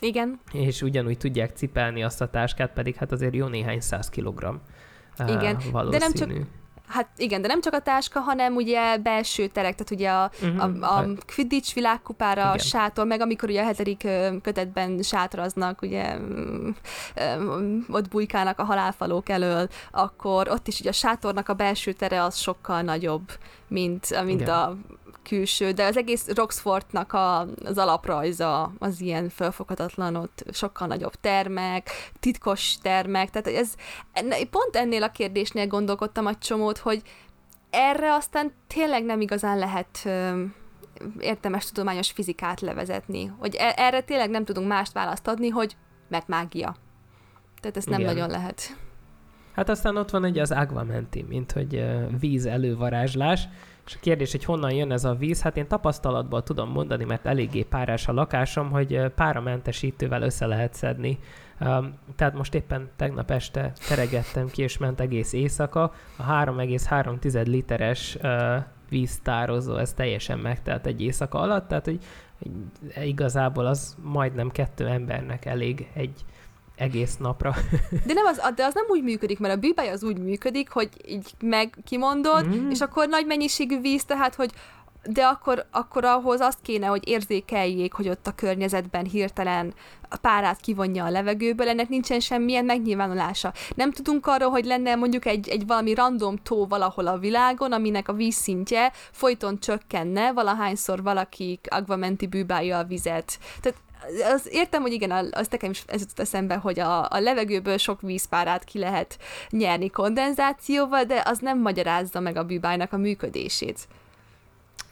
Igen. 0.00 0.40
És 0.52 0.82
ugyanúgy 0.82 1.18
tudják 1.18 1.56
cipelni 1.56 2.02
azt 2.02 2.20
a 2.20 2.28
táskát, 2.28 2.72
pedig 2.72 2.94
hát 2.94 3.12
azért 3.12 3.34
jó 3.34 3.46
néhány 3.46 3.80
száz 3.80 4.08
kilogramm. 4.08 4.56
Igen, 5.26 5.56
uh, 5.72 5.88
de 5.88 5.98
nem 5.98 6.12
csak 6.12 6.30
Hát 6.88 7.08
igen, 7.16 7.42
de 7.42 7.48
nem 7.48 7.60
csak 7.60 7.72
a 7.72 7.80
táska, 7.80 8.20
hanem 8.20 8.54
ugye 8.54 8.96
belső 8.96 9.46
terek, 9.46 9.74
tehát 9.74 9.90
ugye 9.90 10.10
a, 10.10 10.30
uh-huh. 10.42 10.82
a, 10.82 10.98
a 10.98 11.06
Quidditch 11.34 11.74
világkupára 11.74 12.40
igen. 12.40 12.52
a 12.52 12.58
sátor, 12.58 13.06
meg 13.06 13.20
amikor 13.20 13.48
ugye 13.48 13.62
a 13.62 13.64
hetedik 13.64 14.08
kötetben 14.42 15.02
sátraznak, 15.02 15.82
ugye 15.82 16.16
ott 17.88 18.08
bujkálnak 18.08 18.58
a 18.58 18.64
halálfalók 18.64 19.28
elől, 19.28 19.68
akkor 19.90 20.48
ott 20.48 20.68
is 20.68 20.80
ugye 20.80 20.88
a 20.88 20.92
sátornak 20.92 21.48
a 21.48 21.54
belső 21.54 21.92
tere 21.92 22.22
az 22.22 22.36
sokkal 22.36 22.82
nagyobb, 22.82 23.30
mint, 23.68 24.24
mint 24.24 24.48
a 24.48 24.76
külső, 25.28 25.70
de 25.70 25.84
az 25.84 25.96
egész 25.96 26.28
Roxfortnak 26.34 27.12
a, 27.12 27.40
az 27.40 27.78
alaprajza 27.78 28.72
az 28.78 29.00
ilyen 29.00 29.28
felfoghatatlan, 29.28 30.16
ott 30.16 30.44
sokkal 30.52 30.86
nagyobb 30.86 31.14
termek, 31.14 31.90
titkos 32.20 32.78
termek, 32.82 33.30
tehát 33.30 33.58
ez, 33.58 33.74
pont 34.50 34.76
ennél 34.76 35.02
a 35.02 35.10
kérdésnél 35.10 35.66
gondolkodtam 35.66 36.26
egy 36.26 36.38
csomót, 36.38 36.78
hogy 36.78 37.02
erre 37.70 38.14
aztán 38.14 38.52
tényleg 38.66 39.04
nem 39.04 39.20
igazán 39.20 39.58
lehet 39.58 40.08
értelmes 41.18 41.66
tudományos 41.66 42.10
fizikát 42.10 42.60
levezetni, 42.60 43.24
hogy 43.38 43.54
e, 43.58 43.74
erre 43.76 44.00
tényleg 44.00 44.30
nem 44.30 44.44
tudunk 44.44 44.68
mást 44.68 44.92
választ 44.92 45.28
adni, 45.28 45.48
hogy 45.48 45.76
mert 46.08 46.28
mágia. 46.28 46.76
Tehát 47.60 47.76
ezt 47.76 47.88
nem 47.88 48.00
Igen. 48.00 48.14
nagyon 48.14 48.30
lehet. 48.30 48.76
Hát 49.54 49.68
aztán 49.68 49.96
ott 49.96 50.10
van 50.10 50.24
egy 50.24 50.38
az 50.38 50.50
Agvamenti, 50.50 51.22
mint 51.28 51.52
hogy 51.52 51.84
víz 52.18 52.46
elővarázslás, 52.46 53.48
és 53.86 53.94
a 53.94 53.98
kérdés, 54.00 54.30
hogy 54.30 54.44
honnan 54.44 54.72
jön 54.72 54.92
ez 54.92 55.04
a 55.04 55.14
víz, 55.14 55.42
hát 55.42 55.56
én 55.56 55.68
tapasztalatból 55.68 56.42
tudom 56.42 56.70
mondani, 56.70 57.04
mert 57.04 57.26
eléggé 57.26 57.62
párás 57.62 58.08
a 58.08 58.12
lakásom, 58.12 58.70
hogy 58.70 59.00
páramentesítővel 59.14 60.22
össze 60.22 60.46
lehet 60.46 60.74
szedni. 60.74 61.18
Tehát 62.16 62.34
most 62.34 62.54
éppen 62.54 62.90
tegnap 62.96 63.30
este 63.30 63.72
teregettem 63.88 64.48
ki, 64.48 64.62
és 64.62 64.78
ment 64.78 65.00
egész 65.00 65.32
éjszaka. 65.32 65.82
A 66.16 66.22
3,3 66.22 67.46
literes 67.46 68.18
víztározó, 68.88 69.76
ez 69.76 69.92
teljesen 69.92 70.38
megtelt 70.38 70.86
egy 70.86 71.02
éjszaka 71.02 71.38
alatt, 71.38 71.68
tehát 71.68 71.84
hogy 71.84 71.98
igazából 73.04 73.66
az 73.66 73.96
majdnem 74.02 74.50
kettő 74.50 74.86
embernek 74.86 75.44
elég 75.44 75.90
egy 75.92 76.24
egész 76.76 77.16
napra. 77.16 77.54
De, 78.06 78.12
nem 78.12 78.26
az, 78.26 78.40
de 78.54 78.64
az 78.64 78.74
nem 78.74 78.84
úgy 78.88 79.02
működik, 79.02 79.38
mert 79.38 79.54
a 79.54 79.58
bűbáj 79.58 79.88
az 79.88 80.04
úgy 80.04 80.18
működik, 80.18 80.70
hogy 80.70 80.88
így 81.06 81.30
meg 81.40 81.76
kimondod, 81.84 82.46
mm. 82.46 82.70
és 82.70 82.80
akkor 82.80 83.08
nagy 83.08 83.26
mennyiségű 83.26 83.80
víz, 83.80 84.04
tehát 84.04 84.34
hogy 84.34 84.50
de 85.06 85.24
akkor, 85.24 85.66
akkor 85.70 86.04
ahhoz 86.04 86.40
azt 86.40 86.58
kéne, 86.62 86.86
hogy 86.86 87.08
érzékeljék, 87.08 87.92
hogy 87.92 88.08
ott 88.08 88.26
a 88.26 88.34
környezetben 88.34 89.04
hirtelen 89.04 89.74
a 90.08 90.16
párát 90.16 90.60
kivonja 90.60 91.04
a 91.04 91.10
levegőből, 91.10 91.68
ennek 91.68 91.88
nincsen 91.88 92.20
semmilyen 92.20 92.64
megnyilvánulása. 92.64 93.52
Nem 93.74 93.92
tudunk 93.92 94.26
arról, 94.26 94.50
hogy 94.50 94.64
lenne 94.64 94.94
mondjuk 94.94 95.26
egy, 95.26 95.48
egy 95.48 95.66
valami 95.66 95.94
random 95.94 96.36
tó 96.36 96.66
valahol 96.66 97.06
a 97.06 97.18
világon, 97.18 97.72
aminek 97.72 98.08
a 98.08 98.12
vízszintje 98.12 98.92
folyton 99.10 99.58
csökkenne, 99.58 100.32
valahányszor 100.32 101.02
valaki 101.02 101.60
agvamenti 101.68 102.26
bűbálja 102.26 102.78
a 102.78 102.84
vizet. 102.84 103.38
Tehát 103.60 103.78
az 104.32 104.48
értem, 104.50 104.82
hogy 104.82 104.92
igen, 104.92 105.10
az 105.30 105.48
nekem 105.50 105.70
is 105.70 105.82
ez 105.86 106.00
jutott 106.00 106.18
eszembe, 106.18 106.54
hogy 106.54 106.80
a, 106.80 107.04
a 107.04 107.18
levegőből 107.18 107.76
sok 107.76 108.00
vízpárát 108.00 108.64
ki 108.64 108.78
lehet 108.78 109.18
nyerni 109.50 109.90
kondenzációval, 109.90 111.04
de 111.04 111.22
az 111.24 111.38
nem 111.38 111.60
magyarázza 111.60 112.20
meg 112.20 112.36
a 112.36 112.44
bűbájnak 112.44 112.92
a 112.92 112.96
működését. 112.96 113.88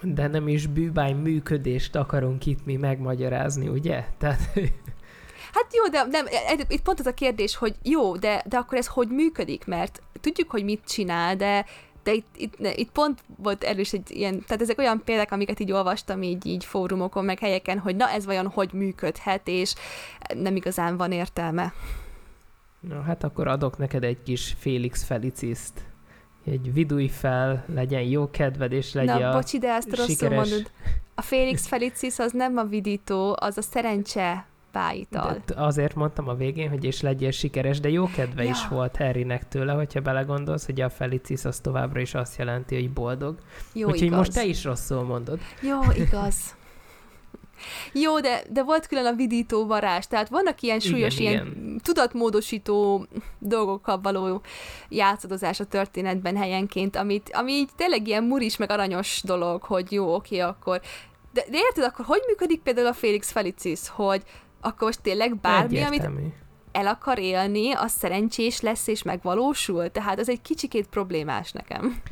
De 0.03 0.27
nem 0.27 0.49
is 0.49 0.67
bűbáj 0.67 1.13
működést 1.13 1.97
akarunk 1.97 2.47
itt 2.47 2.65
mi 2.65 2.77
megmagyarázni, 2.77 3.69
ugye? 3.69 4.05
Tehát... 4.19 4.41
Hát 5.53 5.75
jó, 5.75 5.89
de 5.89 6.07
nem, 6.11 6.27
itt 6.69 6.83
pont 6.83 7.01
az 7.01 7.07
a 7.07 7.15
kérdés, 7.15 7.57
hogy 7.57 7.75
jó, 7.83 8.17
de, 8.17 8.43
de 8.47 8.57
akkor 8.57 8.79
ez 8.79 8.87
hogy 8.87 9.09
működik? 9.09 9.67
Mert 9.67 10.03
tudjuk, 10.21 10.51
hogy 10.51 10.65
mit 10.65 10.81
csinál, 10.87 11.37
de 11.37 11.67
de 12.03 12.13
itt, 12.13 12.27
itt, 12.37 12.55
itt 12.77 12.91
pont 12.91 13.21
volt 13.37 13.65
erős 13.65 13.93
egy 13.93 14.11
ilyen, 14.11 14.45
tehát 14.47 14.63
ezek 14.63 14.79
olyan 14.79 15.03
példák, 15.05 15.33
amiket 15.33 15.61
így 15.61 15.73
olvastam 15.73 16.23
így, 16.23 16.47
így 16.47 16.65
fórumokon, 16.65 17.25
meg 17.25 17.39
helyeken, 17.39 17.79
hogy 17.79 17.97
na 17.97 18.09
ez 18.11 18.25
vajon 18.25 18.49
hogy 18.49 18.73
működhet, 18.73 19.49
és 19.49 19.75
nem 20.35 20.57
igazán 20.57 20.97
van 20.97 21.13
értelme. 21.13 21.73
Na 22.81 23.03
hát 23.03 23.25
akkor 23.25 23.49
adok 23.49 23.79
neked 23.79 24.05
egy 24.05 24.23
kis 24.23 24.55
Félix 24.59 25.05
Feliciszt. 25.05 25.81
Egy 26.45 26.73
vidulj 26.73 27.09
fel, 27.09 27.65
legyen 27.75 28.03
jó 28.03 28.31
kedved, 28.31 28.73
és 28.73 28.93
legyen 28.93 29.21
Na, 29.21 29.33
bocsi, 29.33 29.59
de 29.59 29.69
ezt 29.69 29.89
sikeres... 29.89 30.07
rosszul 30.07 30.29
mondod. 30.29 30.71
A 31.15 31.23
Félix 31.23 31.67
Felicis 31.67 32.19
az 32.19 32.33
nem 32.33 32.57
a 32.57 32.65
vidító, 32.65 33.37
az 33.41 33.59
a 33.59 33.63
szerencse 33.63 34.47
páital. 34.73 35.43
De 35.47 35.55
azért 35.57 35.95
mondtam 35.95 36.29
a 36.29 36.35
végén, 36.35 36.69
hogy 36.69 36.85
és 36.85 37.01
legyél 37.01 37.31
sikeres, 37.31 37.81
de 37.81 37.89
jó 37.89 38.07
kedve 38.07 38.43
ja. 38.43 38.51
is 38.51 38.69
volt 38.69 38.97
Harrynek 38.97 39.49
tőle, 39.49 39.73
hogyha 39.73 40.01
belegondolsz, 40.01 40.67
hogy 40.67 40.81
a 40.81 40.91
Felicis 40.91 41.45
az 41.45 41.61
továbbra 41.61 42.01
is 42.01 42.15
azt 42.15 42.39
jelenti, 42.39 42.75
hogy 42.75 42.91
boldog. 42.91 43.39
Jó, 43.73 43.87
Úgyhogy 43.87 44.03
igaz. 44.03 44.19
most 44.19 44.33
te 44.33 44.45
is 44.45 44.65
rosszul 44.65 45.03
mondod. 45.03 45.39
Jó, 45.61 45.81
igaz. 45.97 46.55
Jó, 47.93 48.21
de, 48.21 48.43
de 48.51 48.63
volt 48.63 48.87
külön 48.87 49.07
a 49.07 49.13
vidító 49.13 49.67
varázs, 49.67 50.05
tehát 50.05 50.29
vannak 50.29 50.61
ilyen 50.61 50.81
súlyos, 50.81 51.19
igen, 51.19 51.33
ilyen 51.33 51.47
igen. 51.47 51.81
tudatmódosító 51.83 53.07
dolgokkal 53.39 54.01
való 54.01 54.41
játszadozás 54.89 55.61
a 55.61 55.65
történetben 55.65 56.37
helyenként, 56.37 56.97
amit, 56.97 57.31
ami 57.33 57.53
így 57.53 57.69
tényleg 57.77 58.09
ilyen 58.09 58.25
muris 58.25 58.57
meg 58.57 58.71
aranyos 58.71 59.21
dolog, 59.25 59.63
hogy 59.63 59.93
jó, 59.93 60.15
oké, 60.15 60.39
akkor 60.39 60.81
de, 61.33 61.45
de 61.51 61.57
érted, 61.57 61.85
akkor 61.85 62.05
hogy 62.05 62.23
működik 62.27 62.61
például 62.61 62.87
a 62.87 62.93
Félix 62.93 63.31
Felicis, 63.31 63.81
hogy 63.89 64.23
akkor 64.63 64.87
most 64.87 65.03
tényleg 65.03 65.37
bármi, 65.41 65.77
Egyértelmű. 65.77 66.19
amit 66.19 66.35
el 66.73 66.87
akar 66.87 67.19
élni, 67.19 67.73
az 67.73 67.91
szerencsés 67.91 68.61
lesz 68.61 68.87
és 68.87 69.03
megvalósul? 69.03 69.91
Tehát 69.91 70.19
ez 70.19 70.29
egy 70.29 70.41
kicsikét 70.43 70.87
problémás 70.87 71.53
nekem. 71.53 72.03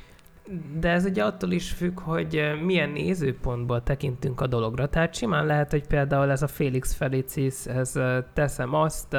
De 0.81 0.89
ez 0.89 1.05
ugye 1.05 1.25
attól 1.25 1.51
is 1.51 1.71
függ, 1.71 2.01
hogy 2.01 2.43
milyen 2.65 2.91
nézőpontból 2.91 3.83
tekintünk 3.83 4.41
a 4.41 4.47
dologra. 4.47 4.89
Tehát 4.89 5.15
simán 5.15 5.47
lehet, 5.47 5.71
hogy 5.71 5.87
például 5.87 6.31
ez 6.31 6.43
a 6.43 6.47
Felix 6.47 6.95
Felicis, 6.95 7.67
ez 7.67 7.93
teszem 8.35 8.75
azt, 8.75 9.17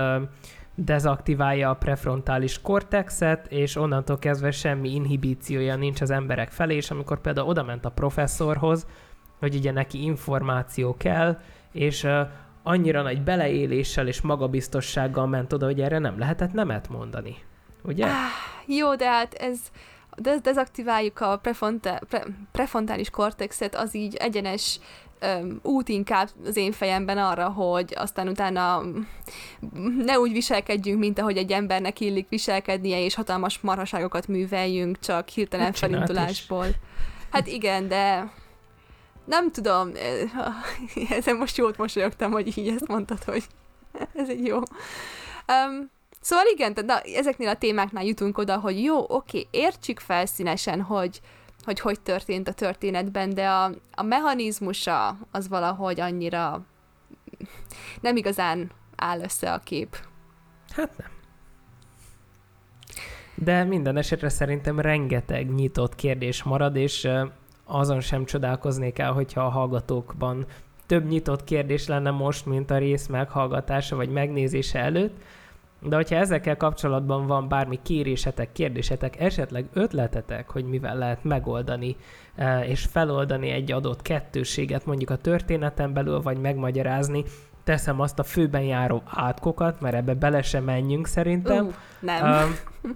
dezaktiválja 0.75 1.69
a 1.69 1.75
prefrontális 1.75 2.61
kortexet, 2.61 3.47
és 3.51 3.75
onnantól 3.75 4.19
kezdve 4.19 4.51
semmi 4.51 4.93
inhibíciója 4.93 5.75
nincs 5.75 6.01
az 6.01 6.09
emberek 6.09 6.51
felé, 6.51 6.75
és 6.75 6.91
amikor 6.91 7.21
például 7.21 7.47
oda 7.47 7.63
ment 7.63 7.85
a 7.85 7.89
professzorhoz, 7.89 8.87
hogy 9.39 9.55
ugye 9.55 9.71
neki 9.71 10.03
információ 10.03 10.95
kell, 10.97 11.39
és 11.71 12.07
annyira 12.63 13.01
nagy 13.01 13.21
beleéléssel 13.21 14.07
és 14.07 14.21
magabiztossággal 14.21 15.27
ment 15.27 15.53
oda, 15.53 15.65
hogy 15.65 15.81
erre 15.81 15.99
nem 15.99 16.19
lehetett 16.19 16.53
nemet 16.53 16.89
mondani. 16.89 17.35
Ugye? 17.83 18.05
Ah, 18.05 18.11
jó, 18.65 18.95
de 18.95 19.09
hát 19.09 19.33
ez 19.33 19.59
de 20.15 20.37
dezaktiváljuk 20.41 21.19
a 21.19 21.37
prefronta, 21.37 21.99
pre, 22.09 22.23
prefrontális 22.51 23.09
kortexet, 23.09 23.75
az 23.75 23.95
így 23.95 24.15
egyenes 24.15 24.79
um, 25.21 25.59
út 25.63 25.89
inkább 25.89 26.29
az 26.45 26.57
én 26.57 26.71
fejemben 26.71 27.17
arra, 27.17 27.49
hogy 27.49 27.93
aztán 27.97 28.27
utána 28.27 28.81
ne 30.05 30.19
úgy 30.19 30.31
viselkedjünk, 30.31 30.99
mint 30.99 31.19
ahogy 31.19 31.37
egy 31.37 31.51
embernek 31.51 31.99
illik 31.99 32.29
viselkednie, 32.29 33.03
és 33.03 33.15
hatalmas 33.15 33.59
marhaságokat 33.59 34.27
műveljünk 34.27 34.99
csak 34.99 35.27
hirtelen 35.27 35.73
felindulásból. 35.73 36.65
Hát 37.31 37.47
igen, 37.47 37.87
de 37.87 38.31
nem 39.25 39.51
tudom, 39.51 39.91
ezen 41.09 41.35
most 41.35 41.57
jót 41.57 41.77
mosolyogtam, 41.77 42.31
hogy 42.31 42.57
így 42.57 42.67
ezt 42.67 42.87
mondtad, 42.87 43.23
hogy 43.23 43.43
ez 44.13 44.29
egy 44.29 44.45
jó. 44.45 44.57
Um, 44.57 45.89
szóval 46.21 46.45
igen, 46.53 46.73
tehát 46.73 46.89
na, 46.89 47.11
ezeknél 47.15 47.47
a 47.47 47.55
témáknál 47.55 48.03
jutunk 48.03 48.37
oda, 48.37 48.59
hogy 48.59 48.83
jó, 48.83 49.05
oké, 49.07 49.47
értsük 49.51 49.99
felszínesen, 49.99 50.81
hogy, 50.81 51.21
hogy 51.63 51.79
hogy 51.79 51.99
történt 51.99 52.47
a 52.47 52.53
történetben, 52.53 53.33
de 53.33 53.49
a, 53.49 53.71
a 53.91 54.03
mechanizmusa 54.03 55.17
az 55.31 55.47
valahogy 55.47 55.99
annyira 55.99 56.65
nem 58.01 58.15
igazán 58.15 58.71
áll 58.95 59.19
össze 59.19 59.53
a 59.53 59.59
kép. 59.59 59.97
Hát 60.75 60.97
nem. 60.97 61.07
De 63.35 63.63
minden 63.63 63.97
esetre 63.97 64.29
szerintem 64.29 64.79
rengeteg 64.79 65.53
nyitott 65.53 65.95
kérdés 65.95 66.43
marad, 66.43 66.75
és 66.75 67.07
azon 67.71 67.99
sem 67.99 68.25
csodálkoznék 68.25 68.99
el, 68.99 69.11
hogyha 69.11 69.41
a 69.41 69.49
hallgatókban 69.49 70.45
több 70.85 71.07
nyitott 71.07 71.43
kérdés 71.43 71.87
lenne 71.87 72.11
most, 72.11 72.45
mint 72.45 72.71
a 72.71 72.77
rész 72.77 73.07
meghallgatása 73.07 73.95
vagy 73.95 74.09
megnézése 74.09 74.79
előtt, 74.79 75.17
de 75.81 75.95
hogyha 75.95 76.15
ezekkel 76.15 76.57
kapcsolatban 76.57 77.27
van 77.27 77.47
bármi 77.47 77.79
kérésetek, 77.83 78.51
kérdésetek, 78.51 79.19
esetleg 79.19 79.65
ötletetek, 79.73 80.49
hogy 80.49 80.65
mivel 80.65 80.97
lehet 80.97 81.23
megoldani 81.23 81.95
e, 82.35 82.65
és 82.65 82.85
feloldani 82.85 83.49
egy 83.49 83.71
adott 83.71 84.01
kettőséget 84.01 84.85
mondjuk 84.85 85.09
a 85.09 85.15
történeten 85.15 85.93
belül, 85.93 86.21
vagy 86.21 86.37
megmagyarázni, 86.37 87.23
teszem 87.63 87.99
azt 87.99 88.19
a 88.19 88.23
főben 88.23 88.61
járó 88.61 89.01
átkokat, 89.05 89.81
mert 89.81 89.95
ebbe 89.95 90.13
bele 90.13 90.41
sem 90.41 90.63
menjünk 90.63 91.07
szerintem. 91.07 91.65
Uh, 91.65 91.73
nem. 91.99 92.55
Uh, 92.83 92.91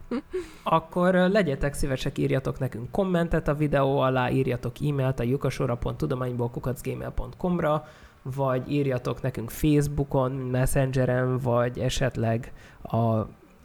akkor 0.78 1.14
legyetek 1.14 1.74
szívesek, 1.74 2.18
írjatok 2.18 2.60
nekünk 2.60 2.92
kommentet 2.92 3.48
a 3.48 3.56
videó 3.56 4.00
alá, 4.00 4.30
írjatok 4.30 4.76
e-mailt 4.88 5.20
a 5.20 5.24
lyukasora.tudományból.gmail.com-ra, 5.24 7.88
vagy 8.22 8.72
írjatok 8.72 9.22
nekünk 9.22 9.50
Facebookon, 9.50 10.32
Messengeren, 10.32 11.38
vagy 11.38 11.80
esetleg 11.80 12.54
a, 12.82 12.98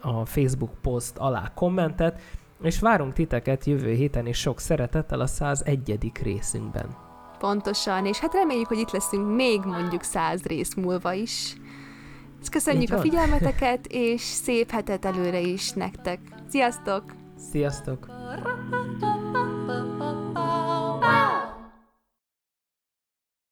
a 0.00 0.24
Facebook 0.24 0.72
post 0.80 1.18
alá 1.18 1.52
kommentet, 1.54 2.20
és 2.62 2.80
várunk 2.80 3.12
titeket 3.12 3.64
jövő 3.64 3.92
héten 3.92 4.26
is 4.26 4.38
sok 4.38 4.60
szeretettel 4.60 5.20
a 5.20 5.26
101. 5.26 6.12
részünkben. 6.22 7.09
Pontosan, 7.40 8.06
és 8.06 8.18
hát 8.18 8.34
reméljük, 8.34 8.66
hogy 8.66 8.78
itt 8.78 8.90
leszünk 8.90 9.34
még 9.34 9.60
mondjuk 9.64 10.02
száz 10.02 10.42
rész 10.42 10.74
múlva 10.74 11.12
is. 11.12 11.54
Ezt 12.40 12.50
köszönjük 12.50 12.92
a 12.92 12.98
figyelmeteket, 12.98 13.86
és 13.86 14.20
szép 14.20 14.70
hetet 14.70 15.04
előre 15.04 15.40
is 15.40 15.70
nektek. 15.70 16.20
Sziasztok! 16.48 17.04
Sziasztok! 17.50 18.06